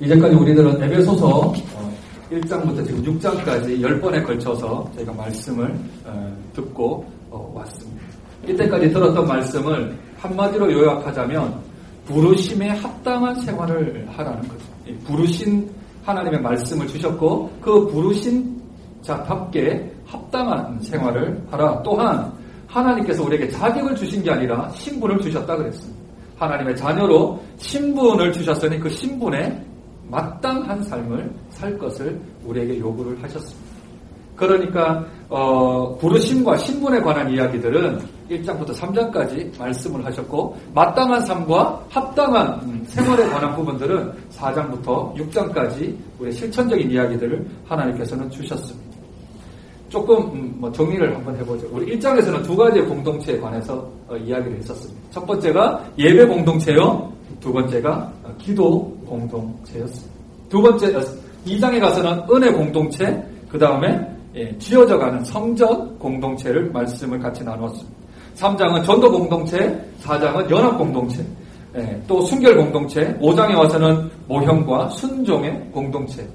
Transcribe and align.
이제까지 0.00 0.34
우리들은 0.34 0.82
에베소서 0.82 1.52
1장부터 2.30 2.80
어, 2.80 2.84
지금 2.84 3.02
6장까지 3.18 3.80
10번에 3.80 4.24
걸쳐서 4.24 4.90
저희가 4.96 5.12
말씀을 5.12 5.74
어, 6.04 6.36
듣고 6.54 7.04
어, 7.30 7.52
왔습니다. 7.54 8.02
이때까지 8.48 8.90
들었던 8.90 9.26
말씀을 9.26 9.96
한마디로 10.18 10.72
요약하자면 10.72 11.60
부르심에 12.06 12.70
합당한 12.70 13.34
생활을 13.40 14.08
하라는 14.10 14.48
거죠. 14.48 14.64
부르신 15.04 15.70
하나님의 16.04 16.40
말씀을 16.40 16.86
주셨고 16.88 17.50
그 17.60 17.86
부르신 17.86 18.60
자답게 19.02 19.92
합당한 20.06 20.80
생활을 20.80 21.42
하라. 21.50 21.82
또한 21.82 22.32
하나님께서 22.66 23.22
우리에게 23.24 23.48
자격을 23.50 23.94
주신 23.94 24.22
게 24.22 24.30
아니라 24.30 24.68
신분을 24.70 25.20
주셨다 25.20 25.56
그랬습니다. 25.56 26.00
하나님의 26.36 26.76
자녀로 26.76 27.40
신분을 27.58 28.32
주셨으니 28.32 28.80
그 28.80 28.88
신분에 28.88 29.64
마땅한 30.12 30.82
삶을 30.84 31.32
살 31.48 31.78
것을 31.78 32.20
우리에게 32.44 32.78
요구를 32.78 33.20
하셨습니다. 33.22 33.72
그러니까 34.36 35.04
어, 35.28 35.96
부르심과 35.98 36.56
신분에 36.58 37.00
관한 37.00 37.30
이야기들은 37.30 37.98
1장부터 38.30 38.74
3장까지 38.74 39.58
말씀을 39.58 40.04
하셨고 40.04 40.56
마땅한 40.74 41.20
삶과 41.22 41.84
합당한 41.88 42.60
음, 42.62 42.84
생활에 42.88 43.26
관한 43.28 43.54
부분들은 43.56 44.12
4장부터 44.36 45.14
6장까지 45.16 45.94
우리 46.18 46.32
실천적인 46.32 46.90
이야기들을 46.90 47.46
하나님께서는 47.66 48.30
주셨습니다. 48.30 48.92
조금 49.88 50.16
음, 50.32 50.54
뭐 50.58 50.72
정리를 50.72 51.14
한번 51.14 51.36
해보죠. 51.36 51.68
우리 51.70 51.96
1장에서는 51.98 52.42
두 52.42 52.56
가지의 52.56 52.86
공동체에 52.86 53.38
관해서 53.38 53.88
어, 54.08 54.16
이야기를 54.16 54.58
했었습니다. 54.58 55.00
첫 55.10 55.26
번째가 55.26 55.84
예배 55.98 56.26
공동체요. 56.26 57.12
두 57.42 57.52
번째가 57.52 58.12
어, 58.22 58.34
기도 58.38 58.96
공동체였습니다. 59.04 60.12
두 60.48 60.62
번째 60.62 60.92
2장에 61.46 61.78
어, 61.78 61.80
가서는 61.80 62.22
은혜 62.30 62.52
공동체, 62.52 63.22
그 63.48 63.58
다음에 63.58 64.08
예, 64.34 64.56
쥐어져가는 64.58 65.22
성전 65.24 65.98
공동체를 65.98 66.70
말씀을 66.70 67.18
같이 67.18 67.44
나누었습니다. 67.44 68.02
3장은 68.36 68.86
전도 68.86 69.10
공동체, 69.10 69.58
4장은 70.02 70.48
연합 70.50 70.78
공동체, 70.78 71.26
예, 71.76 72.02
또 72.06 72.22
순결 72.22 72.56
공동체, 72.56 73.12
5장에 73.18 73.56
와서는 73.56 74.08
모형과 74.28 74.88
순종의 74.90 75.68
공동체, 75.72 76.26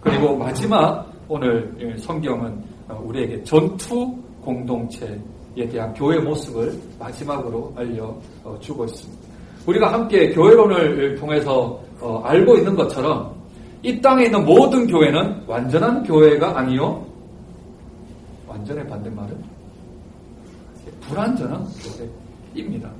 그리고 0.00 0.36
마지막 0.36 1.12
오늘 1.28 1.74
예, 1.80 1.96
성경은 1.98 2.56
어, 2.88 3.02
우리에게 3.04 3.42
전투 3.42 4.16
공동체에 4.40 5.68
대한 5.70 5.92
교회 5.94 6.18
모습을 6.20 6.72
마지막으로 6.98 7.74
알려주고 7.76 8.84
있습니다. 8.84 9.31
우리가 9.66 9.92
함께 9.92 10.30
교회론을 10.30 11.16
통해서 11.16 11.80
어, 12.00 12.20
알고 12.24 12.56
있는 12.56 12.74
것처럼 12.74 13.32
이 13.82 14.00
땅에 14.00 14.24
있는 14.24 14.44
모든 14.44 14.86
교회는 14.86 15.42
완전한 15.46 16.02
교회가 16.04 16.58
아니요. 16.58 17.04
완전의 18.46 18.86
반대말은 18.88 19.36
불완전한 21.00 21.66
교회입니다. 22.54 22.90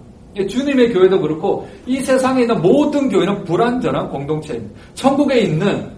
주님의 0.48 0.92
교회도 0.92 1.20
그렇고 1.20 1.68
이 1.86 2.00
세상에 2.00 2.42
있는 2.42 2.60
모든 2.62 3.08
교회는 3.08 3.44
불완전한 3.44 4.08
공동체입니다. 4.08 4.74
천국에 4.94 5.40
있는 5.40 5.90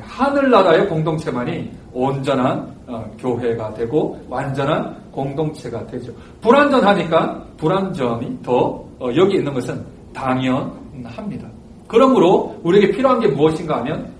하늘나라의 0.00 0.88
공동체만이 0.88 1.70
온전한 1.92 2.72
어, 2.86 3.04
교회가 3.18 3.74
되고 3.74 4.20
완전한 4.28 4.96
공동체가 5.10 5.86
되죠. 5.86 6.12
불완전하니까 6.40 7.44
불완전이 7.56 8.42
더 8.42 8.84
어, 8.98 9.10
여기 9.16 9.36
있는 9.36 9.52
것은 9.52 9.84
당연합니다. 10.12 11.48
그러므로 11.88 12.56
우리에게 12.62 12.92
필요한 12.92 13.20
게 13.20 13.28
무엇인가 13.28 13.78
하면 13.78 14.10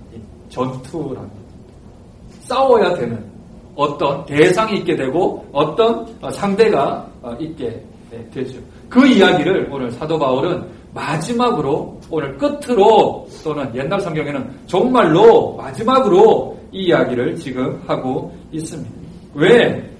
전투랍니다. 0.48 1.36
싸워야 2.40 2.94
되는 2.94 3.24
어떤 3.74 4.24
대상이 4.26 4.78
있게 4.78 4.96
되고 4.96 5.44
어떤 5.52 6.06
어, 6.20 6.30
상대가 6.30 7.06
있게 7.38 7.82
되죠. 8.32 8.58
그 8.90 9.06
이야기를 9.06 9.68
오늘 9.72 9.90
사도 9.92 10.18
바울은 10.18 10.62
마지막으로 10.92 11.98
오늘 12.10 12.36
끝으로 12.36 13.26
또는 13.42 13.74
옛날 13.74 13.98
성경에는 14.00 14.50
정말로 14.66 15.54
마지막으로 15.56 16.58
이 16.72 16.84
이야기를 16.88 17.36
지금 17.36 17.80
하고 17.86 18.34
있습니다. 18.52 18.90
왜 19.34 19.90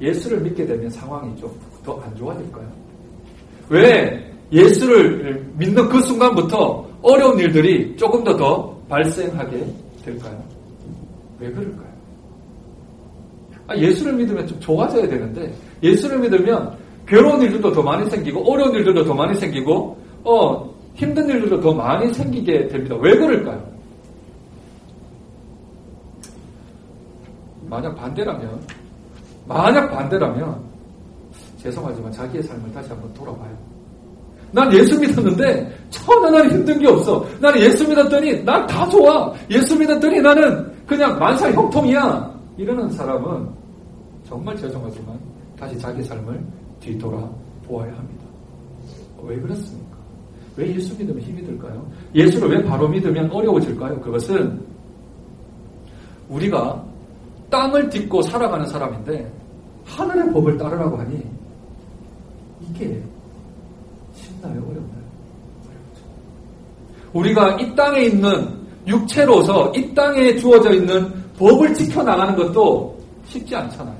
예수를 0.00 0.40
믿게 0.40 0.64
되면 0.66 0.88
상황이 0.88 1.36
좀 1.38 1.50
더 1.86 2.02
안 2.04 2.14
좋아질까요? 2.16 2.66
왜 3.68 4.25
예수를 4.52 5.44
믿는 5.56 5.88
그 5.88 6.00
순간부터 6.00 6.86
어려운 7.02 7.38
일들이 7.38 7.96
조금 7.96 8.22
더 8.24 8.36
더 8.36 8.76
발생하게 8.88 9.66
될까요? 10.04 10.42
왜 11.40 11.50
그럴까요? 11.50 11.86
아, 13.66 13.76
예수를 13.76 14.12
믿으면 14.14 14.46
좀 14.46 14.60
좋아져야 14.60 15.08
되는데 15.08 15.52
예수를 15.82 16.18
믿으면 16.20 16.76
괴로운 17.06 17.42
일들도 17.42 17.72
더 17.72 17.82
많이 17.82 18.08
생기고 18.08 18.50
어려운 18.50 18.74
일들도 18.74 19.04
더 19.04 19.14
많이 19.14 19.38
생기고 19.38 19.98
어, 20.24 20.74
힘든 20.94 21.28
일들도 21.28 21.60
더 21.60 21.72
많이 21.72 22.12
생기게 22.12 22.68
됩니다. 22.68 22.96
왜 22.96 23.16
그럴까요? 23.16 23.76
만약 27.68 27.94
반대라면, 27.96 28.60
만약 29.46 29.90
반대라면, 29.90 30.60
죄송하지만 31.58 32.12
자기의 32.12 32.42
삶을 32.44 32.72
다시 32.72 32.88
한번 32.90 33.12
돌아봐요. 33.12 33.75
난 34.56 34.72
예수 34.72 34.98
믿었는데 34.98 35.70
전혀 35.90 36.30
나는 36.30 36.50
힘든 36.50 36.78
게 36.78 36.88
없어. 36.88 37.22
나는 37.42 37.60
예수 37.60 37.86
믿었더니 37.86 38.42
난 38.42 38.66
다 38.66 38.88
좋아. 38.88 39.30
예수 39.50 39.78
믿었더니 39.78 40.18
나는 40.22 40.72
그냥 40.86 41.18
만사 41.18 41.52
형통이야. 41.52 42.34
이러는 42.56 42.88
사람은 42.90 43.46
정말 44.26 44.56
죄송하지만 44.56 45.14
다시 45.58 45.78
자기 45.78 46.02
삶을 46.02 46.40
뒤돌아 46.80 47.18
보아야 47.68 47.92
합니다. 47.92 48.24
왜 49.24 49.38
그렇습니까? 49.38 49.96
왜 50.56 50.74
예수 50.74 50.96
믿으면 50.96 51.20
힘이 51.20 51.44
들까요? 51.44 51.86
예수를 52.14 52.48
왜 52.56 52.64
바로 52.64 52.88
믿으면 52.88 53.30
어려워질까요? 53.30 54.00
그것은 54.00 54.58
우리가 56.30 56.82
땅을 57.50 57.90
딛고 57.90 58.22
살아가는 58.22 58.64
사람인데 58.66 59.30
하늘의 59.84 60.32
법을 60.32 60.56
따르라고 60.56 60.96
하니 60.96 61.22
이게 62.70 63.02
쉽나요? 64.46 64.62
어렵나요? 64.62 65.06
우리가 67.12 67.58
이 67.60 67.74
땅에 67.74 68.02
있는 68.02 68.48
육체로서 68.86 69.72
이 69.74 69.92
땅에 69.94 70.36
주어져 70.36 70.72
있는 70.72 71.12
법을 71.38 71.74
지켜나가는 71.74 72.36
것도 72.36 72.96
쉽지 73.26 73.56
않잖아요. 73.56 73.96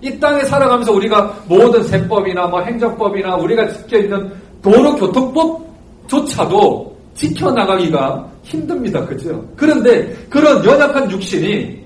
이 0.00 0.18
땅에 0.18 0.42
살아가면서 0.44 0.92
우리가 0.92 1.44
모든 1.48 1.84
세법이나 1.84 2.48
뭐 2.48 2.60
행정법이나 2.62 3.36
우리가 3.36 3.72
지켜 3.72 3.98
있는 3.98 4.32
도로교통법조차도 4.62 6.94
지켜나가기가 7.14 8.28
힘듭니다. 8.42 9.06
그죠? 9.06 9.42
그런데 9.56 10.12
그런 10.28 10.62
연약한 10.64 11.08
육신이 11.10 11.82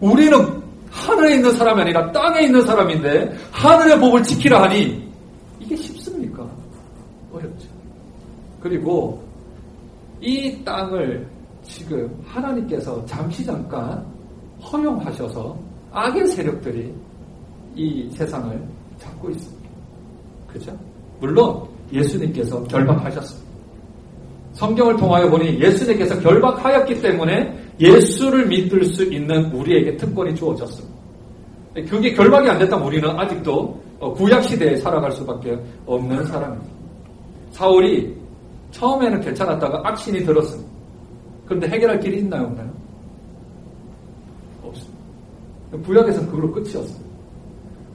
우리는 0.00 0.62
하늘에 0.90 1.34
있는 1.34 1.54
사람이 1.56 1.82
아니라 1.82 2.10
땅에 2.12 2.42
있는 2.42 2.64
사람인데 2.64 3.36
하늘의 3.50 3.98
법을 4.00 4.22
지키라 4.22 4.62
하니 4.62 5.04
이게 5.58 5.76
쉽습니까? 5.76 6.48
어렵죠. 7.32 7.66
그리고 8.64 9.22
이 10.22 10.64
땅을 10.64 11.28
지금 11.62 12.10
하나님께서 12.24 13.04
잠시 13.04 13.44
잠깐 13.44 14.02
허용하셔서 14.62 15.54
악의 15.92 16.26
세력들이 16.28 16.90
이 17.74 18.08
세상을 18.10 18.58
잡고 18.96 19.28
있습니다. 19.28 19.68
그죠? 20.50 20.72
물론 21.20 21.62
예수님께서 21.92 22.64
결박하셨습니다. 22.64 23.50
성경을 24.54 24.96
통하여 24.96 25.28
보니 25.28 25.60
예수님께서 25.60 26.18
결박하였기 26.20 27.02
때문에 27.02 27.54
예수를 27.78 28.46
믿을 28.46 28.86
수 28.86 29.04
있는 29.04 29.44
우리에게 29.52 29.94
특권이 29.98 30.34
주어졌습니다. 30.34 30.94
그게 31.86 32.14
결박이 32.14 32.48
안 32.48 32.58
됐다면 32.58 32.86
우리는 32.86 33.10
아직도 33.10 33.78
구약 34.16 34.42
시대에 34.42 34.76
살아갈 34.76 35.12
수밖에 35.12 35.58
없는 35.84 36.24
사람입니다. 36.24 36.72
사울이 37.50 38.23
처음에는 38.74 39.20
괜찮았다가 39.20 39.82
악신이 39.84 40.24
들었습니다. 40.24 40.70
그런데 41.46 41.68
해결할 41.68 42.00
길이 42.00 42.18
있나요, 42.18 42.44
없나요? 42.44 42.70
없습니다. 44.62 44.98
구약에서는 45.84 46.30
그걸로 46.30 46.52
끝이었습니다. 46.52 47.04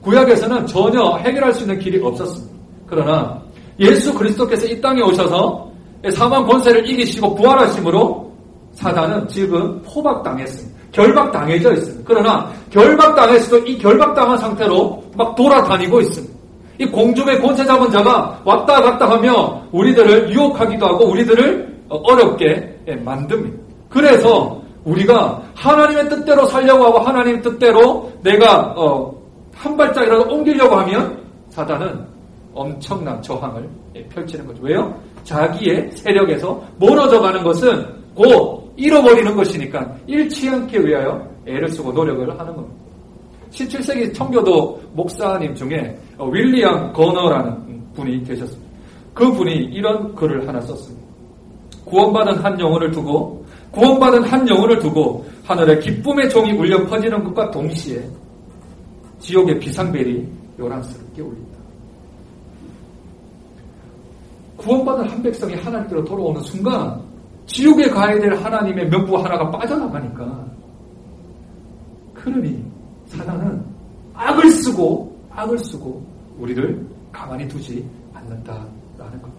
구약에서는 0.02 0.66
전혀 0.66 1.16
해결할 1.18 1.52
수 1.52 1.62
있는 1.62 1.78
길이 1.78 2.02
없었습니다. 2.02 2.54
그러나 2.86 3.42
예수 3.78 4.14
그리스도께서 4.14 4.66
이 4.66 4.80
땅에 4.80 5.02
오셔서 5.02 5.70
사망 6.12 6.46
권세를 6.46 6.88
이기시고 6.88 7.34
부활하심으로 7.34 8.32
사단은 8.72 9.28
지금 9.28 9.82
포박당했습니다. 9.82 10.80
결박당해져 10.92 11.72
있습니다. 11.74 12.04
그러나 12.06 12.50
결박당했어도 12.70 13.58
이 13.66 13.78
결박당한 13.78 14.38
상태로 14.38 15.04
막 15.16 15.34
돌아다니고 15.34 16.00
있습니다. 16.00 16.39
이 16.80 16.86
공중의 16.86 17.42
권세 17.42 17.62
잡은 17.66 17.90
자가 17.90 18.40
왔다 18.42 18.80
갔다 18.80 19.10
하며 19.10 19.62
우리들을 19.70 20.32
유혹하기도 20.32 20.86
하고 20.86 21.10
우리들을 21.10 21.78
어렵게 21.90 22.78
예, 22.88 22.94
만듭니다. 22.96 23.58
그래서 23.90 24.62
우리가 24.84 25.42
하나님의 25.54 26.08
뜻대로 26.08 26.46
살려고 26.46 26.86
하고 26.86 26.98
하나님의 27.00 27.42
뜻대로 27.42 28.10
내가 28.22 28.72
어, 28.78 29.14
한 29.54 29.76
발짝이라도 29.76 30.32
옮기려고 30.32 30.74
하면 30.76 31.22
사단은 31.50 32.02
엄청난 32.54 33.20
저항을 33.20 33.68
예, 33.96 34.02
펼치는 34.06 34.46
거죠. 34.46 34.62
왜요? 34.62 34.98
자기의 35.24 35.90
세력에서 35.92 36.64
멀어져 36.78 37.20
가는 37.20 37.42
것은 37.44 37.86
곧 38.14 38.72
잃어버리는 38.78 39.36
것이니까 39.36 39.96
잃지 40.06 40.48
않게 40.48 40.78
위하여 40.78 41.28
애를 41.46 41.68
쓰고 41.68 41.92
노력을 41.92 42.26
하는 42.38 42.56
겁니다. 42.56 42.74
17세기 43.50 44.14
청교도 44.14 44.79
목사님 44.92 45.54
중에 45.54 45.98
어, 46.18 46.28
윌리엄 46.28 46.92
거너라는 46.92 47.92
분이 47.94 48.24
계셨습니다. 48.24 48.70
그 49.14 49.30
분이 49.32 49.52
이런 49.52 50.14
글을 50.14 50.46
하나 50.46 50.60
썼습니다. 50.60 51.06
구원받은 51.84 52.38
한 52.38 52.58
영혼을 52.60 52.90
두고 52.90 53.44
구원받은 53.72 54.24
한 54.24 54.48
영혼을 54.48 54.78
두고 54.78 55.24
하늘에 55.44 55.78
기쁨의 55.80 56.30
종이 56.30 56.52
울려 56.52 56.84
퍼지는 56.86 57.22
것과 57.24 57.50
동시에 57.50 58.04
지옥의 59.20 59.58
비상벨이 59.58 60.26
요란스럽게 60.58 61.22
울린다. 61.22 61.58
구원받은 64.56 65.08
한 65.08 65.22
백성이 65.22 65.54
하나님께로 65.54 66.04
돌아오는 66.04 66.40
순간 66.42 67.00
지옥에 67.46 67.88
가야 67.88 68.18
될 68.18 68.32
하나님의 68.34 68.88
명부 68.88 69.16
하나가 69.16 69.50
빠져나가니까 69.50 70.46
그러니 72.14 72.62
사단은 73.06 73.64
악을 74.20 74.50
쓰고 74.50 75.16
악을 75.30 75.58
쓰고 75.58 76.02
우리를 76.38 76.86
가만히 77.10 77.48
두지 77.48 77.84
않는다라는 78.12 79.22
것. 79.22 79.30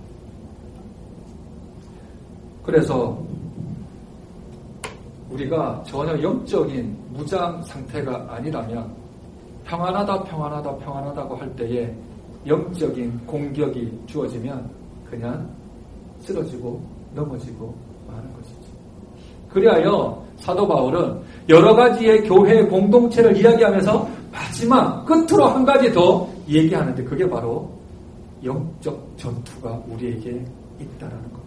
그래서 2.64 3.18
우리가 5.30 5.84
전혀 5.86 6.22
영적인 6.22 6.98
무장 7.14 7.62
상태가 7.64 8.26
아니라면 8.30 8.92
평안하다 9.66 10.24
평안하다 10.24 10.76
평안하다고 10.78 11.36
할 11.36 11.56
때에 11.56 11.96
영적인 12.48 13.26
공격이 13.28 14.00
주어지면 14.08 14.68
그냥 15.10 15.48
쓰러지고 16.22 16.82
넘어지고 17.14 17.74
마는 18.08 18.34
것이죠. 18.34 18.58
그리하여 19.50 20.24
사도 20.38 20.68
바울은 20.68 21.22
여러 21.50 21.76
가지의 21.76 22.24
교회 22.24 22.64
공동체를 22.64 23.38
이야기하면서 23.38 24.21
마지막 24.32 25.06
끝으로 25.06 25.46
한 25.46 25.66
가지 25.66 25.92
더 25.92 26.28
얘기하는데 26.48 27.04
그게 27.04 27.30
바로 27.30 27.70
영적 28.44 29.14
전투가 29.18 29.82
우리에게 29.88 30.44
있다라는 30.80 31.32
것. 31.32 31.40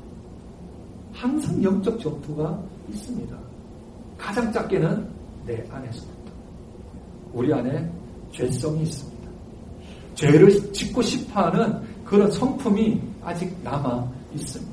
항상 1.12 1.62
영적 1.62 1.98
전투가 2.00 2.58
있습니다. 2.90 3.36
가장 4.19 4.52
작게는 4.52 5.08
내 5.46 5.64
안에서부터. 5.70 6.14
우리 7.32 7.52
안에 7.52 7.90
죄성이 8.32 8.82
있습니다. 8.82 9.28
죄를 10.14 10.72
짓고 10.72 11.02
싶어 11.02 11.42
하는 11.42 11.81
그런 12.04 12.31
성품이 12.31 13.00
아직 13.22 13.52
남아 13.62 14.06
있습니다. 14.34 14.72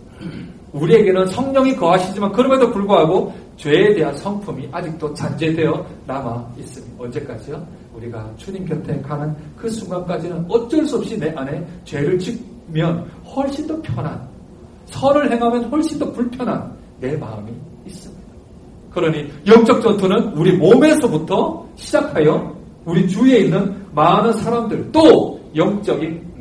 우리에게는 0.74 1.28
성령이 1.28 1.76
거하시지만 1.76 2.32
그럼에도 2.32 2.72
불구하고 2.72 3.34
죄에 3.58 3.94
대한 3.96 4.16
성품이 4.16 4.70
아직도 4.72 5.14
잔재되어 5.14 5.86
남아 6.08 6.54
있습니다. 6.58 7.04
언제까지요? 7.04 7.81
우리가 7.96 8.32
주님 8.38 8.66
곁에 8.66 9.00
가는 9.02 9.36
그 9.58 9.70
순간까지는 9.70 10.46
어쩔 10.48 10.86
수 10.86 10.98
없이 10.98 11.18
내 11.18 11.30
안에 11.32 11.66
죄를 11.84 12.18
짓면 12.18 13.06
훨씬 13.36 13.68
더 13.68 13.80
편한, 13.82 14.28
선을 14.86 15.32
행하면 15.32 15.66
훨씬 15.66 16.00
더 16.00 16.12
불편한 16.12 16.72
내 17.00 17.16
마음이 17.18 17.52
있습니다. 17.86 18.22
그러니 18.92 19.32
영적 19.48 19.82
전투는 19.82 20.34
우리 20.34 20.58
몸에서부터 20.58 21.66
시작하여 21.76 22.56
우리 22.86 23.08
주위에 23.08 23.40
있는 23.40 23.74
많은 23.94 24.34
사람들 24.34 24.92
또 24.92 25.40
영적인 25.56 26.32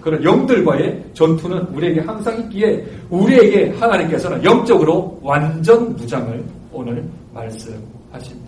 그런 0.00 0.22
영들과의 0.22 1.04
전투는 1.12 1.66
우리에게 1.74 2.00
항상 2.00 2.38
있기에 2.40 2.84
우리에게 3.10 3.70
하나님께서는 3.78 4.42
영적으로 4.44 5.18
완전 5.22 5.94
무장을 5.96 6.44
오늘 6.72 7.04
말씀하십니다. 7.34 8.47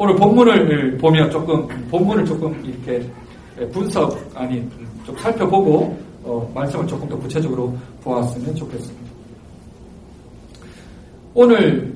오늘 0.00 0.14
본문을 0.14 0.96
보면 0.98 1.28
조금 1.28 1.66
본문을 1.90 2.24
조금 2.24 2.54
이렇게 2.64 3.04
분석 3.72 4.16
아니 4.32 4.64
좀 5.04 5.16
살펴보고 5.16 5.98
어, 6.22 6.48
말씀을 6.54 6.86
조금 6.86 7.08
더 7.08 7.18
구체적으로 7.18 7.76
보았으면 8.04 8.54
좋겠습니다. 8.54 9.08
오늘 11.34 11.92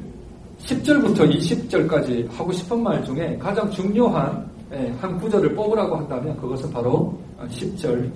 10절부터 0.58 1.31
20절까지 1.32 2.28
하고 2.32 2.50
싶은 2.50 2.82
말 2.82 3.04
중에 3.04 3.38
가장 3.38 3.70
중요한 3.70 4.50
한 4.98 5.19
구절을 5.20 5.55
뽑으라고 5.55 5.96
한다면 5.96 6.37
그것은 6.38 6.72
바로 6.72 7.16
10절입니다. 7.46 8.10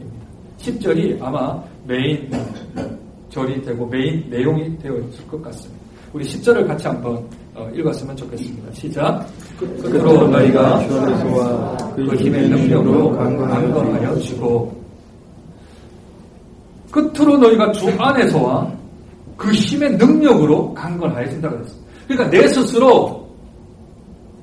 10절이 0.59 1.23
아마 1.23 1.63
메인 1.85 2.29
절이 3.29 3.63
되고 3.63 3.87
메인 3.87 4.29
내용이 4.31 4.77
되어 4.79 4.99
있을 4.99 5.25
것 5.29 5.41
같습니다. 5.43 5.81
우리 6.13 6.25
10절을 6.25 6.67
같이 6.67 6.89
한번 6.89 7.17
어, 7.17 7.46
읽었으면 7.75 8.17
좋겠습니다. 8.17 8.73
시작. 8.73 9.27
끝으로 9.59 10.29
너희가 10.29 10.87
그 11.95 12.15
힘의 12.17 12.49
능력으로 12.49 13.13
강건하여 13.17 14.19
주고 14.21 14.75
끝으로 16.91 17.37
너희가 17.39 17.73
주 17.73 17.89
안에서와 17.99 18.71
그 19.37 19.51
힘의 19.53 19.97
능력으로 19.97 20.73
강건하여진다 20.75 21.49
그랬습니다. 21.51 21.93
그러니까 22.07 22.31
내 22.31 22.49
스스로 22.49 23.27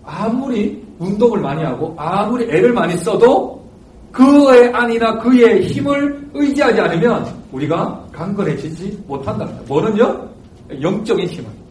아무리 0.04 0.84
운동을 1.00 1.40
많이 1.40 1.64
하고 1.64 1.94
아무리 1.98 2.46
애를 2.46 2.74
많이 2.74 2.96
써도 2.98 3.64
그의 4.12 4.72
안이나 4.72 5.18
그의 5.18 5.64
힘을 5.66 6.30
의지하지 6.34 6.80
않으면 6.80 7.26
우리가 7.52 8.06
강건해지지 8.12 9.04
못한다. 9.08 9.48
뭐는요? 9.68 10.30
영적인 10.82 11.28
힘은. 11.28 11.63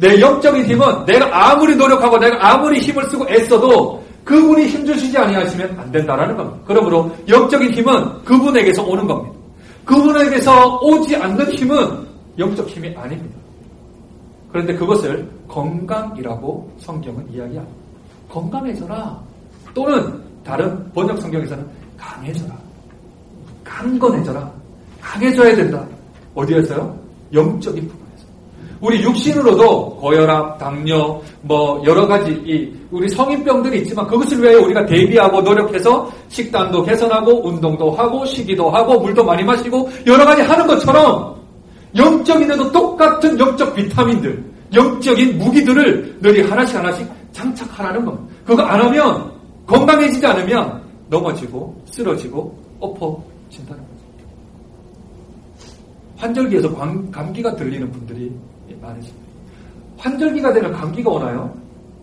내 0.00 0.18
영적인 0.18 0.64
힘은 0.64 1.04
내가 1.04 1.52
아무리 1.52 1.76
노력하고 1.76 2.18
내가 2.18 2.52
아무리 2.52 2.80
힘을 2.80 3.04
쓰고 3.04 3.28
애써도 3.28 4.02
그분이 4.24 4.66
힘 4.66 4.86
주시지 4.86 5.16
아니하시면 5.16 5.78
안 5.78 5.92
된다라는 5.92 6.36
겁니다. 6.36 6.58
그러므로 6.66 7.14
영적인 7.28 7.70
힘은 7.72 8.24
그분에게서 8.24 8.82
오는 8.82 9.06
겁니다. 9.06 9.36
그분에게서 9.84 10.78
오지 10.80 11.16
않는 11.16 11.52
힘은 11.52 12.06
영적 12.38 12.66
힘이 12.68 12.96
아닙니다. 12.96 13.36
그런데 14.50 14.74
그것을 14.74 15.28
건강이라고 15.48 16.76
성경은 16.78 17.30
이야기합니다. 17.30 17.76
건강해져라. 18.30 19.20
또는 19.74 20.22
다른 20.42 20.92
번역 20.92 21.20
성경에서는 21.20 21.66
강해져라. 21.98 22.56
강건해져라. 23.64 24.50
강해져야 25.00 25.54
된다. 25.56 25.84
어디에서요? 26.34 26.98
영적인. 27.32 27.99
우리 28.80 29.02
육신으로도 29.02 29.96
고혈압, 29.96 30.58
당뇨, 30.58 31.20
뭐 31.42 31.82
여러 31.84 32.06
가지 32.06 32.32
이 32.46 32.72
우리 32.90 33.08
성인병들이 33.10 33.80
있지만 33.82 34.06
그것을 34.06 34.42
위하여 34.42 34.60
우리가 34.62 34.86
대비하고 34.86 35.42
노력해서 35.42 36.10
식단도 36.28 36.84
개선하고 36.84 37.46
운동도 37.46 37.90
하고 37.90 38.24
쉬기도 38.24 38.70
하고 38.70 38.98
물도 39.00 39.22
많이 39.22 39.44
마시고 39.44 39.90
여러 40.06 40.24
가지 40.24 40.40
하는 40.42 40.66
것처럼 40.66 41.36
영적인데도 41.94 42.72
똑같은 42.72 43.38
영적 43.38 43.74
비타민들, 43.74 44.42
영적인 44.72 45.38
무기들을 45.38 46.18
늘 46.20 46.50
하나씩 46.50 46.76
하나씩 46.76 47.06
장착하라는 47.32 48.04
겁니다. 48.04 48.34
그거 48.46 48.62
안 48.62 48.80
하면 48.80 49.30
건강해지지 49.66 50.24
않으면 50.26 50.82
넘어지고 51.08 51.82
쓰러지고 51.90 52.56
엎어진다는 52.80 53.82
거죠. 53.82 54.00
환절기에서 56.16 56.74
감기가 57.10 57.54
들리는 57.56 57.90
분들이 57.90 58.32
많으십니다. 58.80 59.18
환절기가 59.98 60.52
되면 60.52 60.72
감기가 60.72 61.10
오나요? 61.10 61.52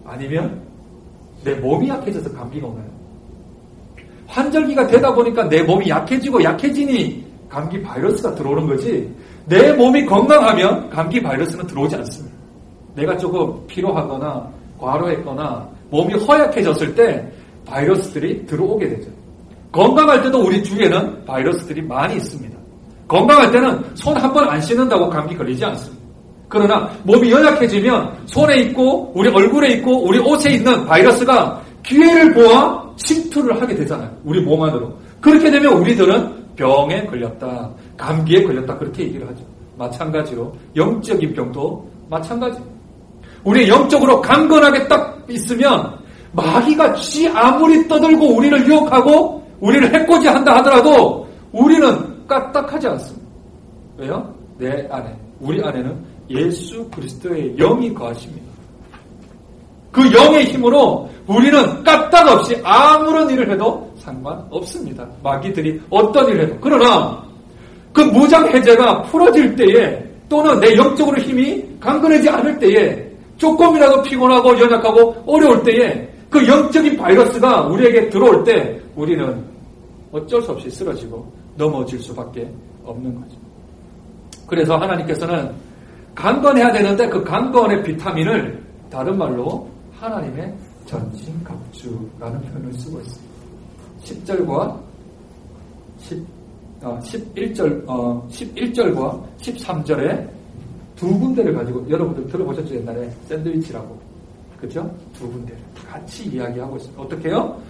아니면 0.05 0.61
내 1.43 1.53
몸이 1.55 1.89
약해져서 1.89 2.31
감기가 2.33 2.67
오나요? 2.67 2.85
환절기가 4.27 4.87
되다 4.87 5.13
보니까 5.13 5.47
내 5.47 5.63
몸이 5.63 5.89
약해지고 5.89 6.43
약해지니 6.43 7.25
감기 7.49 7.81
바이러스가 7.81 8.35
들어오는 8.35 8.67
거지 8.67 9.13
내 9.45 9.71
몸이 9.73 10.05
건강하면 10.05 10.89
감기 10.89 11.21
바이러스는 11.21 11.65
들어오지 11.67 11.95
않습니다. 11.95 12.35
내가 12.95 13.17
조금 13.17 13.65
피로하거나 13.67 14.49
과로했거나 14.79 15.69
몸이 15.89 16.13
허약해졌을 16.15 16.93
때 16.95 17.31
바이러스들이 17.65 18.45
들어오게 18.45 18.89
되죠. 18.89 19.09
건강할 19.71 20.21
때도 20.23 20.43
우리 20.45 20.63
주위에는 20.63 21.25
바이러스들이 21.25 21.81
많이 21.83 22.15
있습니다. 22.17 22.57
건강할 23.07 23.51
때는 23.51 23.83
손 23.95 24.17
한 24.17 24.33
번 24.33 24.49
안 24.49 24.59
씻는다고 24.59 25.09
감기 25.09 25.35
걸리지 25.37 25.63
않습니다. 25.65 25.96
그러나 26.49 26.89
몸이 27.03 27.31
연약해지면 27.31 28.19
손에 28.25 28.57
있고 28.61 29.11
우리 29.15 29.29
얼굴에 29.29 29.73
있고 29.73 30.05
우리 30.05 30.19
옷에 30.19 30.51
있는 30.51 30.85
바이러스가 30.85 31.61
기회를 31.83 32.33
보아 32.33 32.87
침투를 32.95 33.61
하게 33.61 33.75
되잖아요. 33.75 34.09
우리 34.23 34.41
몸 34.41 34.63
안으로. 34.63 34.93
그렇게 35.21 35.49
되면 35.51 35.73
우리들은 35.73 36.55
병에 36.55 37.05
걸렸다, 37.05 37.69
감기에 37.97 38.43
걸렸다 38.43 38.77
그렇게 38.77 39.03
얘기를 39.03 39.27
하죠. 39.27 39.43
마찬가지로 39.77 40.53
영적인 40.75 41.33
병도 41.33 41.89
마찬가지. 42.09 42.59
우리 43.43 43.67
영적으로 43.69 44.21
강건하게 44.21 44.87
딱 44.87 45.23
있으면 45.29 45.97
마귀가 46.31 46.93
지 46.95 47.27
아무리 47.29 47.87
떠들고 47.87 48.35
우리를 48.35 48.67
유혹하고 48.67 49.47
우리를 49.59 49.93
해코지 49.93 50.27
한다 50.27 50.57
하더라도 50.57 51.27
우리는 51.51 52.27
까딱하지 52.27 52.87
않습니다. 52.87 53.27
왜요? 53.97 54.35
내 54.57 54.87
안에 54.89 55.15
우리 55.39 55.63
안에는 55.63 55.95
예수 56.29 56.87
그리스도의 56.89 57.55
영이 57.55 57.93
거하십니다. 57.93 58.47
그 59.91 60.13
영의 60.13 60.45
힘으로 60.45 61.09
우리는 61.25 61.83
까딱없이 61.83 62.59
아무런 62.63 63.29
일을 63.29 63.51
해도 63.51 63.91
상관없습니다. 63.97 65.07
마귀들이 65.23 65.81
어떤 65.89 66.29
일을 66.29 66.43
해도. 66.43 66.57
그러나 66.61 67.23
그 67.91 68.01
무장 68.01 68.47
해제가 68.47 69.01
풀어질 69.03 69.55
때에 69.55 70.05
또는 70.29 70.59
내 70.59 70.75
영적으로 70.75 71.17
힘이 71.19 71.65
강건하지 71.79 72.29
않을 72.29 72.59
때에 72.59 73.07
조금이라도 73.37 74.01
피곤하고 74.03 74.59
연약하고 74.59 75.23
어려울 75.25 75.63
때에 75.63 76.07
그 76.29 76.45
영적인 76.45 76.97
바이러스가 76.97 77.67
우리에게 77.67 78.09
들어올 78.09 78.43
때 78.43 78.79
우리는 78.95 79.43
어쩔 80.11 80.41
수 80.41 80.51
없이 80.51 80.69
쓰러지고 80.69 81.31
넘어질 81.55 81.99
수밖에 81.99 82.49
없는 82.83 83.15
거죠. 83.15 83.35
그래서 84.47 84.77
하나님께서는 84.77 85.51
강건해야 86.17 86.71
되는데 86.71 87.07
그 87.09 87.23
강건의 87.23 87.83
비타민을 87.83 88.59
다른 88.89 89.17
말로 89.17 89.69
하나님의 89.99 90.51
전신갑주라는 90.87 92.41
표현을 92.41 92.73
쓰고 92.73 92.99
있습니다. 92.99 93.37
10절과 94.03 94.79
10, 95.99 96.25
어, 96.81 96.99
11절, 97.03 97.83
어, 97.87 98.27
11절과 98.31 99.23
13절에 99.41 100.27
두 100.95 101.07
군데를 101.19 101.53
가지고 101.53 101.87
여러분들 101.87 102.27
들어보셨죠 102.31 102.75
옛날에 102.75 103.07
샌드위치라고 103.27 103.99
그죠? 104.59 104.89
두 105.13 105.31
군데를 105.31 105.59
같이 105.87 106.29
이야기하고 106.29 106.77
있습니다. 106.77 106.99
어떻게 106.99 107.29
해요? 107.29 107.61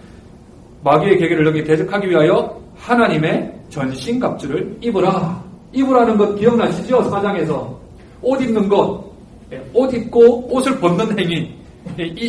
마귀의 0.86 1.18
계계를 1.18 1.46
여기 1.48 1.64
대적하기 1.66 2.10
위하여 2.10 2.58
하나님의 2.78 3.60
전신갑주를 3.70 4.78
입으라. 4.80 5.44
입으라는 5.74 6.18
것 6.18 6.36
기억나시죠? 6.36 7.04
사장에서 7.10 7.77
옷 8.22 8.42
입는 8.42 8.68
것, 8.68 9.04
예, 9.52 9.62
옷 9.74 9.94
입고 9.94 10.54
옷을 10.54 10.80
벗는 10.80 11.18
행위 11.18 11.56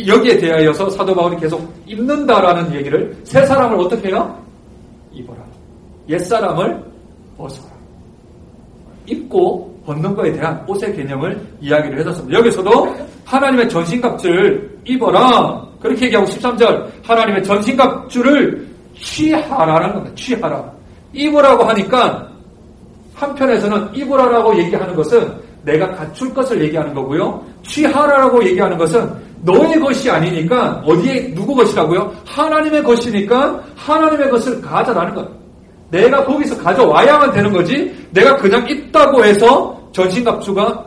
여기에 0.07 0.37
대하여서 0.37 0.89
사도 0.89 1.13
바울이 1.13 1.37
계속 1.37 1.61
입는다라는 1.85 2.73
얘기를 2.73 3.15
새 3.23 3.45
사람을 3.45 3.77
어떻게 3.79 4.09
해요? 4.09 4.37
입어라. 5.11 5.39
옛 6.07 6.19
사람을 6.19 6.83
벗어라. 7.37 7.69
입고 9.05 9.81
벗는 9.85 10.15
것에 10.15 10.31
대한 10.33 10.63
옷의 10.67 10.95
개념을 10.95 11.39
이야기를 11.61 11.99
해줬습니다. 11.99 12.39
여기서도 12.39 12.95
하나님의 13.25 13.69
전신갑주를 13.69 14.79
입어라. 14.85 15.67
그렇게 15.79 16.05
얘기하고 16.05 16.27
13절 16.27 16.89
하나님의 17.03 17.43
전신갑주를 17.43 18.67
취하라는 18.99 19.93
겁니다. 19.93 20.15
취하라. 20.15 20.71
입으라고 21.13 21.63
하니까 21.63 22.29
한편에서는 23.15 23.95
입으라라고 23.95 24.57
얘기하는 24.59 24.95
것은 24.95 25.48
내가 25.63 25.91
갖출 25.91 26.33
것을 26.33 26.61
얘기하는 26.61 26.93
거고요. 26.93 27.43
취하라라고 27.63 28.43
얘기하는 28.45 28.77
것은 28.77 29.09
너의 29.41 29.79
것이 29.79 30.09
아니니까 30.09 30.81
어디에 30.85 31.33
누구 31.33 31.55
것이라고요? 31.55 32.13
하나님의 32.25 32.83
것이니까 32.83 33.61
하나님의 33.75 34.29
것을 34.29 34.61
가져라는 34.61 35.15
것. 35.15 35.27
내가 35.91 36.23
거기서 36.25 36.57
가져와야만 36.57 37.31
되는 37.31 37.51
거지. 37.51 37.93
내가 38.11 38.37
그냥 38.37 38.67
있다고 38.69 39.23
해서 39.23 39.79
전신갑주가 39.91 40.85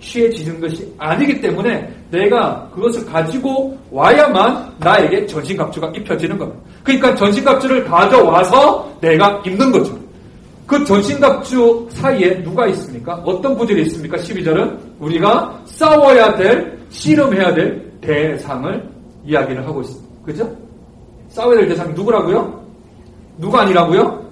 취해지는 0.00 0.60
것이 0.60 0.92
아니기 0.96 1.40
때문에 1.40 1.92
내가 2.10 2.68
그것을 2.72 3.04
가지고 3.04 3.76
와야만 3.90 4.74
나에게 4.78 5.26
전신갑주가 5.26 5.92
입혀지는 5.96 6.38
겁니다. 6.38 6.60
그러니까 6.84 7.14
전신갑주를 7.16 7.84
가져와서 7.84 8.96
내가 9.00 9.42
입는 9.44 9.72
거죠. 9.72 9.98
그 10.68 10.84
전신갑주 10.84 11.88
사이에 11.92 12.42
누가 12.42 12.66
있습니까? 12.66 13.14
어떤 13.24 13.56
부들이 13.56 13.84
있습니까? 13.84 14.18
12절은 14.18 14.78
우리가 15.00 15.62
싸워야 15.64 16.36
될, 16.36 16.78
씨름해야 16.90 17.54
될 17.54 17.90
대상을 18.02 18.90
이야기를 19.24 19.66
하고 19.66 19.80
있습니다. 19.80 20.24
그죠? 20.26 20.56
싸워야 21.28 21.60
될 21.60 21.68
대상이 21.70 21.94
누구라고요? 21.94 22.62
누가 23.38 23.62
아니라고요? 23.62 24.28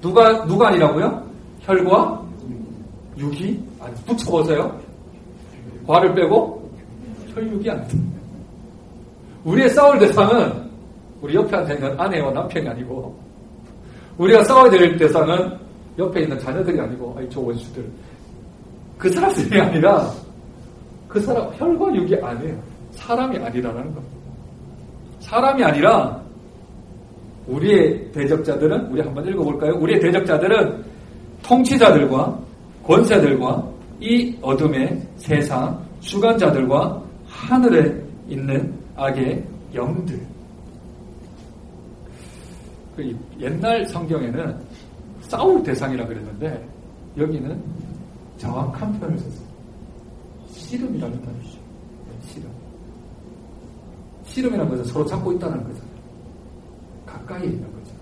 누가, 0.00 0.46
누가 0.46 0.68
아니라고요? 0.68 1.22
혈과 1.60 2.22
육이? 3.18 3.62
아니, 3.78 3.94
붙여보세요. 4.06 4.80
과를 5.86 6.14
빼고 6.14 6.70
혈육이 7.34 7.68
아니다. 7.68 7.94
우리의 9.44 9.68
싸울 9.68 9.98
대상은 9.98 10.70
우리 11.20 11.34
옆에 11.34 11.54
앉아있는 11.58 12.00
아내와 12.00 12.32
남편이 12.32 12.66
아니고 12.66 13.29
우리가 14.20 14.44
싸워야 14.44 14.70
될 14.70 14.96
대상은 14.98 15.50
옆에 15.98 16.20
있는 16.20 16.38
자녀들이 16.38 16.78
아니고 16.78 17.14
아니 17.16 17.28
저 17.30 17.40
원수들 17.40 17.82
그 18.98 19.10
사람들이 19.10 19.58
아니라 19.58 20.10
그 21.08 21.18
사람 21.20 21.50
혈과 21.56 21.94
육이 21.94 22.16
아니에요. 22.16 22.62
사람이 22.92 23.38
아니라는 23.38 23.82
겁니다. 23.82 24.20
사람이 25.20 25.64
아니라 25.64 26.20
우리의 27.46 28.12
대적자들은 28.12 28.86
우리 28.92 29.00
한번 29.00 29.26
읽어볼까요? 29.26 29.72
우리의 29.78 29.98
대적자들은 30.00 30.84
통치자들과 31.42 32.38
권세들과 32.84 33.70
이 34.00 34.36
어둠의 34.42 35.00
세상 35.16 35.82
주관자들과 36.00 37.02
하늘에 37.26 37.94
있는 38.28 38.72
악의 38.96 39.42
영들. 39.74 40.29
그 43.00 43.16
옛날 43.40 43.86
성경에는 43.86 44.60
싸울 45.22 45.62
대상이라 45.62 46.06
그랬는데 46.06 46.68
여기는 47.16 47.62
정확한 48.36 48.98
표현을 49.00 49.18
썼어요. 49.18 49.48
씨름이라는 50.52 51.22
단어죠. 51.22 51.58
씨름. 52.26 52.50
씨름이라는 54.24 54.70
것은 54.70 54.84
서로 54.84 55.06
잡고 55.06 55.32
있다는 55.32 55.62
거잖아요. 55.64 55.90
가까이 57.06 57.44
있는 57.44 57.62
거죠. 57.72 57.94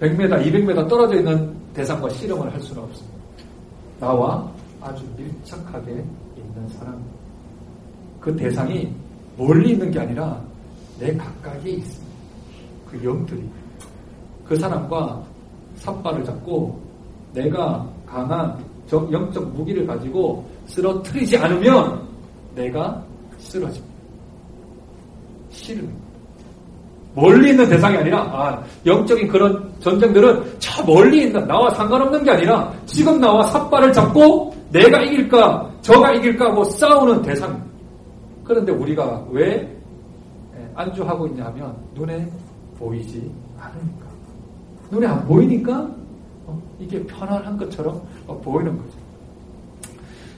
100m, 0.00 0.44
200m 0.46 0.88
떨어져 0.88 1.16
있는 1.16 1.54
대상과 1.72 2.08
씨름을 2.10 2.52
할 2.52 2.60
수는 2.60 2.82
없습니다. 2.82 3.18
나와 3.98 4.52
아주 4.80 5.04
밀착하게 5.16 5.90
있는 6.36 6.68
사람. 6.78 7.02
그 8.20 8.34
대상이 8.36 8.92
멀리 9.36 9.72
있는 9.72 9.90
게 9.90 9.98
아니라 9.98 10.40
내 11.00 11.14
가까이에 11.16 11.72
있습니다. 11.72 12.14
그 12.90 13.04
영들이. 13.04 13.63
그 14.46 14.56
사람과 14.56 15.22
삿발을 15.76 16.24
잡고 16.24 16.78
내가 17.32 17.86
강한 18.06 18.56
영적 18.92 19.48
무기를 19.54 19.86
가지고 19.86 20.44
쓰러뜨리지 20.66 21.36
않으면 21.36 22.00
내가 22.54 23.02
쓰러집니다. 23.38 23.94
싫음. 25.50 26.04
멀리 27.14 27.50
있는 27.50 27.68
대상이 27.68 27.96
아니라 27.96 28.22
아, 28.22 28.62
영적인 28.84 29.28
그런 29.28 29.72
전쟁들은 29.80 30.58
저 30.58 30.84
멀리 30.84 31.22
있는 31.22 31.46
나와 31.46 31.70
상관없는 31.70 32.24
게 32.24 32.30
아니라 32.32 32.72
지금 32.86 33.20
나와 33.20 33.46
삿발을 33.46 33.92
잡고 33.92 34.54
내가 34.70 35.00
이길까 35.02 35.70
저가 35.82 36.12
이길까 36.14 36.46
하고 36.46 36.64
싸우는 36.64 37.22
대상. 37.22 37.62
그런데 38.42 38.72
우리가 38.72 39.24
왜 39.30 39.66
안주하고 40.74 41.26
있냐 41.28 41.44
하면 41.46 41.74
눈에 41.94 42.28
보이지 42.78 43.30
않으니까. 43.58 44.03
눈에 44.90 45.06
안 45.06 45.26
보이니까 45.26 45.88
어, 46.46 46.62
이게 46.78 47.02
편안한 47.06 47.56
것처럼 47.56 48.00
어, 48.26 48.38
보이는 48.40 48.76
거죠. 48.76 49.04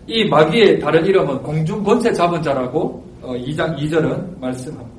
이 0.07 0.25
마귀의 0.29 0.79
다른 0.79 1.05
이름은 1.05 1.43
공중 1.43 1.83
권세 1.83 2.13
잡은 2.13 2.43
자라고 2.43 3.05
어, 3.23 3.33
2장 3.33 3.77
2절은 3.77 4.39
말씀합니다. 4.41 4.97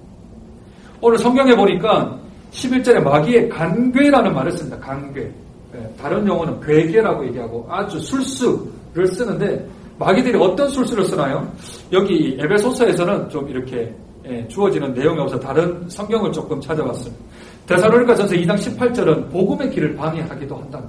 오늘 0.99 1.17
성경에 1.17 1.55
보니까 1.55 2.19
11절에 2.51 3.01
마귀의 3.01 3.49
간괴라는 3.49 4.33
말을 4.33 4.51
씁니다. 4.51 4.77
간괴. 4.79 5.31
예, 5.75 5.93
다른 5.99 6.25
용어는 6.25 6.59
괴계라고 6.61 7.25
얘기하고 7.27 7.65
아주 7.69 7.99
술수를 7.99 9.07
쓰는데 9.07 9.67
마귀들이 9.99 10.37
어떤 10.37 10.69
술수를 10.69 11.05
쓰나요? 11.05 11.51
여기 11.91 12.37
에베소서에서는 12.39 13.29
좀 13.29 13.47
이렇게 13.49 13.93
예, 14.25 14.45
주어지는 14.47 14.93
내용이 14.93 15.19
없어 15.19 15.39
다른 15.39 15.87
성경을 15.89 16.31
조금 16.31 16.59
찾아봤습니다. 16.59 17.23
대사로니까 17.67 18.15
전서 18.15 18.33
2장 18.33 18.55
18절은 18.55 19.29
복음의 19.29 19.69
길을 19.71 19.95
방해하기도 19.95 20.55
한다. 20.55 20.81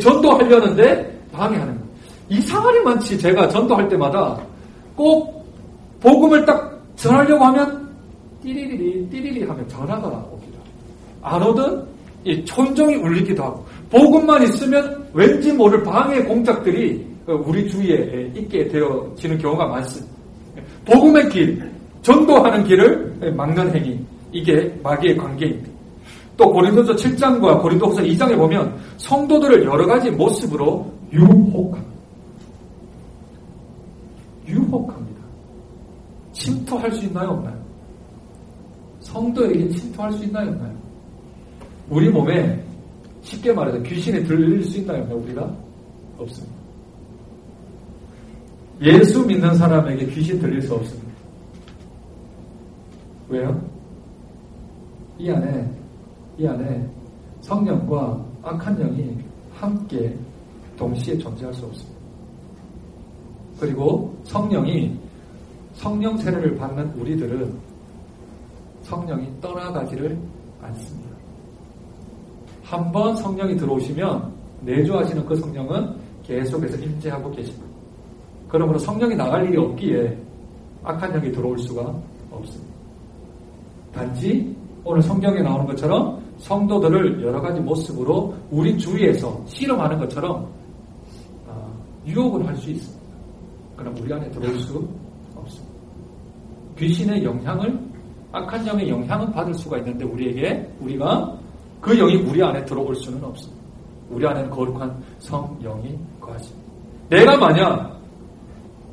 전도하려는데 0.00 1.20
방해하는 1.32 1.74
거예요. 1.74 1.88
이상하리 2.28 2.80
많지 2.80 3.18
제가 3.18 3.48
전도할 3.48 3.88
때마다 3.88 4.38
꼭 4.96 5.44
복음을 6.00 6.44
딱 6.44 6.82
전하려고 6.96 7.44
하면 7.44 7.88
띠리리리 8.42 9.08
띠리리 9.10 9.44
하면 9.44 9.68
전화가 9.68 10.08
오기도 10.30 10.58
안 11.22 11.42
오든 11.42 11.82
이 12.24 12.44
촌종이 12.44 12.96
울리기도 12.96 13.42
하고 13.42 13.66
복음만 13.90 14.42
있으면 14.42 15.06
왠지 15.12 15.52
모를 15.52 15.82
방해 15.82 16.22
공작들이 16.22 17.06
우리 17.26 17.68
주위에 17.68 18.32
있게 18.34 18.68
되어지는 18.68 19.38
경우가 19.38 19.66
많습니다. 19.66 20.12
복음의 20.84 21.28
길, 21.30 21.70
전도하는 22.02 22.64
길을 22.64 23.34
막는 23.34 23.74
행위, 23.74 23.98
이게 24.32 24.74
마귀의 24.82 25.16
관계입니다. 25.16 25.73
또 26.36 26.50
고린도서 26.52 26.94
7장과 26.94 27.62
고린도서 27.62 28.02
2장에 28.02 28.36
보면 28.36 28.76
성도들을 28.98 29.64
여러 29.64 29.86
가지 29.86 30.10
모습으로 30.10 30.92
유혹합니다. 31.12 31.94
유혹합니다. 34.48 35.20
침투할 36.32 36.92
수 36.92 37.04
있나요, 37.04 37.30
없나요? 37.30 37.64
성도에게 39.00 39.68
침투할 39.68 40.12
수 40.12 40.24
있나요, 40.24 40.50
없나요? 40.50 40.74
우리 41.88 42.08
몸에 42.08 42.62
쉽게 43.22 43.52
말해서 43.52 43.80
귀신이 43.82 44.24
들릴 44.24 44.64
수 44.64 44.78
있나요, 44.78 45.02
없나요, 45.02 45.18
우리가? 45.18 45.56
없습니다. 46.18 46.54
예수 48.82 49.24
믿는 49.24 49.54
사람에게 49.54 50.06
귀신 50.06 50.38
들릴 50.40 50.60
수 50.60 50.74
없습니다. 50.74 51.04
왜요? 53.28 53.60
이 55.18 55.30
안에, 55.30 55.70
이 56.38 56.46
안에 56.46 56.88
성령과 57.40 58.24
악한 58.42 58.76
영이 58.76 59.16
함께 59.54 60.16
동시에 60.76 61.16
존재할 61.18 61.52
수 61.54 61.64
없습니다. 61.66 61.94
그리고 63.60 64.14
성령이 64.24 64.98
성령 65.74 66.16
세례를 66.18 66.56
받는 66.56 66.92
우리들은 66.94 67.54
성령이 68.82 69.28
떠나가지를 69.40 70.18
않습니다. 70.62 71.10
한 72.64 72.90
번 72.90 73.14
성령이 73.16 73.56
들어오시면 73.56 74.32
내주하시는 74.62 75.24
그 75.26 75.36
성령은 75.36 75.94
계속해서 76.24 76.78
임재하고 76.78 77.30
계십니다. 77.30 77.66
그러므로 78.48 78.78
성령이 78.78 79.14
나갈 79.14 79.46
일이 79.46 79.56
없기에 79.58 80.18
악한 80.82 81.12
영이 81.12 81.30
들어올 81.32 81.58
수가 81.58 81.94
없습니다. 82.30 82.74
단지 83.92 84.56
오늘 84.84 85.02
성경에 85.02 85.40
나오는 85.40 85.66
것처럼 85.66 86.23
성도들을 86.38 87.22
여러 87.22 87.40
가지 87.40 87.60
모습으로 87.60 88.34
우리 88.50 88.76
주위에서 88.78 89.42
실험하는 89.46 89.98
것처럼 89.98 90.48
아, 91.48 91.52
유혹을 92.06 92.46
할 92.46 92.56
수 92.56 92.70
있습니다. 92.70 93.04
그럼 93.76 93.94
우리 94.00 94.12
안에 94.12 94.30
들어올 94.30 94.58
수 94.60 94.86
없습니다. 95.34 95.74
귀신의 96.78 97.24
영향을 97.24 97.78
악한 98.32 98.66
영의 98.66 98.88
영향은 98.88 99.32
받을 99.32 99.54
수가 99.54 99.78
있는데 99.78 100.04
우리에게 100.04 100.68
우리가 100.80 101.36
그 101.80 101.96
영이 101.96 102.16
우리 102.16 102.42
안에 102.42 102.64
들어올 102.64 102.94
수는 102.96 103.22
없습니다. 103.24 103.62
우리 104.10 104.26
안에는 104.26 104.50
거룩한 104.50 105.02
성영이 105.20 105.98
거하십니다. 106.20 106.68
내가 107.10 107.36
만약 107.36 108.00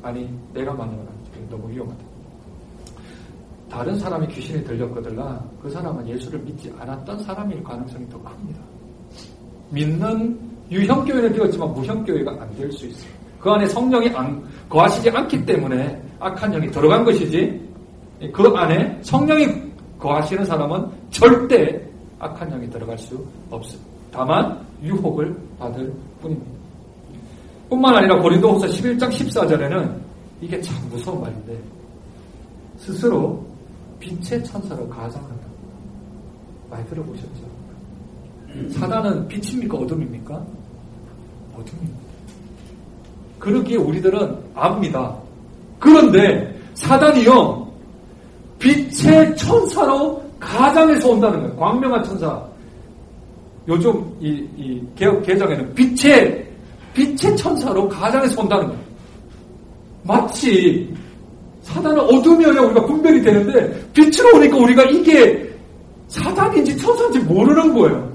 아니 0.02 0.28
내가 0.52 0.72
아니죠. 0.72 1.02
너무 1.50 1.70
위험하다. 1.70 2.11
다른 3.72 3.98
사람이 3.98 4.28
귀신이 4.28 4.62
들렸거들라 4.64 5.42
그 5.62 5.70
사람은 5.70 6.06
예수를 6.06 6.38
믿지 6.40 6.70
않았던 6.78 7.22
사람일 7.22 7.64
가능성이 7.64 8.06
더 8.10 8.22
큽니다. 8.22 8.60
믿는 9.70 10.38
유형교회는 10.70 11.32
되었지만 11.32 11.72
무형교회가 11.72 12.32
안 12.32 12.54
될 12.54 12.70
수 12.70 12.86
있어요. 12.86 13.10
그 13.40 13.50
안에 13.50 13.66
성령이 13.66 14.10
안, 14.10 14.44
거하시지 14.68 15.08
않기 15.08 15.46
때문에 15.46 16.00
악한 16.20 16.52
영이 16.52 16.70
들어간 16.70 17.02
것이지 17.02 17.60
그 18.30 18.42
안에 18.54 19.00
성령이 19.02 19.46
거하시는 19.98 20.44
사람은 20.44 20.86
절대 21.10 21.80
악한 22.18 22.50
영이 22.50 22.68
들어갈 22.68 22.96
수 22.98 23.26
없습니다. 23.50 23.90
다만 24.12 24.60
유혹을 24.82 25.34
받을 25.58 25.90
뿐입니다. 26.20 26.50
뿐만 27.70 27.94
아니라 27.96 28.20
고린도후서 28.20 28.66
11장 28.66 29.08
14절에는 29.10 29.96
이게 30.42 30.60
참 30.60 30.76
무서운 30.90 31.22
말인데 31.22 31.58
스스로 32.76 33.51
빛의 34.02 34.44
천사로 34.44 34.88
가장한다. 34.88 35.46
많이 36.68 36.84
들어보셨죠? 36.88 37.52
사단은 38.72 39.28
빛입니까? 39.28 39.78
어둠입니까? 39.78 40.34
어둠입니다. 41.54 42.02
그러기에 43.38 43.76
우리들은 43.76 44.36
압니다. 44.54 45.16
그런데 45.78 46.60
사단이요, 46.74 47.72
빛의 48.58 49.36
천사로 49.36 50.22
가장해서 50.40 51.10
온다는 51.10 51.40
거예요. 51.40 51.56
광명한 51.56 52.04
천사. 52.04 52.42
요즘 53.68 54.16
이, 54.20 54.28
이 54.56 54.82
개혁 54.96 55.22
개정에는 55.22 55.74
빛의, 55.74 56.50
빛의 56.94 57.36
천사로 57.36 57.88
가장해서 57.88 58.40
온다는 58.42 58.66
거예요. 58.66 58.82
마치 60.04 60.92
사단은 61.62 62.00
어둠이어야 62.00 62.60
우리가 62.60 62.86
분별이 62.86 63.22
되는데 63.22 63.90
빛으로 63.92 64.36
오니까 64.36 64.56
우리가 64.56 64.82
이게 64.84 65.50
사단인지 66.08 66.76
천사인지 66.76 67.20
모르는 67.20 67.72
거예요. 67.74 68.12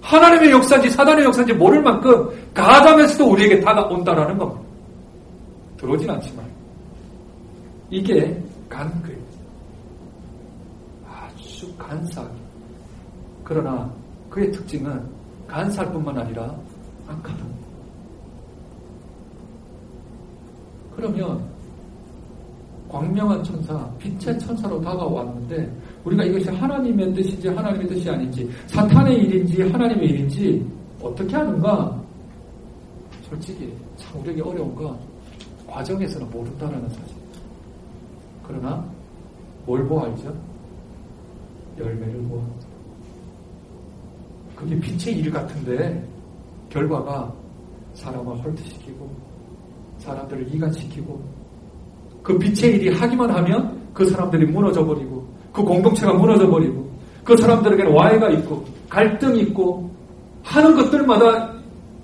하나님의 0.00 0.50
역사인지 0.50 0.90
사단의 0.90 1.24
역사인지 1.24 1.52
모를 1.54 1.82
만큼 1.82 2.28
가담에서도 2.54 3.30
우리에게 3.30 3.60
다가온다라는 3.60 4.38
겁니다. 4.38 4.62
들어오진 5.78 6.10
않지만 6.10 6.46
이게 7.90 8.42
간그 8.68 9.16
아주 11.06 11.72
간사하게 11.76 12.34
그러나 13.44 13.90
그의 14.30 14.50
특징은 14.52 15.00
간살뿐만 15.46 16.18
아니라 16.18 16.54
악하다. 17.06 17.44
그러면 20.96 21.55
광명한 22.88 23.42
천사, 23.42 23.90
빛의 23.98 24.38
천사로 24.38 24.80
다가왔는데 24.80 25.70
우리가 26.04 26.24
이것이 26.24 26.48
하나님의 26.50 27.12
뜻인지 27.14 27.48
하나님의 27.48 27.88
뜻이 27.88 28.08
아닌지 28.08 28.48
사탄의 28.68 29.24
일인지 29.24 29.62
하나님의 29.62 30.08
일인지 30.08 30.66
어떻게 31.02 31.34
하는가? 31.36 32.00
솔직히 33.28 33.72
참 33.96 34.20
우리에게 34.20 34.40
어려운 34.40 34.74
건 34.74 34.96
과정에서는 35.66 36.30
모른다라는 36.30 36.88
사실. 36.90 37.16
그러나 38.46 38.84
뭘 39.64 39.84
보아 39.86 40.04
알죠? 40.04 40.32
열매를 41.76 42.22
보아. 42.28 42.42
그게 44.54 44.78
빛의 44.78 45.18
일 45.18 45.30
같은데 45.30 46.02
결과가 46.70 47.32
사람을 47.94 48.42
헐트시키고 48.44 49.10
사람들을 49.98 50.54
이간시키고 50.54 51.35
그 52.26 52.36
빛의 52.36 52.74
일이 52.74 52.92
하기만 52.92 53.30
하면 53.30 53.80
그 53.94 54.04
사람들이 54.04 54.46
무너져 54.46 54.84
버리고 54.84 55.24
그 55.52 55.62
공동체가 55.62 56.12
무너져 56.12 56.50
버리고 56.50 56.90
그 57.22 57.36
사람들에게는 57.36 57.92
와해가 57.92 58.30
있고 58.30 58.64
갈등이 58.88 59.42
있고 59.42 59.88
하는 60.42 60.74
것들마다 60.74 61.54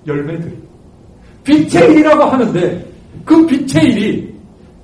열매들이 0.07 0.57
빛의 1.43 1.91
일이라고 1.91 2.23
하는데 2.23 2.93
그 3.25 3.45
빛의 3.45 3.91
일이 3.91 4.33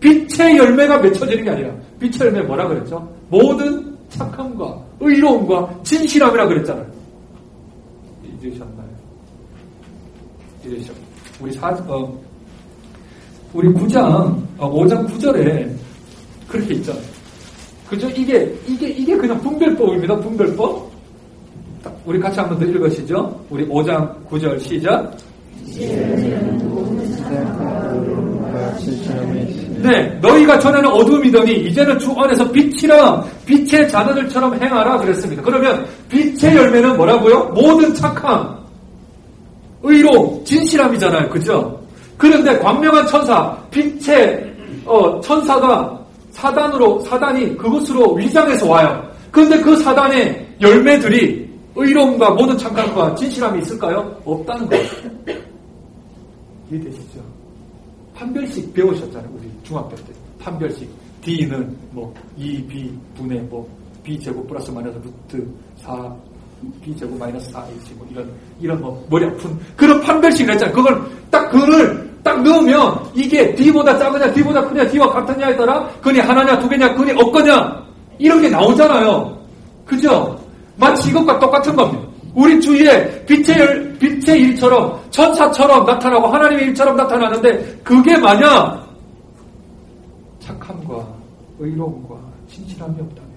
빛의 0.01 0.57
열매가 0.57 0.99
맺혀지는 0.99 1.43
게 1.45 1.49
아니라 1.51 1.73
빛의 2.01 2.19
열매 2.19 2.41
뭐라 2.41 2.67
그랬죠? 2.67 3.09
모든 3.29 3.97
착함과 4.09 4.77
의로움과 4.99 5.73
진실함이라 5.83 6.47
그랬잖아요. 6.49 6.85
잊으셨나요? 8.43 8.89
잊으셨. 10.65 10.93
우리 11.39 11.53
사, 11.53 11.69
어, 11.87 12.19
우리 13.53 13.67
9장, 13.69 14.35
5장 14.57 14.93
어, 14.99 15.07
9절에 15.07 15.69
그렇게 16.47 16.75
있잖아요. 16.75 17.03
그죠? 17.89 18.07
이게, 18.09 18.53
이게, 18.67 18.89
이게 18.89 19.17
그냥 19.17 19.39
분별법입니다. 19.41 20.15
분별법. 20.17 20.89
우리 22.05 22.19
같이 22.19 22.39
한번 22.39 22.59
더 22.59 22.65
읽으시죠. 22.65 23.45
우리 23.49 23.65
5장 23.67 24.13
9절 24.27 24.59
시작. 24.59 25.17
네, 29.81 30.19
너희가 30.21 30.59
전에는 30.59 30.89
어둠이더니 30.89 31.53
이제는 31.67 31.97
주 31.99 32.11
안에서 32.11 32.51
빛이라 32.51 33.23
빛의 33.45 33.89
자녀들처럼 33.89 34.61
행하라 34.61 34.97
그랬습니다. 34.97 35.41
그러면 35.41 35.85
빛의 36.09 36.55
열매는 36.55 36.97
뭐라고요? 36.97 37.45
모든 37.55 37.93
착함, 37.93 38.57
의로, 39.83 40.41
진실함이잖아요. 40.43 41.29
그죠? 41.29 41.78
그런데 42.19 42.59
광명한 42.59 43.07
천사, 43.07 43.57
빛의 43.71 44.53
어, 44.85 45.21
천사가 45.21 45.97
사단으로 46.31 46.99
사단이 47.05 47.55
그것으로 47.55 48.13
위장해서 48.15 48.67
와요. 48.67 49.09
그런데 49.31 49.57
그 49.61 49.77
사단의 49.77 50.45
열매들이 50.59 51.49
의로움과 51.75 52.31
모든 52.31 52.57
착함과 52.57 53.15
진실함이 53.15 53.61
있을까요? 53.61 54.21
없다는 54.25 54.67
거예요. 54.67 54.85
이해되시죠? 56.69 57.21
판별식 58.15 58.73
배우셨잖아요. 58.73 59.29
우리 59.39 59.49
중학교 59.63 59.95
때. 59.95 60.11
판별식. 60.39 60.89
D는 61.21 61.73
뭐 61.91 62.13
2, 62.35 62.61
B 62.65 62.93
분의 63.15 63.39
뭐 63.43 63.65
B 64.03 64.19
제곱 64.19 64.45
플러스 64.45 64.71
마이너스 64.71 64.97
루트 64.97 65.47
4 65.77 66.13
B제곱 66.83 67.17
마이너스 67.17 67.51
4AC 67.51 67.97
뭐 67.97 68.07
이런, 68.11 68.29
이런 68.59 68.81
뭐 68.81 69.05
머리 69.09 69.25
아픈 69.25 69.57
그런 69.75 70.01
판별식을 70.01 70.53
했잖아요. 70.53 70.75
그걸 70.75 71.01
딱 71.29 71.49
그걸 71.49 72.09
딱 72.23 72.41
넣으면 72.41 72.99
이게 73.13 73.53
D보다 73.55 73.97
작으냐 73.97 74.31
D보다 74.33 74.67
크냐 74.67 74.87
D와 74.89 75.09
같느냐에 75.09 75.55
따라 75.55 75.87
근이 76.01 76.19
하나냐 76.19 76.59
두 76.59 76.67
개냐 76.67 76.93
근이 76.93 77.11
없거냐 77.11 77.85
이런 78.17 78.41
게 78.41 78.49
나오잖아요. 78.49 79.37
그죠? 79.85 80.37
마치 80.77 81.09
이것과 81.09 81.39
똑같은 81.39 81.75
겁니다. 81.75 82.09
우리 82.35 82.59
주위에 82.61 83.25
빛의, 83.25 83.97
빛의 83.97 84.41
일처럼 84.41 84.99
천사처럼 85.09 85.85
나타나고 85.85 86.27
하나님의 86.27 86.65
일처럼 86.67 86.95
나타나는데 86.95 87.79
그게 87.83 88.17
만약 88.17 88.87
착함과 90.39 91.05
의로움과 91.59 92.15
진실함이 92.49 93.01
없다면 93.01 93.29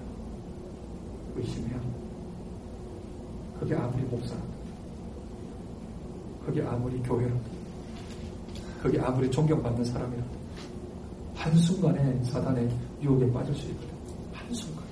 의심해야 1.37 1.72
그게 3.63 3.75
아무리 3.75 4.03
목사라도 4.03 4.43
그게 6.45 6.61
아무리 6.63 6.97
교회라도 7.01 7.39
그게 8.81 8.99
아무리 8.99 9.31
존경받는 9.31 9.85
사람이라도 9.85 10.29
한순간에 11.33 12.21
사단의 12.25 12.69
유혹에 13.01 13.31
빠질 13.31 13.55
수 13.55 13.69
있거든. 13.69 13.89
한순간. 14.33 14.83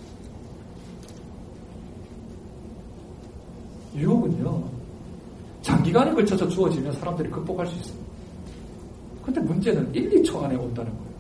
유혹은요, 3.93 4.63
장기간에 5.62 6.13
걸쳐서 6.13 6.47
주어지면 6.47 6.93
사람들이 6.93 7.29
극복할 7.29 7.67
수 7.67 7.75
있습니다. 7.75 8.12
근데 9.25 9.41
문제는 9.41 9.93
1, 9.93 10.10
2초 10.23 10.41
안에 10.43 10.55
온다는 10.55 10.91
거예요. 10.93 11.12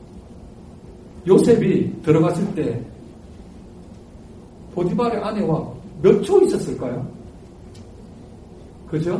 요셉이 1.27 2.01
들어갔을 2.01 2.55
때 2.55 2.81
보디발의 4.73 5.21
아내와 5.21 5.73
몇 6.01 6.21
초 6.23 6.41
있었을까요? 6.43 7.20
그죠? 8.91 9.19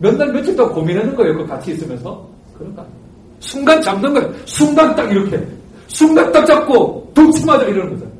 몇 0.00 0.16
날 0.16 0.32
며칠 0.32 0.56
동안 0.56 0.72
고민하는 0.74 1.14
거예요. 1.14 1.36
그 1.36 1.46
같이 1.46 1.72
있으면서. 1.72 2.26
그런 2.56 2.74
거 2.74 2.82
아니에요. 2.82 2.96
순간 3.40 3.82
잡는 3.82 4.14
거예요. 4.14 4.32
순간 4.46 4.96
딱 4.96 5.10
이렇게. 5.10 5.46
순간 5.88 6.32
딱 6.32 6.44
잡고 6.46 7.10
동치마자 7.14 7.64
이러는 7.66 7.98
거죠. 7.98 8.10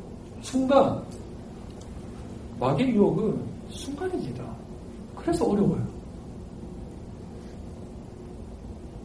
순간. 0.41 1.01
마귀의 2.59 2.93
유혹은 2.95 3.37
순간입니다. 3.71 4.43
그래서 5.15 5.45
어려워요. 5.45 5.87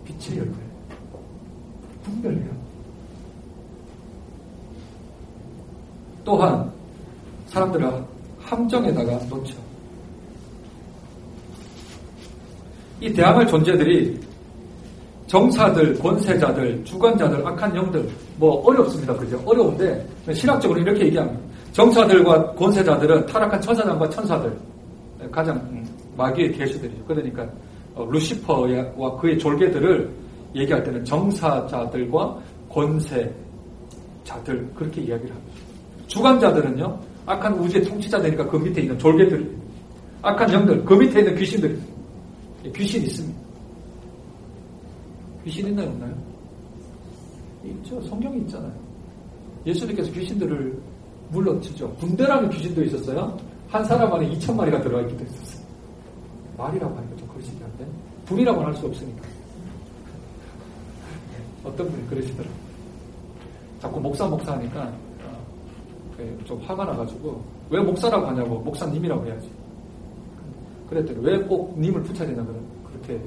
빛의 0.05 0.38
열매. 0.38 0.53
분별해요. 2.05 2.50
또한 6.24 6.70
사람들은 7.48 8.05
함정에다가 8.40 9.12
놓쳐. 9.27 9.55
이 13.00 13.12
대항할 13.12 13.46
존재들이 13.46 14.18
정사들, 15.26 15.98
권세자들, 15.98 16.85
주관자들, 16.85 17.46
악한 17.46 17.74
영들, 17.74 18.09
뭐 18.37 18.62
어렵습니다. 18.66 19.14
그죠? 19.16 19.40
어려운데 19.44 20.07
신학적으로 20.33 20.80
이렇게 20.80 21.07
얘기합니다. 21.07 21.40
정사들과 21.72 22.52
권세자들은 22.52 23.26
타락한 23.26 23.61
천사장과 23.61 24.09
천사들, 24.11 24.57
가장 25.30 25.57
음, 25.57 25.85
마귀의 26.16 26.52
계수들이죠. 26.52 27.04
그러니까 27.07 27.48
어, 27.94 28.07
루시퍼와 28.11 29.16
그의 29.20 29.38
졸개들을 29.38 30.11
얘기할 30.54 30.85
때는 30.85 31.04
정사자들과 31.04 32.38
권세자들 32.68 33.35
그렇게 34.74 35.00
이야기를 35.00 35.35
합니다. 35.35 35.54
주관자들은요, 36.07 37.00
악한 37.26 37.54
우주의 37.54 37.85
통치자 37.85 38.20
되니까 38.20 38.46
그 38.46 38.57
밑에 38.57 38.83
있는 38.83 38.98
졸개들이, 38.98 39.48
악한 40.22 40.52
영들, 40.52 40.85
그 40.85 40.94
밑에 40.94 41.20
있는 41.20 41.35
귀신들이, 41.37 41.76
귀신 42.72 43.03
있습니다. 43.03 43.38
귀신 45.44 45.68
있나요, 45.68 45.88
없나요? 45.90 46.14
있죠. 47.64 48.00
성경이 48.03 48.38
있잖아요. 48.42 48.72
예수님께서 49.66 50.11
귀신들을 50.12 50.79
물러치죠. 51.31 51.94
군대라는 51.96 52.50
귀신도 52.50 52.83
있었어요. 52.85 53.38
한 53.68 53.85
사람 53.85 54.12
안에 54.12 54.31
2천 54.31 54.55
마리가 54.55 54.81
들어가 54.83 55.03
있기도 55.03 55.24
했었어요. 55.24 55.64
말이라고 56.57 56.96
하니까 56.96 57.16
좀 57.16 57.29
그러시긴 57.29 57.62
한데, 57.62 57.87
분이라고는 58.27 58.66
할 58.68 58.74
수 58.74 58.87
없으니까. 58.87 59.22
어떤 61.64 61.90
분이 61.90 62.07
그러시더라고요. 62.09 62.55
자꾸 63.81 64.00
목사, 64.00 64.27
목사 64.27 64.53
하니까, 64.53 64.92
좀 66.44 66.61
화가 66.62 66.85
나가지고 66.85 67.42
왜 67.70 67.81
목사라고 67.81 68.27
하냐고 68.27 68.61
목사님이라고 68.61 69.27
해야지. 69.27 69.50
그랬더니 70.88 71.18
왜 71.22 71.38
꼭 71.46 71.78
님을 71.78 72.02
붙여야 72.02 72.28
되나 72.28 72.44
그렇게 72.44 73.20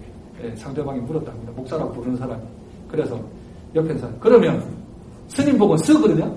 예, 0.43 0.55
상대방이 0.55 0.99
물었답니다. 1.01 1.51
목사라고 1.53 1.91
부르는 1.93 2.17
사람이. 2.17 2.43
그래서 2.89 3.19
옆에 3.75 3.97
사람 3.97 4.17
그러면 4.19 4.63
스님 5.27 5.57
보고 5.57 5.75
쓰 5.77 5.99
그러냐? 5.99 6.31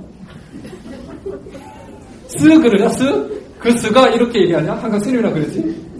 쓰 2.26 2.60
그러냐? 2.60 2.88
쓰? 2.90 3.40
그 3.58 3.70
쓰가 3.78 4.08
이렇게 4.08 4.42
얘기하냐? 4.42 4.72
항상 4.74 4.98
스님이라 5.00 5.32
그러지? 5.32 5.90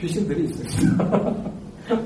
귀신들이 0.00 0.44
있어요. 0.44 1.52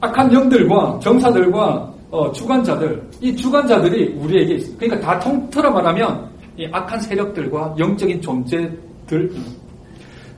악한 0.00 0.32
영들과 0.32 0.98
정사들과 1.00 1.93
어, 2.14 2.30
주관자들, 2.30 3.10
이 3.20 3.34
주관자들이 3.34 4.14
우리에게 4.14 4.54
있어요. 4.54 4.76
그러니까 4.78 5.00
다 5.04 5.18
통틀어 5.18 5.68
말하면 5.68 6.30
이 6.56 6.64
악한 6.70 7.00
세력들과 7.00 7.74
영적인 7.76 8.22
존재들, 8.22 9.34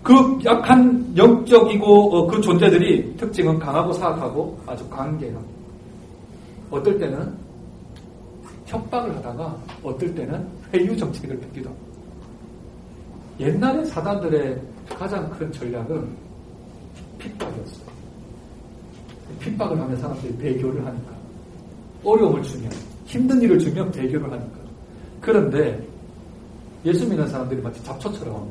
그 0.03 0.39
약한 0.47 1.13
영적이고 1.15 2.17
어, 2.17 2.27
그 2.29 2.41
존재들이 2.41 3.15
특징은 3.19 3.59
강하고 3.59 3.93
사악하고 3.93 4.59
아주 4.67 4.89
관계가 4.89 5.39
어떨 6.71 6.99
때는 6.99 7.31
협박을 8.65 9.15
하다가 9.17 9.57
어떨 9.83 10.15
때는 10.15 10.49
회유 10.73 10.97
정책을 10.97 11.39
펴기도 11.39 11.69
합니다. 11.69 11.87
옛날에 13.39 13.85
사단들의 13.85 14.63
가장 14.99 15.29
큰 15.29 15.53
전략은 15.53 16.09
핍박이었어요. 17.19 17.87
핍박을 19.41 19.79
하면 19.79 19.95
사람들이 19.99 20.39
배교를 20.39 20.87
하니까. 20.87 21.16
어려움을 22.07 22.43
주면, 22.43 22.71
힘든 23.05 23.43
일을 23.43 23.59
주면 23.59 23.91
배교를 23.91 24.31
하니까. 24.31 24.59
그런데 25.21 25.85
예수 26.85 27.07
믿는 27.09 27.27
사람들이 27.29 27.61
마치 27.61 27.83
잡초처럼 27.83 28.49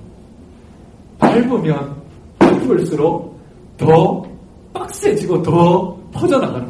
밟으면 1.17 1.95
밟을수록 2.37 3.39
더 3.77 4.25
빡세지고 4.73 5.41
더 5.41 5.97
퍼져나가는. 6.11 6.69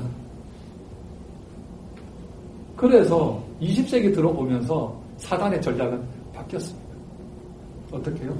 그래서 2.76 3.44
20세기 3.62 4.14
들어오면서 4.14 4.96
사단의 5.18 5.62
전략은 5.62 6.02
바뀌었습니다. 6.34 6.86
어떻게 7.92 8.24
해요? 8.24 8.36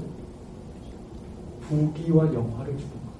부귀와 1.62 2.26
영화를 2.26 2.76
주는 2.76 2.90
거예요. 2.90 3.16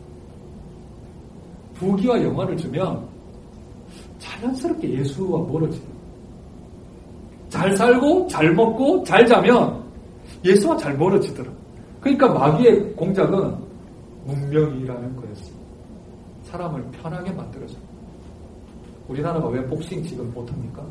부귀와 1.74 2.22
영화를 2.22 2.56
주면 2.56 3.15
자연스럽게 4.18 4.98
예수와 4.98 5.40
멀어져요. 5.40 5.96
잘 7.48 7.76
살고 7.76 8.26
잘 8.28 8.52
먹고 8.54 9.04
잘 9.04 9.24
자면 9.26 9.82
예수와 10.44 10.76
잘 10.76 10.96
멀어지더라. 10.96 11.50
그러니까 12.00 12.28
마귀의 12.32 12.94
공작은 12.94 13.54
문명이라는 14.26 15.16
거였어요. 15.16 15.56
사람을 16.44 16.84
편하게 16.92 17.32
만들어줘. 17.32 17.74
우리나라가 19.08 19.48
왜 19.48 19.64
복싱 19.66 20.02
지금 20.04 20.32
못합니까? 20.34 20.82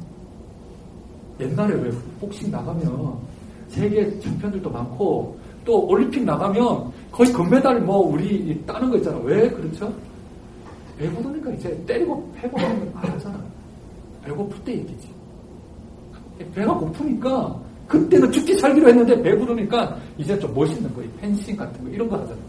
옛날에 1.40 1.76
왜 1.76 1.92
복싱 2.20 2.50
나가면 2.50 3.18
세계 3.68 4.20
챔피언들도 4.20 4.70
많고 4.70 5.38
또 5.66 5.86
올림픽 5.88 6.24
나가면 6.24 6.92
거의 7.12 7.32
금메달 7.34 7.82
뭐 7.82 7.98
우리 7.98 8.64
따는 8.66 8.90
거 8.90 8.98
있잖아. 8.98 9.18
왜 9.20 9.50
그렇죠? 9.50 9.92
배고프니까 10.98 11.52
이제 11.52 11.84
때리고 11.86 12.32
패고 12.36 12.58
하는 12.60 12.92
건 12.94 13.04
알잖아. 13.12 13.40
배고플 14.24 14.64
때 14.64 14.74
얘기지. 14.78 15.10
배가 16.54 16.74
고프니까 16.74 17.60
그때는 17.88 18.32
죽기 18.32 18.56
살기로 18.56 18.90
했는데 18.90 19.22
배부르니까 19.22 19.98
이제 20.18 20.38
좀 20.40 20.54
멋있는 20.54 20.94
거, 20.94 21.02
펜싱 21.20 21.56
같은 21.56 21.84
거 21.84 21.90
이런 21.90 22.10
거 22.10 22.18
하잖아. 22.18 22.40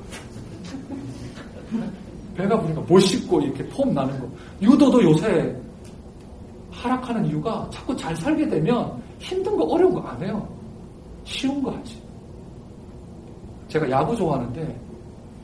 배가 2.36 2.58
부르니까 2.60 2.84
멋있고 2.88 3.40
이렇게 3.40 3.66
폼 3.68 3.92
나는 3.94 4.18
거. 4.20 4.28
유도도 4.62 5.02
요새 5.02 5.54
하락하는 6.70 7.26
이유가 7.26 7.68
자꾸 7.72 7.96
잘 7.96 8.14
살게 8.16 8.48
되면 8.48 8.92
힘든 9.18 9.56
거 9.56 9.64
어려운 9.64 9.94
거 9.94 10.00
안 10.00 10.22
해요. 10.22 10.46
쉬운 11.24 11.62
거 11.62 11.70
하지. 11.70 12.00
제가 13.68 13.90
야구 13.90 14.14
좋아하는데 14.16 14.80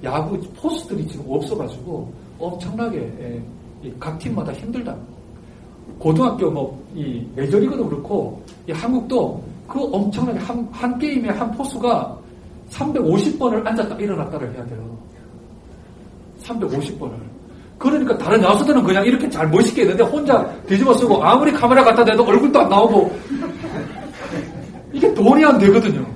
야구 0.04 0.38
포스들이 0.56 1.06
지금 1.08 1.24
없어가지고 1.28 2.12
엄청나게 2.42 3.42
예, 3.84 3.92
각 3.98 4.18
팀마다 4.18 4.52
힘들다. 4.52 4.96
고등학교 5.98 6.50
뭐, 6.50 6.84
이 6.94 7.24
메이저리그도 7.36 7.88
그렇고, 7.88 8.42
이 8.68 8.72
한국도 8.72 9.42
그 9.68 9.80
엄청나게 9.92 10.38
한, 10.40 10.68
한 10.72 10.98
게임에 10.98 11.28
한 11.30 11.50
포수가 11.52 12.18
350번을 12.70 13.64
앉았다 13.64 13.94
일어났다를 13.96 14.52
해야 14.54 14.66
돼요. 14.66 14.98
350번을. 16.42 17.12
그러니까 17.78 18.16
다른 18.18 18.42
야수들은 18.42 18.82
그냥 18.84 19.04
이렇게 19.04 19.28
잘 19.28 19.48
멋있게 19.48 19.82
했는데 19.82 20.04
혼자 20.04 20.44
뒤집어 20.66 20.94
쓰고 20.94 21.22
아무리 21.22 21.52
카메라 21.52 21.82
갖다 21.82 22.04
대도 22.04 22.24
얼굴도 22.24 22.60
안 22.60 22.68
나오고 22.68 23.12
이게 24.92 25.12
돈이 25.14 25.44
안 25.44 25.58
되거든요. 25.58 26.06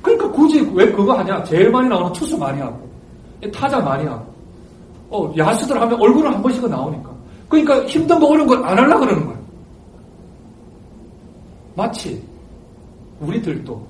그러니까 0.00 0.30
굳이 0.30 0.60
왜 0.72 0.90
그거 0.90 1.12
하냐? 1.18 1.42
제일 1.44 1.70
많이 1.70 1.88
나오는 1.88 2.10
투수 2.12 2.38
많이 2.38 2.58
하고 2.60 2.88
타자 3.52 3.80
많이 3.80 4.06
하고 4.06 4.29
어, 5.10 5.32
야수들 5.36 5.80
하면 5.80 6.00
얼굴은 6.00 6.32
한 6.32 6.42
번씩은 6.42 6.70
나오니까. 6.70 7.10
그러니까 7.48 7.84
힘든 7.86 8.18
거 8.20 8.28
어려운 8.28 8.46
걸 8.46 8.64
안 8.64 8.78
하려고 8.78 9.00
그러는 9.04 9.26
거예요. 9.26 9.40
마치 11.74 12.22
우리들도 13.20 13.86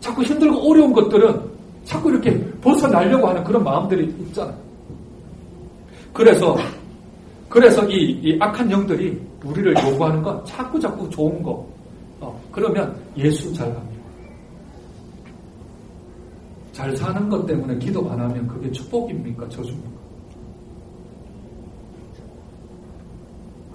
자꾸 0.00 0.22
힘들고 0.22 0.70
어려운 0.70 0.92
것들은 0.92 1.50
자꾸 1.84 2.10
이렇게 2.10 2.38
벗어나려고 2.60 3.28
하는 3.28 3.42
그런 3.44 3.64
마음들이 3.64 4.04
있잖아요. 4.28 4.56
그래서, 6.12 6.56
그래서 7.48 7.84
이, 7.88 8.20
이 8.22 8.36
악한 8.40 8.70
영들이 8.70 9.20
우리를 9.44 9.74
요구하는 9.84 10.22
건 10.22 10.44
자꾸 10.44 10.78
자꾸 10.78 11.08
좋은 11.10 11.42
거. 11.42 11.66
어, 12.20 12.40
그러면 12.52 12.94
예수 13.16 13.52
잘 13.54 13.72
갑니다. 13.74 14.00
잘 16.72 16.96
사는 16.96 17.28
것 17.28 17.44
때문에 17.46 17.78
기도 17.78 18.08
안 18.10 18.20
하면 18.20 18.46
그게 18.46 18.70
축복입니까? 18.70 19.48
저주입니까? 19.48 20.00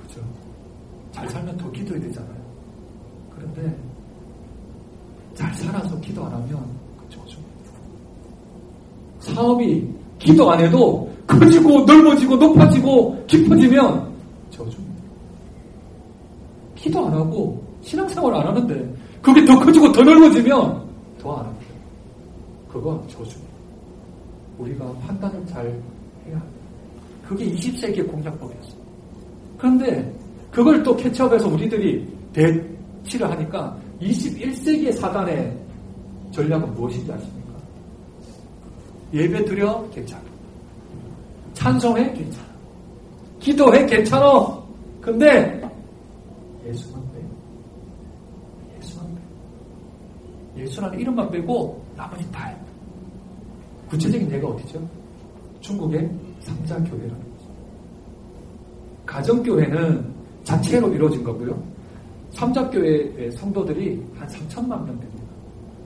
그죠? 0.07 0.21
잘 1.15 1.29
살면 1.29 1.55
더 1.55 1.71
기도해야 1.71 2.03
되잖아요. 2.07 2.35
그런데 3.33 3.73
잘 5.33 5.53
살아서 5.55 5.97
기도 6.01 6.25
안 6.25 6.33
하면 6.33 6.65
그 6.97 7.09
저주입니다. 7.09 7.71
사업이 9.21 9.87
기도 10.19 10.51
안 10.51 10.59
해도 10.59 11.09
커지고 11.25 11.85
넓어지고 11.85 12.35
높아지고 12.35 13.23
깊어지면 13.27 14.13
저주입니다. 14.51 15.03
기도 16.75 17.05
안 17.07 17.13
하고 17.13 17.63
신앙생활 17.81 18.33
안 18.33 18.47
하는데 18.47 18.93
그게 19.21 19.45
더 19.45 19.57
커지고 19.57 19.93
더 19.93 20.03
넓어지면 20.03 20.85
더 21.21 21.37
안 21.39 21.45
합니다. 21.45 21.65
그건 22.69 23.07
저주입니다. 23.07 23.55
우리가 24.59 24.91
판단을 25.07 25.45
잘 25.47 25.65
해야 26.27 26.37
합니다. 26.37 26.59
그게 27.25 27.49
20세기의 27.53 28.11
공작법이었어요. 28.11 28.75
그런데 29.57 30.24
그걸 30.55 30.81
또 30.83 30.95
캐치업해서 30.95 31.49
우리들이 31.49 32.07
대치를 32.31 33.29
하니까 33.29 33.77
21세기의 33.99 34.93
사단의 34.93 35.53
전략은 36.31 36.73
무엇인지 36.75 37.11
아십니까? 37.11 37.51
예배 39.13 39.43
드려 39.43 39.85
괜찮아. 39.89 40.23
찬송해 41.55 42.13
괜찮아. 42.13 42.47
기도해 43.41 43.85
괜찮아. 43.85 44.63
근데 45.01 45.61
예수만 46.65 47.03
빼. 47.11 48.77
예수만 48.77 49.13
빼. 50.55 50.61
예수라는 50.61 50.97
이름만 50.97 51.29
빼고 51.31 51.83
나머지 51.97 52.31
다 52.31 52.45
해. 52.45 52.55
구체적인 53.89 54.31
예가 54.31 54.47
어디죠? 54.47 54.81
중국의 55.59 56.09
삼자교회라는 56.39 57.09
거죠. 57.09 57.45
가정교회는 59.05 60.14
자체로 60.45 60.87
이루어진 60.93 61.21
거고요. 61.23 61.61
삼자교회의 62.31 63.31
성도들이 63.31 64.01
한 64.17 64.27
3천만 64.27 64.69
명 64.85 64.87
됩니다. 64.87 65.25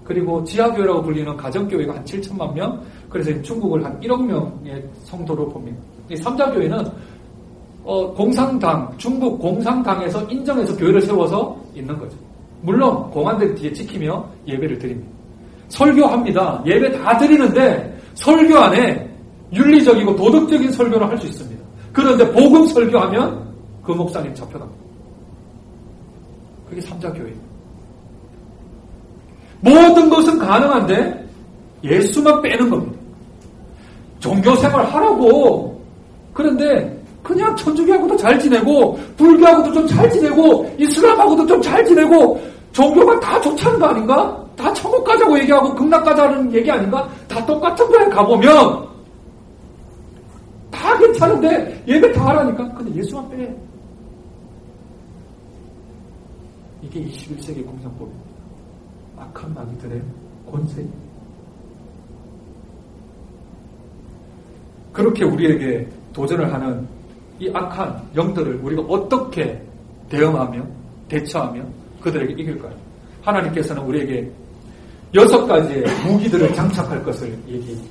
그리고 0.04 0.44
지하교회라고 0.44 1.04
불리는 1.04 1.38
가정교회가 1.38 1.96
한 1.96 2.04
7천만 2.04 2.54
명, 2.54 2.82
그래서 3.10 3.30
중국을 3.42 3.84
한 3.84 4.00
1억 4.00 4.24
명의 4.26 4.84
성도로 5.06 5.48
봅니다. 5.50 5.78
이 6.10 6.16
삼자교회는 6.16 6.86
어, 7.84 8.14
공산당, 8.14 8.92
중국 8.98 9.40
공산당에서 9.40 10.24
인정해서 10.24 10.76
교회를 10.76 11.02
세워서 11.02 11.58
있는 11.76 11.98
거죠. 11.98 12.18
물론 12.62 13.10
공안들 13.12 13.56
뒤에 13.56 13.72
지키며 13.72 14.28
예배를 14.48 14.78
드립니다. 14.78 15.10
설교합니다. 15.70 16.64
예배 16.66 16.92
다 17.00 17.18
드리는데 17.18 17.98
설교 18.16 18.58
안에 18.58 19.10
윤리적이고 19.54 20.16
도덕적인 20.16 20.72
설교를 20.72 21.08
할 21.08 21.18
수 21.20 21.28
있습니다. 21.28 21.64
그런데 21.94 22.32
복음 22.32 22.66
설교하면 22.66 23.49
그 23.90 23.94
목사님 23.96 24.36
잡혀갑니다. 24.36 24.84
그게 26.70 26.80
삼자교회입니다. 26.82 27.48
모든 29.62 30.08
것은 30.12 30.38
가능한데 30.38 31.28
예수만 31.84 32.40
빼는 32.44 32.70
겁니다. 32.70 33.00
종교 34.20 34.56
생활 34.58 34.86
하라고. 34.86 35.82
그런데 36.36 36.96
그냥 37.24 37.56
천주교하고도 37.56 38.16
잘 38.18 38.40
지내고 38.40 39.00
불교하고도 39.18 39.74
좀 39.74 39.88
잘 39.88 40.08
지내고 40.12 40.72
이슬람하고도 40.78 41.48
좀 41.48 41.60
잘 41.64 41.84
지내고 41.84 42.40
종교가 42.74 43.20
다 43.20 43.42
좋다는 43.42 43.80
거 43.80 43.88
아닌가? 43.88 44.46
다 44.56 44.72
천국 44.74 45.04
가자고 45.04 45.36
얘기하고 45.40 45.74
극락 45.74 46.06
가자는 46.06 46.54
얘기 46.54 46.70
아닌가? 46.70 47.10
다 47.28 47.44
똑같은 47.44 47.88
거에 47.88 48.06
가보면 48.10 48.88
다 50.70 50.96
괜찮은데 51.00 51.84
예배 51.88 52.12
다 52.12 52.28
하라니까. 52.28 52.72
근데 52.76 53.00
예수만 53.00 53.28
빼. 53.32 53.69
이게 56.82 57.02
21세기 57.04 57.66
공산법입니다. 57.66 58.30
악한 59.18 59.54
마귀들의 59.54 60.02
권세. 60.50 60.86
그렇게 64.94 65.24
우리에게 65.24 65.88
도전을 66.14 66.52
하는 66.52 66.88
이 67.40 67.50
악한 67.54 68.10
영들을 68.16 68.56
우리가 68.56 68.82
어떻게 68.84 69.62
대응하며 70.10 70.66
대처하며 71.08 71.64
그들에게 72.02 72.34
이길까요? 72.34 72.74
하나님께서는 73.22 73.84
우리에게 73.84 74.30
여섯 75.14 75.46
가지의 75.46 75.86
무기들을 76.06 76.54
장착할 76.54 77.04
것을 77.04 77.38
얘기합니다. 77.48 77.90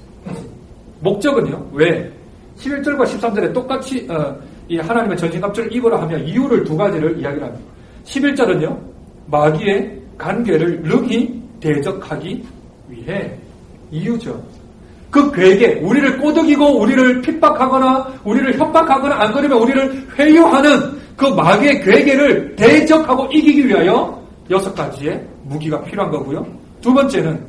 목적은요, 1.00 1.70
왜? 1.72 2.12
11절과 2.58 3.04
13절에 3.04 3.52
똑같이, 3.52 4.06
어, 4.10 4.36
이 4.68 4.78
하나님의 4.78 5.16
전신갑주를 5.16 5.72
입으라 5.72 6.02
하며 6.02 6.18
이유를 6.18 6.64
두 6.64 6.76
가지를 6.76 7.18
이야기를 7.18 7.46
합니다. 7.46 7.64
11절은요, 8.08 8.78
마귀의 9.26 10.00
관계를 10.16 10.82
능히 10.82 11.42
대적하기 11.60 12.44
위해 12.88 13.38
이유죠. 13.90 14.42
그 15.10 15.30
괴계, 15.32 15.74
우리를 15.80 16.18
꼬드기고 16.18 16.80
우리를 16.80 17.22
핍박하거나 17.22 18.20
우리를 18.24 18.58
협박하거나 18.58 19.14
안 19.14 19.32
그러면 19.32 19.58
우리를 19.62 20.08
회유하는 20.18 20.98
그 21.16 21.26
마귀의 21.26 21.80
괴계를 21.82 22.56
대적하고 22.56 23.26
이기기 23.26 23.68
위하여 23.68 24.22
여섯 24.50 24.74
가지의 24.74 25.26
무기가 25.44 25.82
필요한 25.82 26.10
거고요. 26.10 26.46
두 26.80 26.92
번째는 26.92 27.44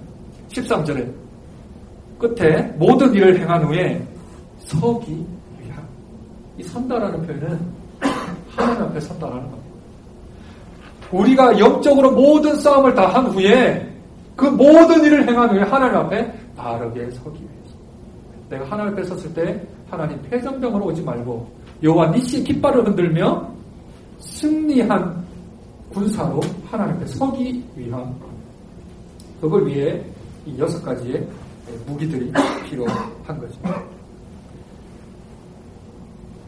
13절에 0.50 1.08
끝에 2.18 2.62
모든 2.78 3.14
일을 3.14 3.40
행한 3.40 3.64
후에 3.64 4.02
서기 4.66 5.12
위함. 5.60 5.88
이 6.58 6.64
선다라는 6.64 7.26
표현은 7.26 7.60
하나님 8.56 8.82
앞에 8.84 9.00
선다라는 9.00 9.42
겁니다. 9.44 9.59
우리가 11.12 11.58
영적으로 11.60 12.12
모든 12.12 12.56
싸움을 12.56 12.94
다 12.94 13.08
한 13.08 13.26
후에 13.28 13.88
그 14.36 14.46
모든 14.46 15.04
일을 15.04 15.28
행한 15.28 15.50
후에 15.50 15.62
하나님 15.64 15.98
앞에 15.98 16.32
바르게 16.56 17.10
서기 17.12 17.40
위해서. 17.40 17.76
내가 18.50 18.66
하나님 18.66 18.94
앞에 18.94 19.04
섰을 19.04 19.34
때 19.34 19.62
하나님 19.90 20.22
패전병으로 20.24 20.86
오지 20.86 21.02
말고 21.02 21.50
여호와 21.84 22.08
니시 22.12 22.44
깃발을 22.44 22.86
흔들며 22.86 23.50
승리한 24.20 25.26
군사로 25.92 26.40
하나님 26.70 26.96
앞에 26.96 27.06
서기 27.08 27.64
위한 27.76 28.14
그걸 29.42 29.66
위해 29.68 30.02
이 30.46 30.58
여섯 30.60 30.84
가지의 30.84 31.26
무기들이 31.88 32.32
필요한 32.70 33.40
거죠. 33.40 33.60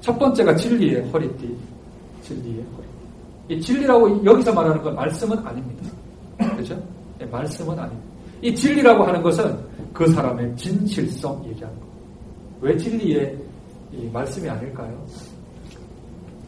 첫 0.02 0.18
번째가 0.18 0.56
진리의 0.56 1.10
허리띠. 1.10 1.56
진리의 2.24 2.64
허리띠. 2.76 2.91
이 3.52 3.60
진리라고 3.60 4.24
여기서 4.24 4.54
말하는 4.54 4.82
건 4.82 4.96
말씀은 4.96 5.38
아닙니다. 5.46 5.92
그렇죠? 6.38 6.82
네, 7.20 7.26
말씀은 7.26 7.78
아닙니다. 7.78 8.10
이 8.42 8.56
진리라고 8.56 9.04
하는 9.04 9.22
것은 9.22 9.58
그 9.92 10.08
사람의 10.08 10.56
진실성 10.56 11.44
얘기하는 11.50 11.78
거예요. 11.78 11.92
왜 12.62 12.78
진리의 12.78 13.38
말씀이 14.14 14.48
아닐까요? 14.48 15.06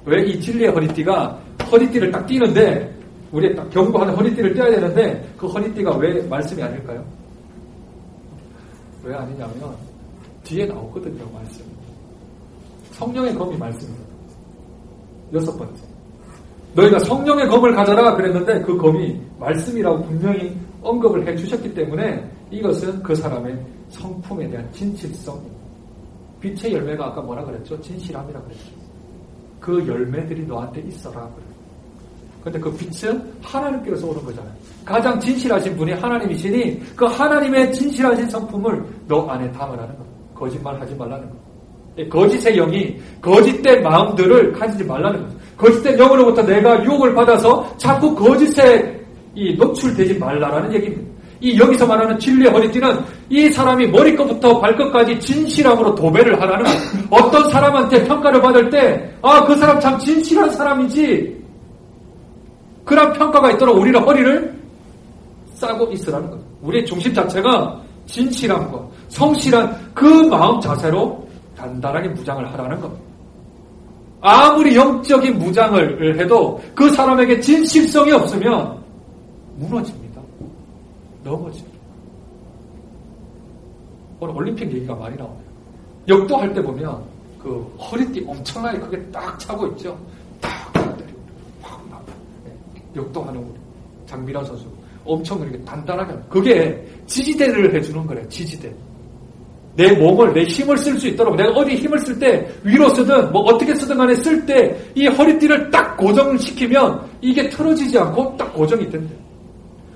왜 0.05 0.23
이 0.29 0.39
진리의 0.39 0.71
허리띠가 0.71 1.39
허리띠를 1.69 2.09
딱 2.09 2.25
띄는데 2.25 2.93
우리 3.33 3.53
딱 3.53 3.69
경고하는 3.69 4.15
허리띠를 4.15 4.53
떼야 4.53 4.69
되는데 4.69 5.33
그 5.37 5.45
허리띠가 5.47 5.97
왜 5.97 6.21
말씀이 6.27 6.63
아닐까요? 6.63 7.03
왜 9.03 9.13
아니냐면 9.13 9.75
뒤에 10.45 10.65
나오거든요 10.67 11.29
말씀. 11.33 11.65
성령의 12.91 13.35
검이 13.35 13.57
말씀입니다. 13.57 14.05
여섯 15.33 15.57
번째. 15.57 15.92
너희가 16.75 16.99
성령의 16.99 17.47
검을 17.47 17.73
가져라 17.73 18.15
그랬는데 18.15 18.61
그 18.61 18.77
검이 18.77 19.19
말씀이라고 19.39 20.03
분명히 20.03 20.57
언급을 20.81 21.27
해 21.27 21.35
주셨기 21.35 21.73
때문에 21.73 22.29
이것은 22.51 23.01
그 23.03 23.15
사람의 23.15 23.57
성품에 23.89 24.49
대한 24.49 24.71
진실성. 24.71 25.39
빛의 26.39 26.73
열매가 26.73 27.05
아까 27.05 27.21
뭐라 27.21 27.43
그랬죠? 27.45 27.79
진실함이라 27.81 28.41
그랬죠. 28.41 28.71
그 29.59 29.87
열매들이 29.87 30.45
너한테 30.45 30.81
있어라. 30.81 31.29
근데 32.43 32.59
그 32.59 32.75
빛은 32.75 33.33
하나님께서 33.41 34.05
오는 34.05 34.21
거잖아요. 34.25 34.53
가장 34.83 35.17
진실하신 35.17 35.77
분이 35.77 35.93
하나님이시니 35.93 36.95
그 36.95 37.05
하나님의 37.05 37.71
진실하신 37.71 38.29
성품을 38.29 38.83
너 39.07 39.25
안에 39.27 39.49
담으라는 39.53 39.97
거. 39.97 40.03
거짓말 40.35 40.79
하지 40.81 40.93
말라는 40.95 41.29
거. 41.29 41.35
예, 41.99 42.07
거짓의 42.09 42.55
영이 42.57 42.99
거짓된 43.21 43.83
마음들을 43.83 44.51
가지지 44.51 44.83
말라는 44.83 45.23
거죠. 45.23 45.32
거짓된 45.57 45.97
영으로부터 45.97 46.41
내가 46.43 46.83
유혹을 46.83 47.13
받아서 47.13 47.71
자꾸 47.77 48.15
거짓에 48.15 49.01
이 49.35 49.55
노출되지 49.55 50.19
말라라는 50.19 50.73
얘기입니다. 50.73 51.13
이 51.43 51.59
여기서 51.59 51.85
말하는 51.85 52.17
진리의 52.17 52.51
허리띠는 52.51 52.99
이 53.29 53.49
사람이 53.49 53.87
머리끝부터 53.87 54.61
발끝까지 54.61 55.19
진실함으로 55.19 55.93
도배를 55.93 56.39
하라는. 56.41 56.65
어떤 57.09 57.49
사람한테 57.49 58.05
평가를 58.05 58.41
받을 58.41 58.69
때, 58.69 59.13
아, 59.21 59.43
그 59.43 59.55
사람 59.57 59.77
참 59.79 59.99
진실한 59.99 60.49
사람이지. 60.51 61.43
그런 62.85 63.11
평가가 63.11 63.51
있도록 63.51 63.77
우리는 63.77 64.01
허리를 64.01 64.53
싸고 65.55 65.91
있으라는 65.91 66.29
거예요. 66.29 66.43
우리의 66.61 66.85
중심 66.85 67.13
자체가 67.13 67.81
진실함과 68.05 68.81
성실한 69.09 69.91
그 69.93 70.05
마음 70.05 70.59
자세로 70.61 71.27
단단하게 71.57 72.09
무장을 72.09 72.53
하라는 72.53 72.79
겁니다. 72.79 73.12
아무리 74.25 74.73
영적인 74.73 75.37
무장을 75.37 76.17
해도 76.17 76.61
그 76.73 76.89
사람에게 76.91 77.41
진실성이 77.41 78.13
없으면 78.13 78.81
무너집니다. 79.57 80.21
넘어집니다. 81.25 81.77
오늘 84.21 84.33
올림픽 84.33 84.71
얘기가 84.71 84.95
많이 84.95 85.17
나오네요. 85.17 85.43
역도할 86.07 86.53
때 86.53 86.61
보면 86.63 87.03
그 87.37 87.59
허리띠 87.77 88.23
엄청나게 88.25 88.79
크게 88.79 89.11
딱 89.11 89.37
차고 89.37 89.67
있죠. 89.67 89.99
딱 90.39 90.71
때리고 90.97 91.19
확 91.61 91.85
나빠. 91.89 92.05
역도하는 92.95 93.41
우리 93.41 93.59
장미란 94.05 94.45
선수 94.45 94.65
엄청 95.03 95.41
이렇게 95.41 95.61
단단하게 95.65 96.13
그게 96.29 96.87
지지대를 97.07 97.75
해주는 97.75 98.07
거래요. 98.07 98.29
지지대. 98.29 98.73
내 99.75 99.91
몸을 99.93 100.33
내 100.33 100.43
힘을 100.43 100.77
쓸 100.77 100.99
수 100.99 101.07
있도록 101.07 101.35
내가 101.35 101.49
어디 101.51 101.75
힘을 101.75 101.97
쓸 101.99 102.17
때 102.19 102.47
위로 102.63 102.89
쓰든 102.89 103.31
뭐 103.31 103.41
어떻게 103.43 103.73
쓰든 103.75 103.97
간에 103.97 104.13
쓸 104.15 104.45
때 104.45 104.75
이 104.95 105.07
허리띠를 105.07 105.71
딱 105.71 105.97
고정시키면 105.97 107.01
이게 107.21 107.49
틀어지지 107.49 107.97
않고 107.97 108.35
딱 108.37 108.53
고정이 108.53 108.87
된대. 108.89 109.13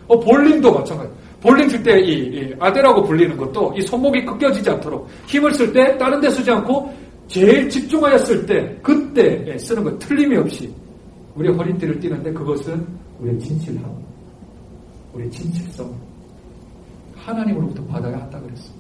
어 0.07 0.19
볼링도 0.19 0.73
마찬가지. 0.73 1.11
볼링 1.41 1.69
칠 1.69 1.83
때 1.83 1.99
이 2.01 2.53
아대라고 2.59 3.03
불리는 3.03 3.37
것도 3.37 3.73
이 3.77 3.81
손목이 3.83 4.25
꺾여지지 4.25 4.67
않도록 4.71 5.07
힘을 5.27 5.53
쓸 5.53 5.71
때 5.71 5.95
다른 5.97 6.19
데 6.19 6.29
쓰지 6.31 6.49
않고 6.49 6.91
제일 7.27 7.69
집중하여 7.69 8.17
쓸 8.19 8.45
때 8.45 8.75
그때 8.81 9.43
예, 9.47 9.57
쓰는 9.57 9.83
거 9.83 9.95
틀림이 9.99 10.35
없이 10.37 10.73
우리 11.35 11.49
허리띠를 11.49 11.99
띠는데 11.99 12.33
그것은 12.33 12.83
우리의 13.19 13.37
진실함, 13.39 13.83
우리의 15.13 15.29
진실성 15.29 15.93
하나님으로부터 17.15 17.83
받아야 17.85 18.17
한다 18.17 18.39
그랬습니다. 18.41 18.76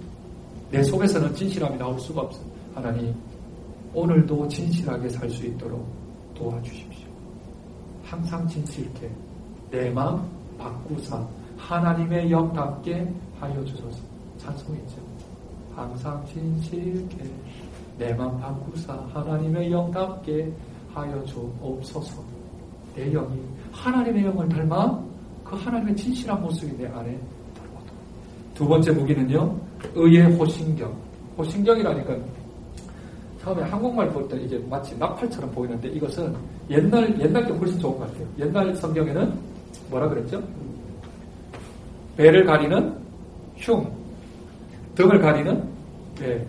내 0.71 0.83
속에서는 0.83 1.33
진실함이 1.33 1.77
나올 1.77 1.99
수가 1.99 2.21
없어. 2.21 2.41
하나님, 2.75 3.13
오늘도 3.93 4.47
진실하게 4.47 5.09
살 5.09 5.29
수 5.29 5.45
있도록 5.45 5.85
도와주십시오. 6.35 7.07
항상 8.03 8.47
진실케 8.47 9.09
내 9.71 9.89
마음 9.89 10.21
바꾸사 10.57 11.25
하나님의 11.57 12.31
영답게 12.31 13.11
하여 13.39 13.65
주소서. 13.65 13.99
찬송이죠. 14.37 14.95
항상 15.75 16.23
진실케 16.25 17.17
내 17.97 18.13
마음 18.13 18.39
바꾸사 18.39 18.93
하나님의 19.13 19.71
영답게 19.71 20.51
하여 20.93 21.23
주옵소서. 21.25 22.21
내 22.95 23.11
영이 23.11 23.41
하나님의 23.71 24.25
영을 24.25 24.49
닮아 24.49 25.03
그 25.43 25.55
하나님의 25.55 25.95
진실한 25.95 26.41
모습이 26.41 26.77
내 26.77 26.87
안에 26.87 27.19
두 28.57 28.67
번째 28.67 28.91
무기는요, 28.91 29.55
의의 29.93 30.23
호신경. 30.35 30.91
호신경이라니까 31.37 32.15
처음에 33.43 33.61
한국말 33.61 34.09
볼 34.09 34.27
때 34.27 34.35
이게 34.41 34.57
마치 34.67 34.97
나팔처럼 34.97 35.51
보이는데 35.51 35.87
이것은 35.89 36.33
옛날, 36.71 37.21
옛날 37.21 37.45
게 37.45 37.53
훨씬 37.53 37.77
좋은 37.79 37.99
것 37.99 38.07
같아요. 38.07 38.27
옛날 38.39 38.73
성경에는 38.75 39.31
뭐라 39.91 40.09
그랬죠? 40.09 40.41
배를 42.17 42.43
가리는 42.45 42.97
흉, 43.57 43.85
등을 44.95 45.19
가리는 45.19 45.63
배. 46.19 46.43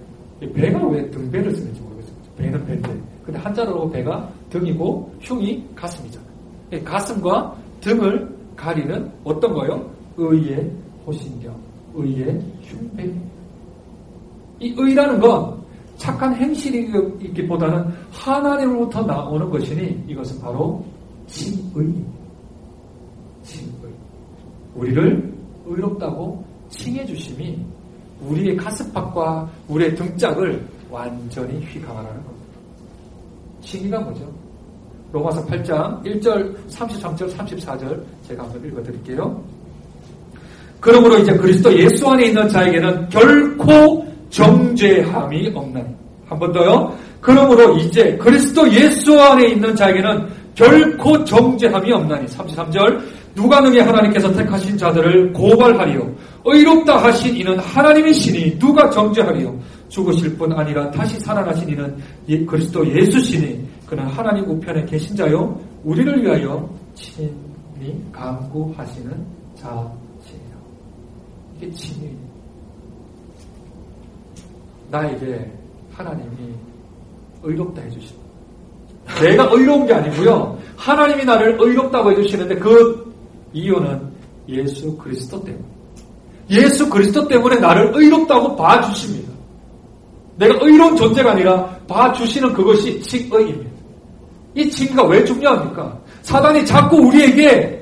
배가 0.54 0.86
왜 0.88 1.10
등배를 1.10 1.54
쓰는지 1.54 1.78
모르겠어요. 1.82 2.14
배는 2.38 2.64
배인데. 2.64 3.00
근데 3.22 3.38
한자로 3.38 3.90
배가 3.90 4.26
등이고 4.48 5.12
흉이 5.20 5.62
가슴이잖아요. 5.74 6.28
가슴과 6.84 7.54
등을 7.82 8.34
가리는 8.56 9.12
어떤 9.24 9.52
거요? 9.52 9.90
의의 10.16 10.70
호신경. 11.06 11.67
의의 11.94 12.40
흉배. 12.62 13.12
이 14.60 14.74
의라는 14.76 15.20
건 15.20 15.58
착한 15.96 16.34
행실이기보다는 16.34 17.92
하나님으로부터 18.10 19.02
나오는 19.02 19.48
것이니 19.50 20.04
이것은 20.08 20.40
바로 20.40 20.84
칭의. 21.26 22.04
칭의. 23.42 23.72
우리를 24.74 25.34
의롭다고 25.66 26.44
칭해 26.70 27.04
주심이 27.06 27.58
우리의 28.20 28.56
가슴팍과 28.56 29.50
우리의 29.68 29.94
등짝을 29.94 30.66
완전히 30.90 31.60
휘감하라는 31.64 32.24
겁니다. 32.24 32.46
칭의가 33.62 34.00
뭐죠? 34.00 34.32
로마서 35.12 35.44
8장 35.46 36.02
1절, 36.04 36.54
33절, 36.68 37.34
34절 37.34 38.04
제가 38.26 38.44
한번 38.44 38.64
읽어 38.64 38.82
드릴게요. 38.82 39.42
그러므로 40.80 41.18
이제 41.18 41.32
그리스도 41.32 41.72
예수 41.76 42.08
안에 42.08 42.26
있는 42.26 42.48
자에게는 42.48 43.08
결코 43.08 44.06
정죄함이 44.30 45.52
없나니. 45.54 45.86
한 46.28 46.38
번 46.38 46.52
더요. 46.52 46.94
그러므로 47.20 47.76
이제 47.78 48.16
그리스도 48.16 48.70
예수 48.72 49.18
안에 49.20 49.48
있는 49.48 49.74
자에게는 49.74 50.26
결코 50.54 51.24
정죄함이 51.24 51.90
없나니. 51.92 52.26
33절. 52.26 53.00
누가 53.34 53.60
능히 53.60 53.78
하나님께서 53.78 54.32
택하신 54.32 54.76
자들을 54.76 55.32
고발하리요. 55.32 56.12
의롭다 56.44 56.96
하신 57.04 57.36
이는 57.36 57.58
하나님의 57.58 58.12
신이 58.12 58.58
누가 58.58 58.90
정죄하리요. 58.90 59.58
죽으실 59.88 60.36
뿐 60.36 60.52
아니라 60.52 60.90
다시 60.90 61.18
살아나신 61.20 61.68
이는 61.68 61.96
예, 62.28 62.44
그리스도 62.44 62.86
예수시니 62.86 63.66
그는 63.86 64.04
하나님 64.06 64.44
우편에 64.50 64.84
계신 64.86 65.16
자요. 65.16 65.58
우리를 65.84 66.22
위하여 66.22 66.68
친히 66.94 67.30
강구하시는 68.12 69.10
자. 69.54 69.86
진리. 71.72 72.16
나에게 74.90 75.50
하나님이 75.92 76.54
의롭다 77.42 77.82
해주신다. 77.82 78.22
내가 79.20 79.48
의로운 79.52 79.86
게 79.86 79.94
아니고요. 79.94 80.58
하나님이 80.76 81.24
나를 81.24 81.56
의롭다고 81.58 82.12
해주시는데 82.12 82.56
그 82.56 83.12
이유는 83.52 84.00
예수 84.48 84.96
그리스도 84.96 85.42
때문에. 85.42 85.64
예수 86.50 86.88
그리스도 86.88 87.26
때문에 87.28 87.56
나를 87.56 87.92
의롭다고 87.94 88.56
봐주십니다. 88.56 89.32
내가 90.36 90.58
의로운 90.62 90.96
존재가 90.96 91.32
아니라 91.32 91.66
봐주시는 91.88 92.54
그것이 92.54 93.00
칭의입니다. 93.02 93.70
이 94.54 94.70
칭의가 94.70 95.04
왜 95.06 95.24
중요합니까? 95.24 95.98
사단이 96.22 96.64
자꾸 96.64 96.96
우리에게 96.96 97.77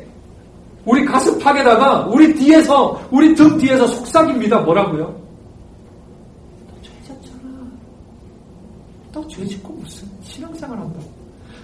우리 0.86 1.04
가슴 1.04 1.36
팍에다가 1.40 2.06
우리 2.06 2.32
뒤에서 2.36 2.98
우리 3.10 3.34
등 3.34 3.58
뒤에서 3.58 3.86
속삭입니다. 3.88 4.60
뭐라고요? 4.60 5.06
너 6.68 6.80
죄졌잖아. 6.80 7.42
너 9.12 9.26
죄짓고 9.26 9.72
무슨 9.74 10.08
신앙생활 10.22 10.78
한다고? 10.78 11.04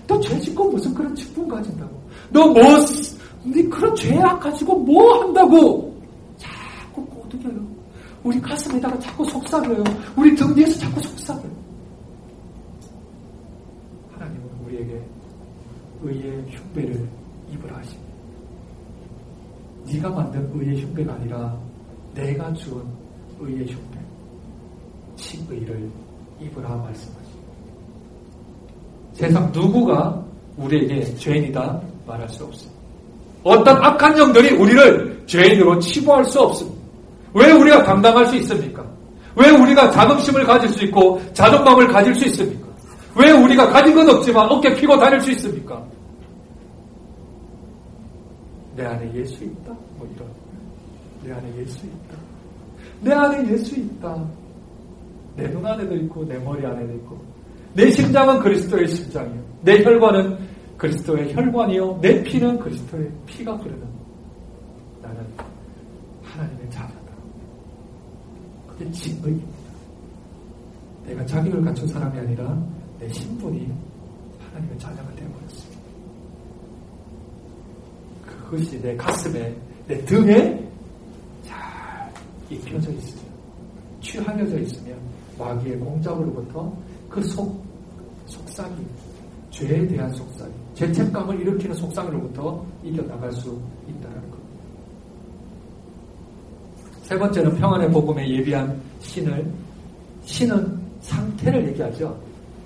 너 0.08 0.20
죄짓고 0.20 0.72
무슨 0.72 0.92
그런 0.92 1.14
직분 1.14 1.46
가진다고? 1.46 2.02
너 2.30 2.48
뭐, 2.48 2.62
네 3.44 3.62
그런 3.68 3.94
죄악 3.94 4.40
가지고 4.40 4.80
뭐 4.80 5.22
한다고? 5.22 5.96
자꾸 6.36 7.06
꼬드겨요. 7.06 7.64
우리 8.24 8.40
가슴에다가 8.40 8.98
자꾸 8.98 9.24
속삭여요. 9.24 9.84
우리 10.16 10.34
등 10.34 10.52
뒤에서 10.52 10.80
자꾸 10.80 11.00
속삭여요. 11.00 11.62
하나님은 14.14 14.48
우리에게 14.66 15.00
의의 16.02 16.44
흉배를. 16.50 17.21
네가 20.02 20.10
만든 20.10 20.50
의의 20.52 20.82
흉배가 20.82 21.14
아니라 21.14 21.56
내가 22.12 22.52
준 22.54 22.82
의의 23.38 23.66
흉배, 23.66 23.98
칭의를 25.16 25.88
입으라 26.40 26.70
말씀하십니다. 26.70 27.22
세상 29.12 29.52
누구가 29.52 30.20
우리에게 30.56 31.04
죄인이다, 31.14 31.80
말할 32.06 32.28
수 32.28 32.44
없습니다. 32.44 32.82
어떤 33.44 33.76
악한 33.84 34.18
영들이 34.18 34.56
우리를 34.56 35.22
죄인으로 35.26 35.78
치부할 35.78 36.24
수 36.24 36.40
없습니다. 36.40 36.82
왜 37.34 37.52
우리가 37.52 37.84
감당할 37.84 38.26
수 38.26 38.36
있습니까? 38.36 38.84
왜 39.36 39.50
우리가 39.50 39.90
자긍심을 39.92 40.44
가질 40.44 40.68
수 40.70 40.84
있고 40.84 41.22
자존감을 41.32 41.88
가질 41.88 42.14
수 42.14 42.26
있습니까? 42.26 42.66
왜 43.14 43.30
우리가 43.30 43.68
가진 43.70 43.94
건 43.94 44.08
없지만 44.10 44.50
어깨 44.50 44.74
피고 44.74 44.98
다닐 44.98 45.20
수 45.20 45.30
있습니까? 45.30 45.82
내 48.76 48.84
안에 48.84 49.12
예수 49.14 49.44
있다. 49.44 49.72
뭐 49.96 50.08
이런. 50.14 50.28
내 51.24 51.32
안에 51.32 51.56
예수 51.58 51.86
있다. 51.86 52.16
내 53.00 53.12
안에 53.12 53.52
예수 53.52 53.76
있다. 53.78 54.24
내 55.36 55.48
눈 55.48 55.64
안에도 55.64 55.96
있고 55.96 56.24
내 56.26 56.38
머리 56.38 56.64
안에도 56.66 56.92
있고 56.94 57.18
내 57.74 57.90
심장은 57.90 58.38
그리스도의 58.40 58.86
심장이요. 58.88 59.42
내 59.62 59.82
혈관은 59.82 60.38
그리스도의 60.76 61.34
혈관이요. 61.34 62.00
내 62.02 62.22
피는 62.22 62.58
그리스도의 62.58 63.10
피가 63.26 63.56
흐르는 63.56 63.82
나는 65.00 65.24
하나님의 66.22 66.70
자녀다. 66.70 66.96
그게 68.68 68.90
진의입니다. 68.90 69.48
내가 71.06 71.24
자격을 71.26 71.62
갖춘 71.64 71.86
사람이 71.88 72.18
아니라 72.18 72.56
내 72.98 73.08
신분이 73.08 73.72
하나님의 74.50 74.78
자녀가 74.78 75.08
되어버렸습니다. 75.14 75.82
그것이 78.52 78.78
내 78.82 78.94
가슴에, 78.96 79.56
내 79.88 79.96
등에 80.04 80.62
잘 81.42 82.12
입혀져 82.50 82.90
있으면, 82.90 83.24
취하려져 84.02 84.58
있으면, 84.58 84.98
마귀의 85.38 85.78
공작으로부터 85.78 86.70
그 87.08 87.22
속, 87.22 87.64
속삭임, 88.26 88.86
죄에 89.50 89.86
대한 89.86 90.12
속삭임, 90.12 90.52
죄책감을 90.74 91.40
일으키는 91.40 91.74
속삭임으로부터 91.76 92.62
이겨나갈 92.84 93.32
수 93.32 93.58
있다는 93.88 94.30
것. 94.30 94.38
세 97.04 97.18
번째는 97.18 97.56
평안의 97.56 97.90
복음에 97.90 98.28
예비한 98.28 98.78
신을, 99.00 99.50
신은 100.24 100.78
상태를 101.00 101.68
얘기하죠. 101.68 102.14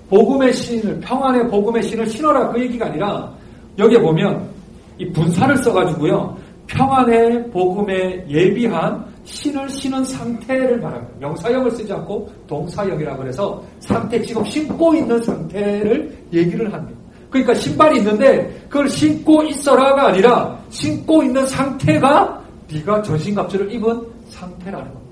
복음의 0.09 0.51
신을, 0.51 0.99
평안의 0.99 1.47
복음의 1.47 1.81
신을 1.83 2.07
신어라 2.07 2.51
그 2.51 2.59
얘기가 2.61 2.87
아니라, 2.87 3.33
여기에 3.77 4.01
보면, 4.01 4.56
이 4.97 5.11
분사를 5.11 5.57
써가지고요, 5.57 6.37
평안의 6.67 7.49
복음에 7.51 8.25
예비한 8.27 9.05
신을 9.23 9.69
신은 9.69 10.03
상태를 10.05 10.79
말합니다. 10.79 11.13
명사형을 11.19 11.71
쓰지 11.71 11.91
않고 11.93 12.29
동사형이라고 12.47 13.25
해서 13.25 13.63
상태, 13.79 14.21
지금 14.21 14.43
신고 14.45 14.93
있는 14.95 15.21
상태를 15.21 16.17
얘기를 16.31 16.71
합니다. 16.73 16.99
그러니까 17.29 17.53
신발이 17.53 17.97
있는데 17.97 18.47
그걸 18.69 18.89
신고 18.89 19.43
있어라가 19.43 20.07
아니라 20.07 20.57
신고 20.69 21.23
있는 21.23 21.45
상태가 21.45 22.41
네가 22.71 23.01
전신갑주를 23.01 23.71
입은 23.73 24.01
상태라는 24.29 24.93
겁니다. 24.93 25.07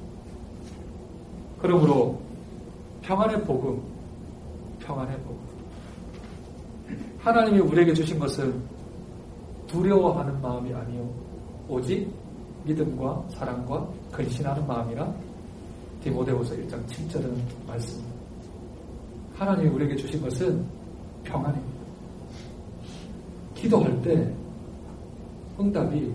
그러므로 1.62 2.20
평안의 3.02 3.44
복음, 3.44 3.82
평안의 4.80 5.16
복음. 5.18 5.40
하나님이 7.20 7.60
우리에게 7.60 7.94
주신 7.94 8.20
것은 8.20 8.54
두려워하는 9.76 10.42
마음이 10.42 10.74
아니요 10.74 11.06
오직 11.68 12.10
믿음과 12.64 13.26
사랑과 13.30 13.86
근신하는 14.10 14.66
마음이라 14.66 15.14
디모데후서 16.02 16.56
1장 16.56 16.86
7절은 16.88 17.36
말씀입니다. 17.68 18.16
하나님이 19.36 19.70
우리에게 19.70 19.96
주신 19.98 20.22
것은 20.22 20.64
평안입니다. 21.26 21.76
기도할 23.54 24.02
때 24.02 24.34
응답이 25.60 26.14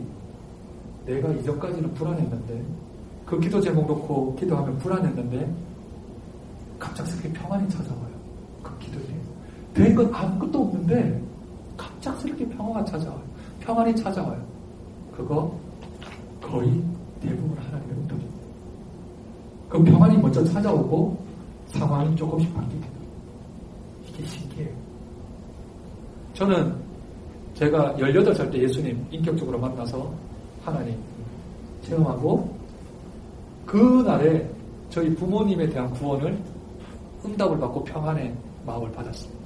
내가 1.05 1.31
이전까지는 1.33 1.93
불안했는데 1.95 2.65
그 3.27 3.39
기도 3.41 3.61
제목 3.61 3.87
놓고 3.87 4.37
기도하면 4.37 4.79
불안했는데 4.79 5.55
갑작스럽게 6.79 7.33
평안이 7.33 7.69
찾아와요. 7.69 8.11
그 8.63 8.79
기도에. 8.79 9.03
된 9.75 9.95
건 9.95 10.15
아무것도 10.15 10.63
없는데 10.63 11.23
갑작스럽게 11.77 12.49
평화가 12.49 12.85
찾아와요. 12.87 13.30
평안이 13.71 13.95
찾아와요. 13.95 14.45
그거 15.17 15.57
거의 16.43 16.83
대부분 17.21 17.57
하나님의 17.57 17.97
응답입니다. 17.99 18.41
그 19.69 19.85
평안이 19.85 20.19
먼저 20.19 20.45
찾아오고 20.45 21.17
상황이 21.69 22.17
조금씩 22.17 22.53
바뀝니다. 22.53 22.87
이게 24.09 24.27
신기해요. 24.27 24.75
저는 26.35 26.75
제가 27.55 27.95
18살 27.95 28.51
때 28.51 28.61
예수님 28.61 29.07
인격적으로 29.13 29.57
만나서 29.57 30.13
하나님 30.65 30.97
체험하고 31.85 32.53
그날에 33.67 34.51
저희 34.89 35.15
부모님에 35.15 35.69
대한 35.69 35.89
구원을 35.93 36.37
응답을 37.25 37.57
받고 37.61 37.85
평안의 37.85 38.35
마음을 38.67 38.91
받았습니다. 38.91 39.41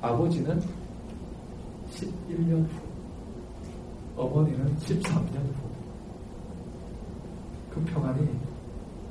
아버지는 0.00 0.79
11년 1.90 2.64
후, 2.66 2.68
어머니는 4.16 4.76
13년 4.78 5.36
후. 5.36 5.70
그 7.70 7.80
평안이 7.84 8.28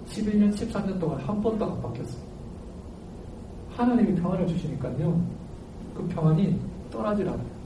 11년, 0.07 0.53
13년 0.53 0.99
동안 0.99 1.19
한 1.19 1.41
번도 1.41 1.65
안 1.65 1.81
바뀌었어요. 1.81 2.21
하나님이 3.71 4.15
평안을 4.15 4.47
주시니까요, 4.47 5.21
그 5.95 6.07
평안이 6.07 6.59
떠나질 6.91 7.27
않아요. 7.27 7.59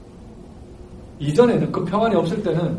이전에는 1.18 1.72
그 1.72 1.84
평안이 1.84 2.14
없을 2.14 2.42
때는 2.42 2.78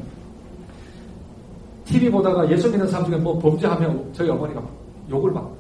TV 1.86 2.10
보다가 2.10 2.50
예수 2.50 2.70
믿는 2.70 2.88
사람 2.88 3.06
중에 3.06 3.18
뭐 3.18 3.38
범죄하면 3.40 4.12
저희 4.14 4.30
어머니가 4.30 4.62
욕을 5.10 5.32
막 5.32 5.56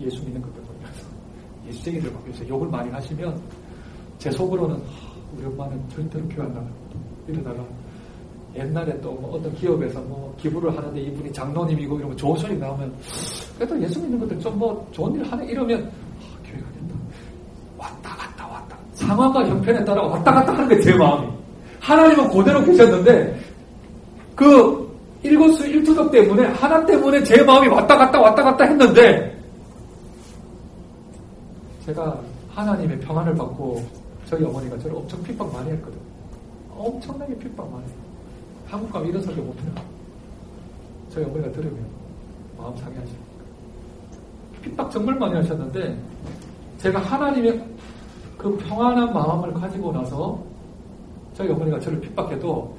예수 0.00 0.22
믿는 0.24 0.40
것들 0.40 0.62
보면서 0.62 1.06
예수쟁이들 1.66 2.10
보면서 2.12 2.48
욕을 2.48 2.68
많이 2.68 2.90
하시면 2.90 3.40
제 4.18 4.30
속으로는 4.30 4.80
우리 5.36 5.46
엄마는 5.46 5.80
절대로 5.94 6.26
나가 6.48 6.62
이러다가 7.28 7.62
옛날에 8.56 9.00
또 9.00 9.12
뭐 9.12 9.36
어떤 9.36 9.54
기업에서 9.54 10.00
뭐 10.00 10.34
기부를 10.38 10.76
하는데 10.76 11.00
이분이 11.00 11.32
장로님이고 11.32 11.98
이러면 11.98 12.16
좋은 12.16 12.36
소리 12.38 12.56
나오면 12.58 12.92
그래도 13.56 13.80
예수 13.82 14.00
믿는 14.00 14.18
것들 14.20 14.40
좀 14.40 14.58
뭐 14.58 14.86
좋은 14.92 15.14
일 15.14 15.24
하네 15.24 15.46
이러면 15.46 15.84
아, 15.84 16.48
교회가 16.48 16.66
된다. 16.72 16.94
왔다 17.78 18.10
갔다 18.16 18.46
왔다. 18.48 18.76
상황과 18.94 19.46
형편에 19.46 19.84
따라 19.84 20.02
왔다 20.02 20.32
갔다 20.32 20.52
하는 20.52 20.68
게 20.68 20.80
제 20.80 20.94
마음이. 20.96 21.28
하나님은 21.80 22.28
그대로 22.30 22.64
계셨는데 22.64 23.40
그 24.34 24.90
일거수 25.22 25.66
일투족 25.66 26.10
때문에 26.10 26.44
하나 26.46 26.84
때문에 26.86 27.22
제 27.24 27.42
마음이 27.42 27.68
왔다 27.68 27.96
갔다 27.96 28.20
왔다 28.20 28.42
갔다 28.42 28.64
했는데 28.64 29.38
제가 31.86 32.18
하나님의 32.50 32.98
평안을 33.00 33.34
받고 33.34 33.82
저희 34.30 34.44
어머니가 34.44 34.78
저를 34.78 34.96
엄청 34.96 35.20
핍박 35.24 35.52
많이 35.52 35.72
했거든. 35.72 35.98
엄청나게 36.76 37.36
핍박 37.36 37.68
많이 37.68 37.82
했어. 37.82 37.94
한국 38.68 38.92
가면 38.92 39.08
이런 39.08 39.20
설교 39.24 39.42
못해요. 39.42 39.72
저희 41.12 41.24
어머니가 41.24 41.50
들으면 41.50 41.84
마음 42.56 42.76
상해하시니까. 42.76 43.24
핍박 44.62 44.90
정말 44.92 45.16
많이 45.16 45.34
하셨는데 45.34 46.00
제가 46.78 47.00
하나님의 47.00 47.66
그 48.38 48.56
평안한 48.58 49.12
마음을 49.12 49.52
가지고 49.52 49.90
나서 49.90 50.40
저희 51.34 51.50
어머니가 51.50 51.80
저를 51.80 52.00
핍박해도 52.00 52.76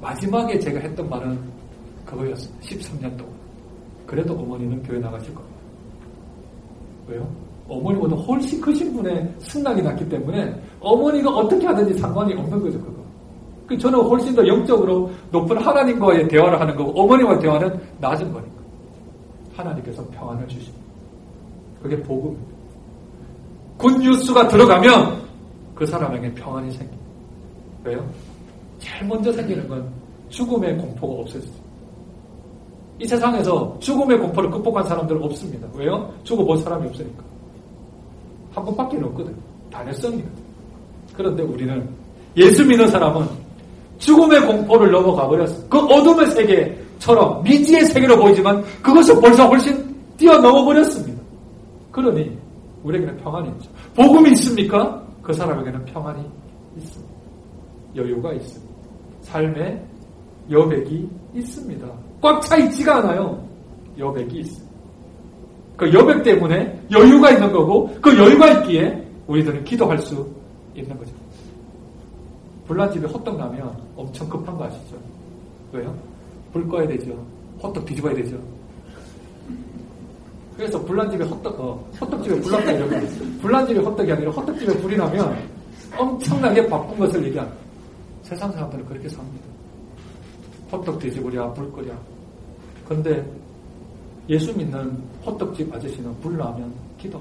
마지막에 0.00 0.56
제가 0.60 0.78
했던 0.78 1.08
말은 1.10 1.36
그거였어요. 2.06 2.54
13년 2.60 3.16
동안. 3.16 3.34
그래도 4.06 4.34
어머니는 4.34 4.80
교회 4.84 5.00
나가실 5.00 5.34
겁니다. 5.34 5.56
왜요? 7.08 7.51
어머니보다 7.68 8.16
훨씬 8.16 8.60
크신 8.60 8.92
분의 8.94 9.34
승낙이 9.38 9.82
났기 9.82 10.08
때문에 10.08 10.54
어머니가 10.80 11.30
어떻게 11.30 11.66
하든지 11.66 11.94
상관이 11.94 12.34
없는 12.34 12.60
거죠, 12.60 12.78
그거. 12.80 13.02
그 13.66 13.78
저는 13.78 14.00
훨씬 14.00 14.34
더 14.34 14.46
영적으로 14.46 15.10
높은 15.30 15.56
하나님과의 15.56 16.28
대화를 16.28 16.60
하는 16.60 16.76
거고 16.76 17.00
어머니와 17.00 17.38
대화는 17.38 17.80
낮은 18.00 18.32
거니까. 18.32 18.52
하나님께서 19.54 20.04
평안을 20.08 20.46
주십니다. 20.48 20.84
그게 21.82 22.00
복음입니다. 22.02 22.52
굿뉴스가 23.78 24.48
들어가면 24.48 25.22
그 25.74 25.86
사람에게 25.86 26.32
평안이 26.34 26.70
생깁니다. 26.70 27.02
왜요? 27.84 28.04
제일 28.78 29.06
먼저 29.06 29.32
생기는 29.32 29.66
건 29.68 29.88
죽음의 30.28 30.76
공포가 30.78 31.20
없어졌어요. 31.22 31.62
이 32.98 33.06
세상에서 33.06 33.76
죽음의 33.80 34.18
공포를 34.18 34.50
극복한 34.50 34.86
사람들은 34.86 35.22
없습니다. 35.24 35.66
왜요? 35.74 36.12
죽어본 36.22 36.58
사람이 36.58 36.88
없으니까. 36.88 37.31
한 38.54 38.64
번밖에 38.64 38.98
없거든. 38.98 39.34
다녔습니다. 39.70 40.28
그런데 41.16 41.42
우리는 41.42 41.88
예수 42.36 42.64
믿는 42.64 42.88
사람은 42.88 43.26
죽음의 43.98 44.46
공포를 44.46 44.90
넘어가 44.90 45.26
버렸어. 45.28 45.68
그 45.68 45.78
어둠의 45.78 46.30
세계처럼 46.30 47.42
미지의 47.42 47.84
세계로 47.86 48.16
보이지만 48.16 48.62
그것을 48.82 49.20
벌써 49.20 49.46
훨씬 49.46 49.94
뛰어넘어 50.16 50.64
버렸습니다. 50.64 51.20
그러니 51.90 52.36
우리에게는 52.82 53.16
평안이 53.18 53.48
있죠. 53.50 53.70
복음이 53.94 54.30
있습니까? 54.32 55.02
그 55.22 55.32
사람에게는 55.32 55.84
평안이 55.86 56.24
있습니다. 56.78 57.12
여유가 57.96 58.32
있습니다. 58.32 58.74
삶에 59.22 59.84
여백이 60.50 61.08
있습니다. 61.34 61.86
꽉 62.20 62.40
차 62.40 62.56
있지가 62.56 62.96
않아요. 62.98 63.46
여백이 63.98 64.38
있습니다. 64.40 64.71
그 65.82 65.92
여백 65.92 66.22
때문에 66.22 66.80
여유가 66.92 67.32
있는 67.32 67.50
거고 67.50 67.92
그 68.00 68.16
여유가 68.16 68.48
있기에 68.52 69.04
우리들은 69.26 69.64
기도할 69.64 69.98
수 69.98 70.24
있는 70.76 70.96
거죠. 70.96 71.10
불난 72.68 72.92
집에 72.92 73.04
호떡 73.08 73.36
나면 73.36 73.76
엄청 73.96 74.28
급한 74.28 74.56
거 74.56 74.64
아시죠? 74.64 74.94
왜요? 75.72 75.92
불 76.52 76.68
꺼야 76.68 76.86
되죠. 76.86 77.10
호떡 77.60 77.84
뒤집어야 77.84 78.14
되죠. 78.14 78.38
그래서 80.56 80.80
불난집에 80.84 81.24
호떡, 81.24 81.60
어, 81.60 81.90
호떡집에 82.00 82.40
불났다 82.42 82.70
이러면 82.70 83.38
불난집에 83.40 83.80
호떡이 83.80 84.12
아니라 84.12 84.30
호떡집에 84.30 84.78
불이 84.78 84.96
나면 84.96 85.36
엄청나게 85.96 86.68
바쁜 86.68 86.96
것을 86.96 87.24
얘기한 87.24 87.52
세상 88.22 88.52
사람들은 88.52 88.84
그렇게 88.86 89.08
삽니다. 89.08 89.44
호떡 90.70 91.00
뒤집으랴 91.00 91.52
불 91.54 91.72
끄랴. 91.72 91.92
근데 92.86 93.24
예수 94.28 94.56
믿는 94.56 94.96
호떡집 95.24 95.72
아저씨는 95.74 96.14
불 96.20 96.36
나면 96.36 96.72
기도. 96.98 97.20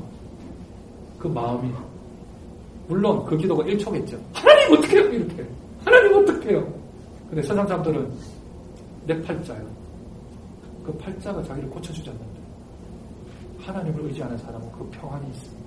그 1.17 1.27
마음이 1.27 1.71
물론 2.87 3.25
그 3.25 3.37
기도가 3.37 3.63
1초겠죠. 3.63 4.19
하나님 4.33 4.77
어떻게 4.77 4.97
해요? 4.97 5.09
이렇게. 5.09 5.47
하나님 5.83 6.15
어떻게 6.15 6.49
해요? 6.49 6.73
근데 7.29 7.41
세상 7.41 7.67
사람들은 7.67 8.11
내 9.07 9.21
팔자요. 9.21 9.65
그 10.85 10.91
팔자가 10.97 11.41
자기를 11.43 11.69
고쳐주지 11.69 12.09
않는다. 12.09 12.41
하나님을 13.59 14.05
의지하는 14.05 14.37
사람은 14.37 14.71
그 14.71 14.89
평안이 14.91 15.27
있습니다. 15.29 15.61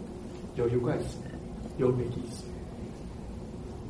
여유가 0.59 0.95
있습니다. 0.97 1.39
여백이 1.81 2.21
있습니다. 2.21 2.61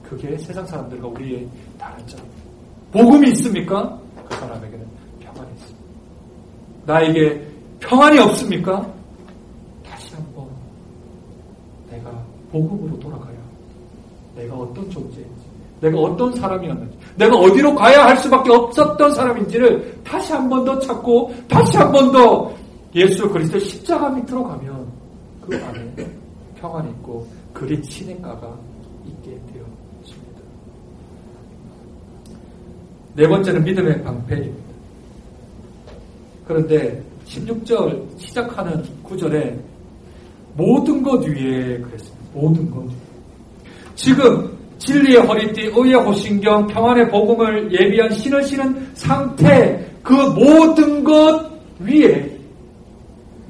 그게 0.03 0.39
세상 0.39 0.67
사람들과 0.67 1.09
우리의 1.09 1.49
다른 1.79 2.07
점. 2.07 2.21
복음이 2.93 3.29
있습니까? 3.31 4.01
그 4.29 4.35
사람에게는 4.37 4.87
평안이 5.21 5.53
있습니다. 5.55 5.84
나에게 6.87 7.47
평안이 7.81 8.19
없습니까? 8.19 8.87
다시 9.85 10.15
한번 10.15 10.47
내가 11.91 12.11
복음으로 12.53 12.99
돌아가야 12.99 13.35
내가 14.37 14.55
어떤 14.57 14.89
존재인지, 14.91 15.45
내가 15.81 15.99
어떤 15.99 16.35
사람이었는지, 16.35 16.99
내가 17.17 17.37
어디로 17.37 17.75
가야 17.75 18.05
할 18.07 18.17
수밖에 18.19 18.51
없었던 18.51 19.13
사람인지를 19.15 20.01
다시 20.05 20.33
한 20.33 20.49
번 20.49 20.65
더 20.65 20.79
찾고 20.81 21.33
다시 21.49 21.77
한 21.77 21.93
번 21.93 22.11
더 22.13 22.53
예수 22.95 23.29
그리스도 23.29 23.59
십자가 23.59 24.09
밑으로 24.11 24.45
가면 24.45 24.87
그 25.41 25.57
안에 25.65 25.95
평안이 26.61 26.91
있고 26.91 27.27
그리 27.53 27.81
친행가가 27.83 28.57
있게 29.07 29.31
되었습니다. 29.53 30.41
네 33.15 33.29
번째는 33.29 33.63
믿음의 33.65 34.03
방패입니다. 34.03 34.74
그런데 36.47 37.03
16절 37.27 38.19
시작하는 38.19 38.83
구절에 39.03 39.59
모든 40.57 41.03
것 41.03 41.25
위에 41.27 41.79
그랬습니다. 41.79 42.25
모든 42.33 42.71
것 42.71 42.85
위에. 42.85 42.95
지금 43.95 44.55
진리의 44.79 45.23
허리띠, 45.23 45.73
의의 45.75 45.95
호신경, 45.95 46.67
평안의 46.67 47.09
복음을 47.09 47.73
예비한 47.73 48.13
신을 48.13 48.43
신은 48.43 48.91
상태 48.95 49.89
그 50.03 50.13
모든 50.13 51.03
것 51.03 51.51
위에 51.81 52.39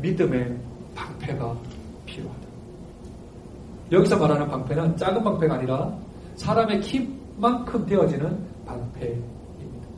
믿음의 0.00 0.56
방패가 0.94 1.56
필요하다. 2.06 2.40
여기서 3.90 4.16
말하는 4.16 4.48
방패는 4.48 4.96
작은 4.96 5.24
방패가 5.24 5.54
아니라 5.54 5.92
사람의 6.36 6.80
키만큼 6.80 7.86
되어지는 7.86 8.38
방패입니다. 8.66 9.88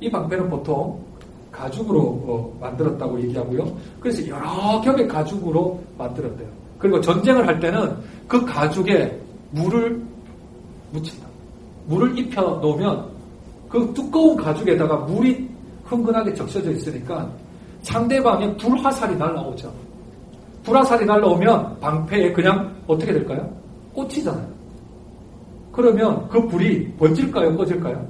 이 0.00 0.10
방패는 0.10 0.50
보통 0.50 1.09
가죽으로 1.60 2.00
어, 2.00 2.58
만들었다고 2.60 3.20
얘기하고요. 3.22 3.76
그래서 4.00 4.26
여러 4.28 4.80
겹의 4.80 5.06
가죽으로 5.06 5.80
만들었대요. 5.98 6.48
그리고 6.78 7.00
전쟁을 7.00 7.46
할 7.46 7.60
때는 7.60 7.94
그 8.26 8.44
가죽에 8.44 9.18
물을 9.50 10.02
묻힌다. 10.92 11.26
물을 11.86 12.16
입혀 12.16 12.40
놓으면 12.42 13.06
그 13.68 13.92
두꺼운 13.94 14.36
가죽에다가 14.36 14.96
물이 14.96 15.48
흥건하게 15.84 16.34
적셔져 16.34 16.70
있으니까 16.70 17.30
상대방의 17.82 18.56
불화살이 18.56 19.16
날라오죠. 19.16 19.72
불화살이 20.62 21.04
날라오면 21.04 21.80
방패에 21.80 22.32
그냥 22.32 22.74
어떻게 22.86 23.12
될까요? 23.12 23.50
꽂히잖아요. 23.92 24.48
그러면 25.72 26.28
그 26.28 26.46
불이 26.46 26.92
번질까요? 26.98 27.56
꺼질까요? 27.56 28.06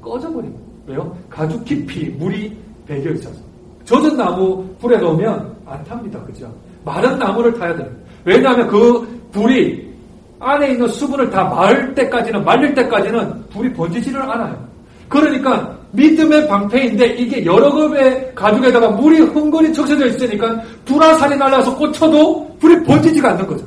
꺼져버립니다. 0.00 0.62
왜요? 0.86 1.16
가죽 1.28 1.64
깊이 1.64 2.08
물이 2.10 2.63
배겨 2.86 3.10
있어서. 3.10 3.36
젖은 3.84 4.16
나무 4.16 4.64
불에 4.80 4.96
넣으면 4.98 5.54
안 5.66 5.82
탑니다. 5.84 6.22
그죠? 6.24 6.52
마른 6.84 7.18
나무를 7.18 7.54
타야 7.54 7.74
돼요. 7.76 7.88
왜냐하면 8.24 8.68
그 8.68 9.20
불이 9.32 9.92
안에 10.40 10.72
있는 10.72 10.88
수분을 10.88 11.30
다 11.30 11.44
마을 11.44 11.94
때까지는, 11.94 12.44
말릴 12.44 12.74
때까지는 12.74 13.48
불이 13.48 13.72
번지지를 13.72 14.20
않아요. 14.22 14.68
그러니까 15.08 15.78
믿음의 15.92 16.48
방패인데 16.48 17.06
이게 17.14 17.44
여러 17.44 17.70
급의 17.72 18.34
가죽에다가 18.34 18.90
물이 18.90 19.20
흥건히 19.20 19.72
적셔져 19.72 20.06
있으니까 20.06 20.60
불화살이 20.84 21.36
날라서 21.36 21.76
꽂혀도 21.76 22.56
불이 22.58 22.82
번지지가 22.82 23.30
않는 23.30 23.46
거죠. 23.46 23.64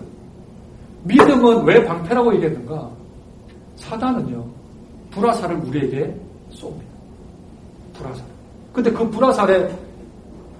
믿음은 1.03 1.63
왜 1.63 1.84
방패라고 1.86 2.36
얘기했는가? 2.36 2.89
사단은요, 3.78 4.45
불화살을 5.11 5.55
우리에게 5.57 6.13
쏩니다. 6.51 6.82
불화살. 7.93 8.36
근데 8.78 8.91
그 8.91 9.09
불화살의 9.09 9.75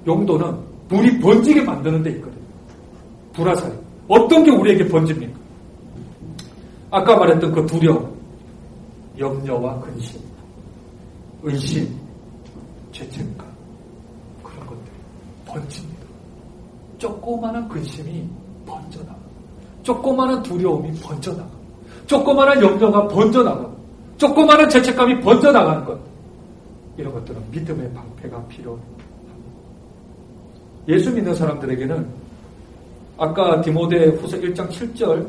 용도는 0.08 0.58
불이 0.88 1.20
번지게 1.20 1.62
만드는 1.62 2.02
데 2.02 2.10
있거든요. 2.14 2.42
불화살이. 3.34 3.76
어떤 4.08 4.44
게 4.44 4.50
우리에게 4.50 4.88
번집니까? 4.88 5.38
아까 6.90 7.16
말했던 7.16 7.52
그 7.52 7.64
두려움, 7.68 8.12
염려와 9.20 9.80
근심. 9.82 10.20
의심, 11.44 11.96
죄책감 12.92 13.46
그런 14.42 14.66
것들이 14.66 14.96
번집니다. 15.46 16.08
조그마한 16.98 17.70
근심이 17.70 18.28
번져나가. 18.66 19.16
조그마한 19.84 20.42
두려움이 20.42 20.92
번져나가. 21.02 21.50
조그마한 22.08 22.64
염려가 22.64 23.08
번져나가. 23.10 23.70
조그마한 24.18 24.68
죄책감이 24.72 25.22
번져나가는 25.22 25.86
것. 25.86 26.07
이런 26.98 27.14
것들은 27.14 27.42
믿음의 27.52 27.94
방패가 27.94 28.48
필요합니다. 28.48 29.04
예수 30.88 31.12
믿는 31.14 31.36
사람들에게는 31.36 32.08
아까 33.18 33.62
디모데 33.62 34.08
후서 34.08 34.38
1장 34.38 34.70
7절 34.70 35.28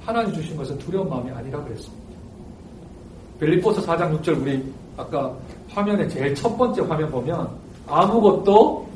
하나님 0.00 0.32
주신 0.34 0.56
것은 0.56 0.78
두려운 0.78 1.08
마음이 1.08 1.30
아니라 1.30 1.62
그랬습니다. 1.64 2.04
빌리포스 3.40 3.80
4장 3.82 4.20
6절 4.20 4.40
우리 4.40 4.62
아까 4.96 5.34
화면에 5.68 6.06
제일 6.08 6.34
첫 6.34 6.56
번째 6.56 6.82
화면 6.82 7.10
보면 7.10 7.48
아무것도 7.86 8.88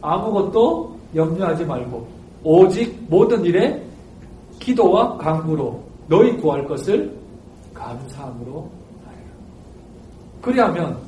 아무것도 0.00 0.98
염려하지 1.14 1.64
말고 1.64 2.08
오직 2.42 2.98
모든 3.08 3.44
일에 3.44 3.82
기도와 4.58 5.16
강구로 5.18 5.82
너희 6.08 6.36
구할 6.36 6.66
것을 6.66 7.16
감사함으로 7.74 8.68
하리라. 9.04 9.24
그리하면 10.42 11.07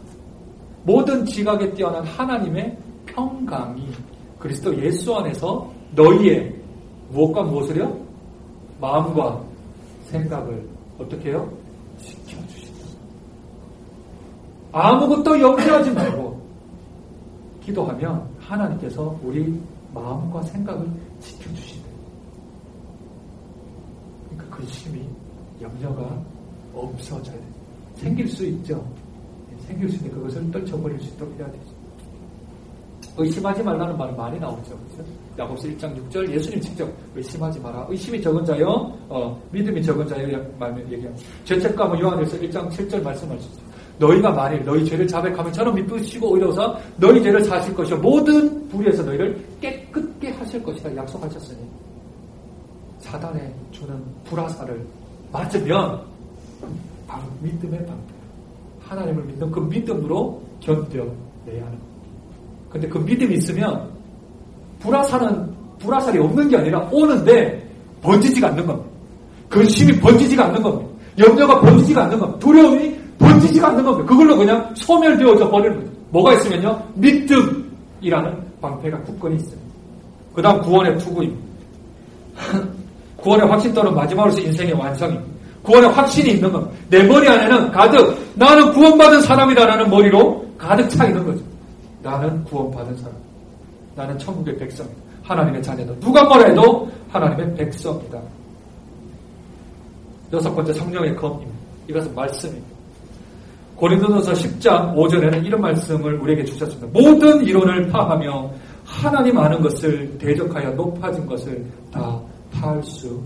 모든 0.83 1.25
지각에 1.27 1.73
뛰어난 1.75 2.05
하나님의 2.05 2.77
평강이 3.07 3.89
그리스도 4.39 4.75
예수 4.83 5.15
안에서 5.15 5.71
너희의 5.95 6.55
무엇과 7.11 7.43
무엇을요? 7.43 7.97
마음과 8.81 9.43
생각을 10.07 10.67
어떻게 10.99 11.31
해요? 11.31 11.51
지켜주신다. 11.99 12.87
아무것도 14.73 15.41
염려하지 15.41 15.91
말고 15.91 16.41
기도하면 17.63 18.27
하나님께서 18.41 19.19
우리 19.23 19.61
마음과 19.93 20.43
생각을 20.43 20.87
지켜주신다. 21.21 21.89
그러니까 24.31 24.57
근심이 24.57 25.05
염려가 25.61 26.17
없어져야 26.75 27.37
돼. 27.37 27.43
생길 27.97 28.27
수 28.29 28.47
있죠. 28.47 28.83
생길 29.71 29.89
수 29.89 29.97
있는 29.97 30.11
그것을 30.13 30.51
떨쳐버릴 30.51 31.01
수 31.01 31.09
있도록 31.15 31.39
해야 31.39 31.47
되죠. 31.47 31.81
의심하지 33.17 33.63
말라는 33.63 33.97
말은 33.97 34.17
많이 34.17 34.39
나오죠. 34.39 34.79
그렇죠? 34.95 35.11
야곱서 35.39 35.69
1장 35.69 36.11
6절 36.11 36.31
예수님 36.31 36.61
직접 36.61 36.89
의심하지 37.15 37.61
마라. 37.61 37.87
의심이 37.89 38.21
적은 38.21 38.45
자요, 38.45 38.93
어, 39.09 39.41
믿음이 39.53 39.83
적은 39.83 40.07
자요 40.07 40.27
얘기합니다. 40.27 41.17
죄책감은 41.45 42.01
요한에서 42.01 42.37
1장 42.39 42.71
7절 42.71 43.03
말씀하셨죠. 43.03 43.71
너희가 43.99 44.31
만일 44.31 44.65
너희 44.65 44.85
죄를 44.85 45.07
자백하면 45.07 45.53
저는 45.53 45.75
미쁘시고 45.75 46.35
의로서 46.35 46.79
너희 46.97 47.23
죄를 47.23 47.45
사실 47.45 47.75
것이요 47.75 47.99
모든 47.99 48.69
불의에서 48.71 49.03
너희를 49.03 49.39
깨끗게 49.61 50.31
하실 50.31 50.63
것이다 50.63 50.97
약속하셨으니 50.97 51.59
사단에 53.01 53.53
주는 53.71 54.03
불화살을 54.25 54.87
맞으면 55.31 56.03
방, 57.07 57.23
믿음의 57.43 57.85
방패. 57.85 58.20
하나님을 58.91 59.23
믿는 59.25 59.51
그 59.53 59.61
믿음으로 59.61 60.43
견뎌내야 60.59 61.65
하는 61.65 61.79
거. 61.79 61.85
근데 62.71 62.89
그 62.89 62.99
믿음이 62.99 63.37
있으면 63.37 63.89
불화살은 64.81 65.55
불화살이 65.79 66.19
없는 66.19 66.49
게 66.49 66.57
아니라 66.57 66.81
오는데 66.91 67.67
번지지가 68.03 68.49
않는 68.49 68.67
겁니다. 68.67 68.89
근심이 69.49 69.99
번지지가 70.01 70.47
않는 70.47 70.63
겁니다. 70.63 70.91
염려가 71.19 71.61
번지지가 71.61 72.05
않는 72.05 72.19
겁니다. 72.19 72.39
두려움이 72.41 72.99
번지지가 73.19 73.69
않는 73.69 73.85
겁니다. 73.85 74.09
그걸로 74.09 74.37
그냥 74.37 74.75
소멸되어져 74.75 75.49
버리는 75.49 75.77
거죠. 75.77 75.91
뭐가 76.11 76.35
있으면요? 76.35 76.83
믿음이라는 76.95 78.45
방패가 78.61 79.03
굳건히 79.03 79.37
있어요. 79.37 79.61
그 80.35 80.43
다음 80.43 80.61
구원의 80.63 80.99
투구입니다. 80.99 81.41
구원의 83.17 83.47
확신 83.47 83.73
또는 83.73 83.95
마지막으로서 83.95 84.41
인생의 84.41 84.73
완성입니다. 84.73 85.30
구원의 85.63 85.91
확신이 85.91 86.31
있는 86.31 86.51
겁니다. 86.53 86.75
내 86.89 87.03
머리 87.03 87.29
안에는 87.29 87.71
가득 87.73 88.17
나는 88.35 88.73
구원받은 88.73 89.23
사람이다라는 89.23 89.91
머리로 89.91 90.45
가득 90.57 90.89
차 90.89 91.07
있는 91.07 91.25
거죠. 91.25 91.43
나는 92.03 92.43
구원받은 92.45 92.97
사람. 92.97 93.15
나는 93.95 94.19
천국의 94.19 94.57
백성이다. 94.57 94.97
하나님의 95.23 95.63
자녀다. 95.63 95.93
누가 96.01 96.25
뭐라 96.25 96.49
해도 96.49 96.91
하나님의 97.11 97.55
백성이다. 97.55 98.19
여섯 100.33 100.55
번째 100.55 100.73
성령의 100.73 101.17
검입니다. 101.17 101.53
이것은 101.89 102.15
말씀입니다. 102.15 102.67
고린도전서 103.77 104.33
10장 104.33 104.95
5절에는 104.95 105.45
이런 105.45 105.61
말씀을 105.61 106.21
우리에게 106.21 106.45
주셨습니다. 106.45 106.87
모든 106.93 107.43
이론을 107.43 107.89
파하며 107.89 108.51
하나님 108.85 109.39
아는 109.39 109.61
것을 109.63 110.19
대적하여 110.19 110.71
높아진 110.71 111.27
것을 111.27 111.65
다 111.91 112.21
파할 112.53 112.83
수. 112.83 113.21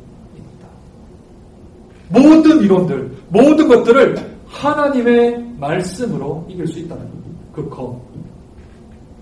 모든 2.09 2.61
이론들, 2.61 3.11
모든 3.29 3.69
것들을 3.69 4.35
하나님의 4.49 5.45
말씀으로 5.59 6.47
이길 6.49 6.67
수 6.67 6.79
있다는 6.81 7.09
그 7.53 7.69
검. 7.69 8.01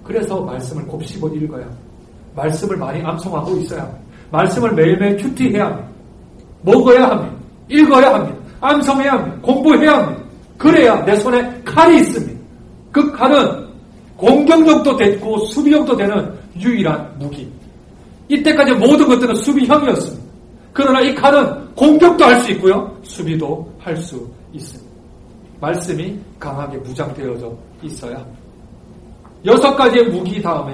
그래서 0.04 0.40
말씀을 0.40 0.84
곱씹어 0.86 1.28
읽어야 1.28 1.66
말씀을 2.34 2.76
많이 2.76 3.02
암송하고 3.02 3.56
있어야 3.58 3.82
합니다. 3.82 4.00
말씀을 4.30 4.74
매일매일 4.74 5.16
큐티해야 5.16 5.66
합니다. 5.66 5.88
먹어야 6.62 7.10
합니다. 7.10 7.34
읽어야 7.68 8.14
합니다. 8.14 8.38
암송해야 8.60 9.12
합니다. 9.12 9.38
공부해야 9.42 9.92
합니다. 9.98 10.22
그래야 10.58 11.04
내 11.04 11.16
손에 11.16 11.62
칼이 11.64 11.98
있습니다. 11.98 12.40
그 12.90 13.12
칼은 13.12 13.66
공격력도 14.16 14.96
됐고 14.96 15.38
수비력도 15.46 15.96
되는 15.96 16.32
유일한 16.58 17.14
무기. 17.18 17.50
이때까지 18.28 18.72
모든 18.74 19.08
것들은 19.08 19.34
수비형이었습니다. 19.34 20.22
그러나 20.72 21.00
이 21.00 21.14
칼은 21.14 21.61
공격도 21.76 22.24
할 22.24 22.40
수 22.40 22.50
있고요. 22.52 22.96
수비도 23.02 23.70
할 23.78 23.96
수 23.96 24.28
있습니다. 24.52 24.90
말씀이 25.60 26.18
강하게 26.38 26.76
무장되어져 26.78 27.52
있어야 27.82 28.16
합니다. 28.16 28.38
여섯 29.44 29.74
가지의 29.76 30.08
무기 30.08 30.40
다음에 30.42 30.72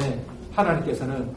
하나님께서는 0.55 1.29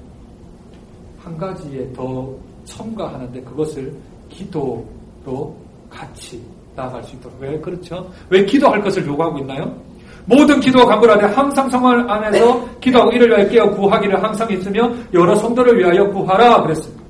한 1.23 1.37
가지에 1.37 1.91
더 1.93 2.29
첨가하는데 2.65 3.41
그것을 3.41 3.93
기도로 4.29 5.55
같이 5.89 6.41
나아갈 6.75 7.03
수 7.03 7.15
있도록. 7.15 7.37
왜 7.39 7.59
그렇죠? 7.59 8.09
왜 8.29 8.45
기도할 8.45 8.81
것을 8.81 9.05
요구하고 9.05 9.39
있나요? 9.39 9.75
모든 10.25 10.59
기도와 10.59 10.85
간구를 10.85 11.15
하되 11.15 11.33
항상 11.33 11.69
성을 11.69 12.09
안에서 12.09 12.65
기도하고 12.79 13.11
이를 13.11 13.29
위하여 13.29 13.47
깨어 13.49 13.71
구하기를 13.71 14.23
항상 14.23 14.49
있으며 14.51 14.89
여러 15.13 15.35
성도를 15.35 15.77
위하여 15.77 16.07
구하라 16.09 16.61
그랬습니다. 16.63 17.03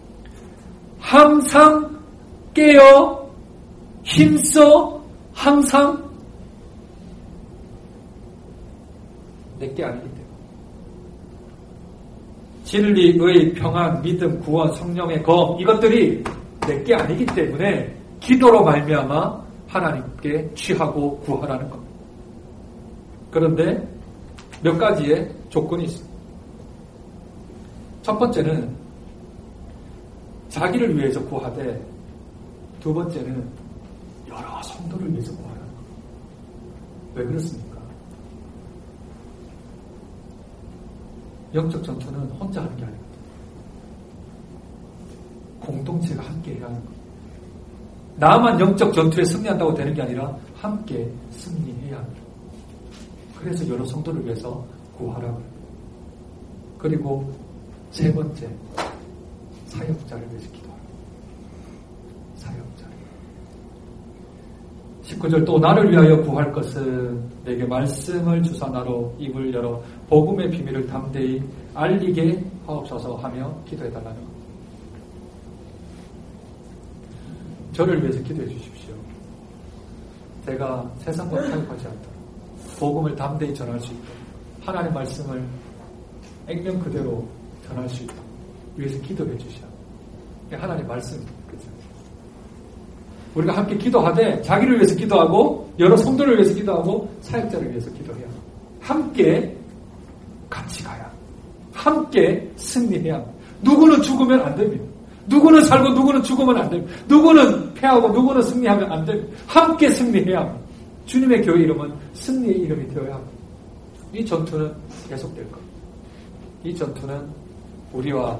항상 0.99 1.90
깨어 2.53 3.29
힘써 4.03 5.01
항상 5.33 6.11
내게 9.59 9.83
아니기 9.83 10.07
때문에 10.09 10.21
진리의 12.63 13.53
평안, 13.53 14.01
믿음, 14.01 14.39
구원, 14.41 14.73
성령의 14.73 15.21
검 15.23 15.59
이것들이 15.59 16.23
내게 16.61 16.95
아니기 16.95 17.25
때문에 17.27 17.95
기도로 18.19 18.63
말미암아 18.63 19.41
하나님께 19.67 20.49
취하고 20.55 21.17
구하라는 21.19 21.69
겁니다. 21.69 21.91
그런데 23.31 23.87
몇 24.61 24.77
가지의 24.77 25.29
조건이 25.49 25.85
있습니다. 25.85 26.11
첫 28.01 28.17
번째는 28.17 28.69
자기를 30.49 30.97
위해서 30.97 31.23
구하되 31.25 31.90
두 32.81 32.93
번째는 32.93 33.47
여러 34.27 34.61
성도를 34.63 35.11
위해서 35.13 35.31
겁니다. 35.31 35.61
왜 37.15 37.25
그렇습니까? 37.25 37.79
영적 41.53 41.83
전투는 41.83 42.19
혼자 42.31 42.61
하는 42.61 42.75
게 42.77 42.83
아닙니다. 42.83 43.11
공동체가 45.59 46.23
함께 46.23 46.55
해야 46.55 46.65
하는 46.65 46.75
겁니다. 46.83 47.01
나만 48.17 48.59
영적 48.59 48.93
전투에 48.93 49.23
승리한다고 49.23 49.73
되는 49.73 49.93
게 49.93 50.01
아니라 50.01 50.35
함께 50.55 51.09
승리해야 51.31 51.97
합니다. 51.97 52.21
그래서 53.37 53.67
여러 53.67 53.85
성도를 53.85 54.25
위해서 54.25 54.63
구하라고 54.97 55.41
그리고 56.77 57.31
세 57.91 58.11
번째, 58.13 58.49
사역자를 59.67 60.29
위해서 60.29 60.51
기도하라. 60.51 60.81
사역자. 62.37 62.85
19절 65.03 65.45
또 65.45 65.57
나를 65.57 65.91
위하여 65.91 66.21
구할 66.21 66.51
것은 66.51 67.21
내게 67.43 67.65
말씀을 67.65 68.43
주사 68.43 68.67
나로 68.67 69.15
입을 69.19 69.53
열어 69.53 69.81
복음의 70.07 70.49
비밀을 70.51 70.87
담대히 70.87 71.41
알리게 71.73 72.43
하옵소서 72.65 73.15
하며 73.15 73.53
기도해달라는 73.67 74.15
것. 74.15 74.31
저를 77.73 78.01
위해서 78.01 78.21
기도해 78.21 78.47
주십시오. 78.47 78.93
제가 80.45 80.91
세상과 80.99 81.41
타협하지 81.41 81.87
않도록 81.87 82.11
복음을 82.79 83.15
담대히 83.15 83.53
전할 83.53 83.79
수 83.79 83.93
있도록 83.93 84.15
하나님의 84.61 84.93
말씀을 84.93 85.43
액면 86.47 86.79
그대로 86.79 87.27
전할 87.67 87.87
수 87.89 88.03
있도록 88.03 88.23
위해서 88.75 88.99
기도해 89.01 89.37
주셔야 89.37 89.67
하나님의 90.51 90.87
말씀입니다. 90.87 91.33
그죠? 91.47 91.67
우리가 93.35 93.57
함께 93.57 93.77
기도하되 93.77 94.41
자기를 94.41 94.77
위해서 94.77 94.95
기도하고 94.95 95.71
여러 95.79 95.95
성도를 95.95 96.35
위해서 96.35 96.53
기도하고 96.53 97.09
사역자를 97.21 97.71
위해서 97.71 97.91
기도해야 97.91 98.25
함께 98.81 99.55
같이 100.49 100.83
가야 100.83 101.09
함께 101.73 102.51
승리해야 102.57 103.23
누구는 103.61 104.01
죽으면 104.01 104.41
안 104.41 104.55
됩니다. 104.55 104.83
누구는 105.27 105.63
살고 105.63 105.89
누구는 105.89 106.23
죽으면 106.23 106.57
안 106.57 106.69
됩니다. 106.69 106.93
누구는 107.07 107.73
패하고 107.75 108.09
누구는 108.09 108.41
승리하면 108.41 108.91
안 108.91 109.05
됩니다. 109.05 109.37
함께 109.47 109.89
승리해야. 109.89 110.61
주님의 111.05 111.43
교회 111.43 111.61
이름은 111.61 111.93
승리의 112.13 112.59
이름이 112.59 112.87
되어야 112.89 113.15
합니다. 113.15 113.31
이 114.13 114.25
전투는 114.25 114.73
계속될 115.09 115.43
겁니다. 115.51 115.73
이 116.63 116.75
전투는 116.75 117.27
우리와 117.93 118.39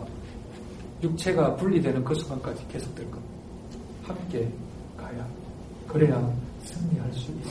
육체가 1.04 1.56
분리되는 1.56 2.04
그 2.04 2.14
순간까지 2.16 2.66
계속될 2.72 3.06
겁니다. 3.10 3.34
함께 4.04 4.48
가야 5.12 5.28
그래야 5.88 6.34
승리할 6.64 7.12
수 7.14 7.32
있습니다. 7.32 7.49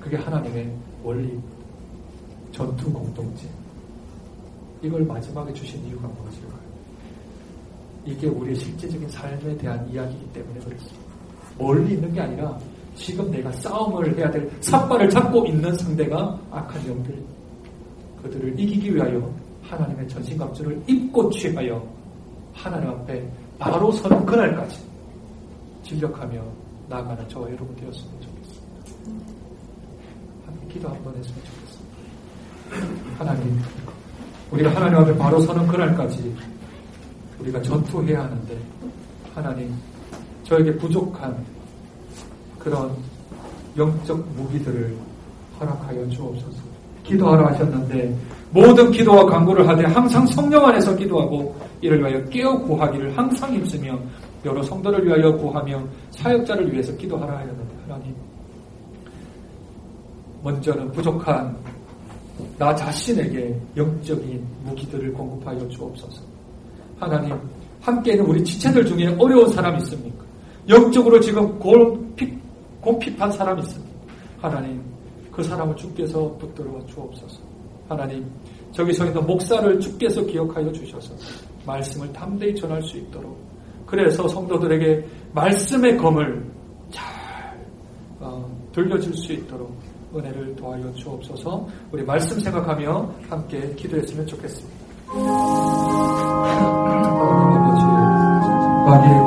그게 0.00 0.16
하나님의 0.16 0.70
원리입니다. 1.02 1.56
전투 2.52 2.92
공동체. 2.92 3.48
이걸 4.82 5.04
마지막에 5.04 5.52
주신 5.54 5.84
이유가 5.86 6.06
무엇일까요? 6.08 6.62
이게 8.04 8.26
우리의 8.26 8.56
실제적인 8.56 9.08
삶에 9.08 9.56
대한 9.56 9.88
이야기이기 9.88 10.32
때문에 10.32 10.60
그렇습니다. 10.60 10.98
멀리 11.58 11.94
있는 11.94 12.12
게 12.12 12.20
아니라 12.20 12.58
지금 12.96 13.30
내가 13.30 13.50
싸움을 13.52 14.16
해야 14.18 14.30
될 14.30 14.50
삿발을 14.60 15.08
잡고 15.08 15.46
있는 15.46 15.74
상대가 15.76 16.38
악한 16.50 16.86
영들 16.86 17.22
그들을 18.22 18.58
이기기 18.58 18.94
위하여 18.94 19.32
하나님의 19.62 20.08
전신갑주를 20.08 20.82
입고 20.86 21.30
취하여 21.30 21.82
하나님 22.52 22.90
앞에 22.90 23.26
바로 23.58 23.90
서는 23.92 24.26
그날까지 24.26 24.78
진력하며 25.84 26.42
나아가는 26.92 27.26
저와 27.26 27.46
여러분 27.46 27.74
되었으면 27.76 28.12
좋겠습니다. 28.20 29.22
함께 30.46 30.74
기도 30.74 30.88
한번 30.90 31.14
했으면 31.16 31.40
좋겠습니다. 31.42 33.18
하나님, 33.18 33.62
우리가 34.50 34.74
하나님 34.74 34.98
앞에 34.98 35.16
바로 35.16 35.40
서는 35.40 35.66
그날까지 35.68 36.36
우리가 37.40 37.62
전투해야 37.62 38.24
하는데 38.24 38.58
하나님 39.34 39.74
저에게 40.44 40.76
부족한 40.76 41.34
그런 42.58 42.94
영적 43.76 44.18
무기들을 44.36 44.94
허락하여 45.58 46.06
주옵소서. 46.10 46.72
기도하라 47.04 47.52
하셨는데 47.52 48.14
모든 48.50 48.92
기도와 48.92 49.24
간구를 49.24 49.66
하되 49.66 49.86
항상 49.86 50.26
성령 50.26 50.66
안에서 50.66 50.94
기도하고 50.94 51.56
이를 51.80 52.00
위하여 52.00 52.22
깨어 52.26 52.58
구하기를 52.58 53.16
항상 53.16 53.54
힘쓰며 53.54 53.98
여러 54.44 54.62
성도를 54.62 55.06
위하여 55.06 55.36
구하며 55.36 55.82
사역자를 56.10 56.72
위해서 56.72 56.94
기도하라 56.96 57.38
하였는데 57.38 57.74
하나님 57.86 58.14
먼저는 60.42 60.90
부족한 60.92 61.56
나 62.58 62.74
자신에게 62.74 63.58
영적인 63.76 64.44
무기들을 64.64 65.12
공급하여 65.12 65.68
주옵소서. 65.68 66.22
하나님, 66.98 67.36
함께 67.80 68.12
있는 68.12 68.26
우리 68.26 68.42
지체들 68.44 68.84
중에 68.86 69.14
어려운 69.18 69.48
사람 69.48 69.76
있습니까? 69.78 70.24
영적으로 70.68 71.20
지금 71.20 71.58
골핍, 71.58 72.38
곤핍한 72.80 73.32
사람 73.32 73.58
있습니까? 73.60 73.92
하나님, 74.40 74.82
그 75.30 75.42
사람을 75.42 75.76
주께서 75.76 76.34
붙들어 76.38 76.84
주옵소서. 76.86 77.40
하나님, 77.88 78.24
저기 78.72 78.92
서 78.92 79.04
있는 79.06 79.24
목사를 79.26 79.78
주께서 79.80 80.24
기억하여 80.24 80.72
주셔서 80.72 81.14
말씀을 81.66 82.12
담대히 82.12 82.54
전할 82.54 82.82
수 82.82 82.96
있도록 82.98 83.36
그래서 83.92 84.26
성도들에게 84.26 85.04
말씀의 85.34 85.98
검을 85.98 86.50
잘 86.90 87.04
어, 88.20 88.50
들려줄 88.72 89.14
수 89.14 89.34
있도록 89.34 89.70
은혜를 90.16 90.56
도하여 90.56 90.90
주옵소서 90.94 91.68
우리 91.90 92.02
말씀 92.02 92.40
생각하며 92.40 93.14
함께 93.28 93.74
기도했으면 93.74 94.26
좋겠습니다. 94.26 94.82
아버지, 98.86 99.21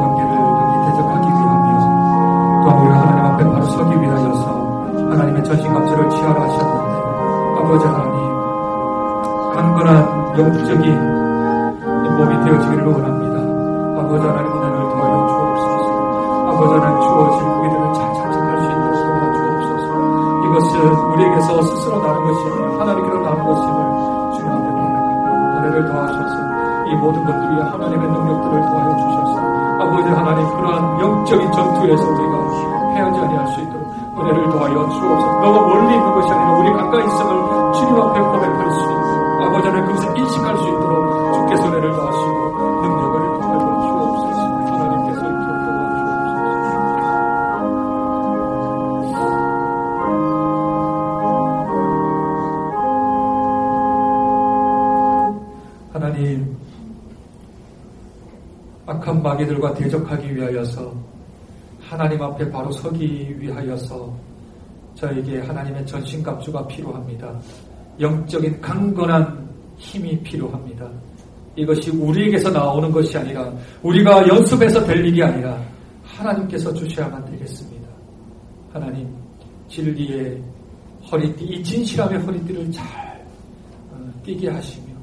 앞에 62.25 62.49
바로 62.51 62.71
서기 62.71 63.35
위하여서 63.39 64.13
저에게 64.95 65.39
하나님의 65.41 65.85
전신갑주가 65.85 66.67
필요합니다. 66.67 67.39
영적인 67.99 68.61
강건한 68.61 69.47
힘이 69.77 70.17
필요합니다. 70.21 70.89
이것이 71.55 71.89
우리에게서 71.91 72.49
나오는 72.49 72.91
것이 72.91 73.17
아니라 73.17 73.51
우리가 73.81 74.27
연습해서 74.27 74.83
될 74.85 75.05
일이 75.05 75.23
아니라 75.23 75.61
하나님께서 76.03 76.73
주셔야만 76.73 77.25
되겠습니다. 77.31 77.87
하나님 78.71 79.07
진리의 79.69 80.41
허리띠, 81.09 81.45
이 81.45 81.63
진실함의 81.63 82.19
허리띠를 82.19 82.71
잘 82.71 83.25
어, 83.91 84.11
뛰게 84.23 84.49
하시며 84.49 84.93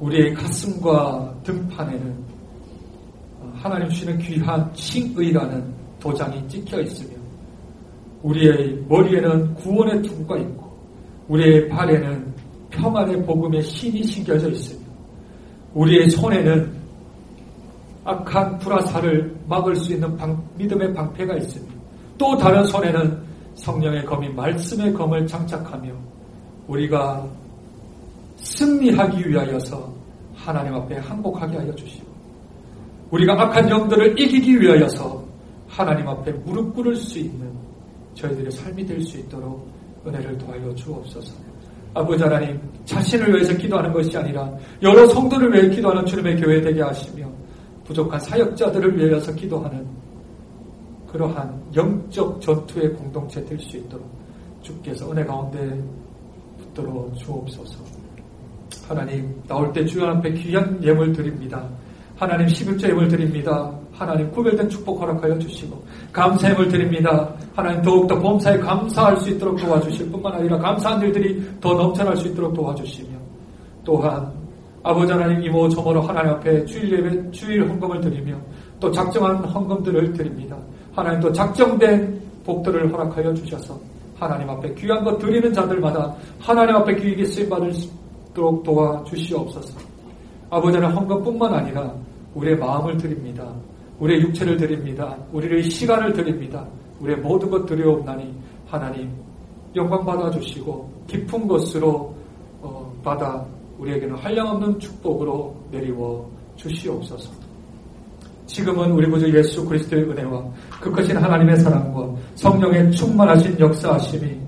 우리의 0.00 0.34
가슴과 0.34 1.34
등판에는 1.44 2.24
어, 3.40 3.52
하나님 3.56 3.88
주시는 3.88 4.18
귀한 4.18 4.72
칭의라는 4.74 5.79
도장이 6.00 6.48
찍혀 6.48 6.80
있으며 6.80 7.16
우리의 8.22 8.82
머리에는 8.88 9.54
구원의 9.54 10.02
투구가 10.02 10.38
있고 10.38 10.70
우리의 11.28 11.68
발에는 11.68 12.34
평안의 12.70 13.24
복음의 13.24 13.62
신이 13.62 14.02
신겨져 14.04 14.48
있으며 14.50 14.80
우리의 15.74 16.10
손에는 16.10 16.80
악한 18.04 18.58
불화살을 18.58 19.36
막을 19.46 19.76
수 19.76 19.92
있는 19.92 20.16
방, 20.16 20.42
믿음의 20.56 20.94
방패가 20.94 21.36
있으며 21.36 21.66
또 22.18 22.36
다른 22.36 22.64
손에는 22.64 23.18
성령의 23.54 24.04
검이 24.04 24.28
말씀의 24.30 24.92
검을 24.94 25.26
장착하며 25.26 25.92
우리가 26.66 27.26
승리하기 28.36 29.28
위하여서 29.28 29.92
하나님 30.34 30.74
앞에 30.74 30.96
항복하게 30.96 31.58
하여 31.58 31.74
주시고 31.74 32.10
우리가 33.10 33.42
악한 33.42 33.68
영들을 33.68 34.18
이기기 34.18 34.60
위하여서 34.60 35.19
하나님 35.70 36.08
앞에 36.08 36.32
무릎 36.32 36.74
꿇을 36.74 36.96
수 36.96 37.18
있는 37.18 37.48
저희들의 38.14 38.50
삶이 38.50 38.84
될 38.84 39.00
수 39.02 39.18
있도록 39.18 39.70
은혜를 40.06 40.36
도하여 40.38 40.74
주옵소서. 40.74 41.32
아버지 41.94 42.22
하나님, 42.22 42.60
자신을 42.84 43.32
위해서 43.32 43.56
기도하는 43.56 43.92
것이 43.92 44.16
아니라 44.16 44.50
여러 44.82 45.06
성도를 45.06 45.52
위해 45.52 45.68
기도하는 45.70 46.04
주님의 46.06 46.40
교회 46.40 46.60
되게 46.60 46.82
하시며 46.82 47.28
부족한 47.84 48.18
사역자들을 48.20 48.96
위해서 48.96 49.32
기도하는 49.34 49.86
그러한 51.08 51.62
영적 51.74 52.40
전투의 52.40 52.92
공동체 52.94 53.44
될 53.44 53.58
수 53.58 53.76
있도록 53.76 54.06
주께서 54.62 55.10
은혜 55.10 55.24
가운데 55.24 55.82
붙들어 56.58 57.10
주옵소서. 57.16 57.78
하나님, 58.86 59.40
나올 59.46 59.72
때 59.72 59.84
주여 59.84 60.06
앞에 60.06 60.32
귀한 60.34 60.82
예물 60.82 61.12
드립니다. 61.12 61.68
하나님 62.16 62.46
11조 62.46 62.88
예물 62.88 63.08
드립니다. 63.08 63.79
하나님 64.00 64.30
구별된 64.30 64.66
축복 64.70 64.98
허락하여 65.02 65.38
주시고 65.38 65.78
감사 66.10 66.48
예물 66.48 66.68
드립니다. 66.68 67.28
하나님 67.54 67.82
더욱더 67.82 68.18
범사에 68.18 68.58
감사할 68.58 69.18
수 69.18 69.28
있도록 69.28 69.60
도와주실 69.60 70.10
뿐만 70.10 70.32
아니라 70.32 70.56
감사한 70.56 71.02
일들이 71.02 71.46
더 71.60 71.74
넘쳐날 71.74 72.16
수 72.16 72.28
있도록 72.28 72.54
도와주시며 72.54 73.10
또한 73.84 74.32
아버지 74.82 75.12
하나님 75.12 75.42
이모 75.42 75.68
저모로 75.68 76.00
하나님 76.00 76.32
앞에 76.32 76.64
주일 76.64 76.92
예배 76.92 77.30
주일 77.30 77.68
헌금을 77.68 78.00
드리며 78.00 78.36
또 78.80 78.90
작정한 78.90 79.36
헌금들을 79.36 80.14
드립니다. 80.14 80.56
하나님 80.94 81.20
또 81.20 81.30
작정된 81.30 82.22
복들을 82.46 82.90
허락하여 82.90 83.34
주셔서 83.34 83.78
하나님 84.18 84.48
앞에 84.48 84.72
귀한 84.76 85.04
것 85.04 85.18
드리는 85.18 85.52
자들마다 85.52 86.16
하나님 86.38 86.74
앞에 86.76 86.96
귀하게 86.96 87.26
쓰임 87.26 87.50
받을 87.50 87.70
수 87.74 87.90
있도록 88.30 88.62
도와주시옵소서. 88.62 89.78
아버지 90.48 90.78
하나님 90.78 90.96
헌금뿐만 90.96 91.52
아니라 91.52 91.92
우리의 92.34 92.56
마음을 92.56 92.96
드립니다. 92.96 93.44
우리의 94.00 94.22
육체를 94.22 94.56
드립니다. 94.56 95.16
우리의 95.32 95.62
시간을 95.64 96.12
드립니다. 96.12 96.66
우리의 97.00 97.18
모든 97.18 97.50
것 97.50 97.66
드려옵나니 97.66 98.34
하나님 98.66 99.10
영광 99.76 100.04
받아주시고 100.04 100.90
깊은 101.06 101.46
것으로 101.46 102.14
어, 102.62 102.92
받아 103.02 103.44
우리에게는 103.78 104.16
한량없는 104.16 104.78
축복으로 104.78 105.54
내리워 105.70 106.30
주시옵소서. 106.56 107.30
지금은 108.46 108.90
우리 108.90 109.08
구주 109.08 109.32
예수 109.36 109.64
그리스도의 109.64 110.02
은혜와 110.10 110.44
그 110.80 110.90
크신 110.90 111.16
하나님의 111.16 111.56
사랑과 111.58 112.12
성령의 112.34 112.90
충만하신 112.90 113.58
역사하심이 113.60 114.38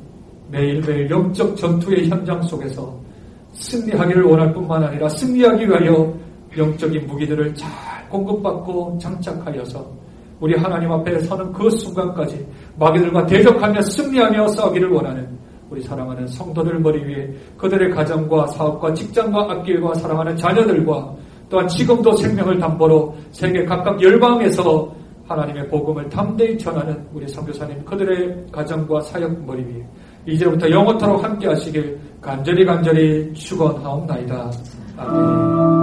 매일매일 0.51 1.09
영적 1.09 1.57
전투의 1.57 2.09
현장 2.09 2.43
속에서 2.43 3.01
승리하기를 3.53 4.25
원할 4.25 4.53
뿐만 4.53 4.83
아니라 4.83 5.09
승리하기 5.09 5.69
위하여 5.69 6.13
영적인 6.57 7.07
무기들을 7.07 7.55
잘 7.55 8.09
공급받고 8.09 8.99
장착하여서 9.01 10.03
우리 10.41 10.57
하나님 10.57 10.91
앞에 10.91 11.21
서는 11.21 11.53
그 11.53 11.71
순간까지 11.71 12.47
마귀들과 12.79 13.27
대적하며 13.27 13.81
승리하며 13.83 14.49
싸우기를 14.49 14.91
원하는 14.91 15.39
우리 15.71 15.81
사랑하는 15.81 16.27
성도들 16.27 16.81
머리 16.81 17.03
위에 17.03 17.33
그들의 17.57 17.91
가정과 17.91 18.49
사업과 18.49 18.93
직장과 18.93 19.53
앞길과 19.53 19.95
사랑하는 19.95 20.37
자녀들과 20.37 21.15
또한 21.49 21.69
지금도 21.69 22.13
생명을 22.17 22.59
담보로 22.59 23.15
세계 23.31 23.65
각각 23.65 24.03
열방에서 24.03 24.93
하나님의 25.29 25.69
복음을 25.69 26.09
담대히 26.09 26.59
전하는 26.59 27.07
우리 27.15 27.27
선교사님 27.29 27.85
그들의 27.85 28.47
가정과 28.51 29.01
사역 29.01 29.45
머리 29.47 29.63
위에 29.63 29.87
이제부터 30.27 30.71
영원토록 30.71 31.23
함께 31.23 31.49
하시길 31.49 31.99
간절히 32.21 32.65
간절히 32.65 33.33
축원하옵나이다. 33.33 34.51
아멘. 34.97 35.82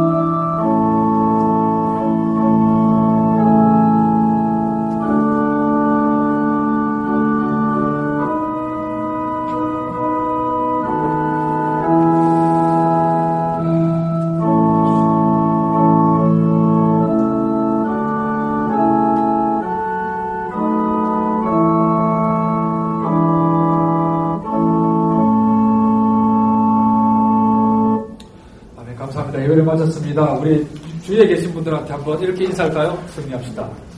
한번 32.00 32.22
이렇게 32.22 32.46
인사할까요? 32.46 32.98
승리합시다. 33.10 33.89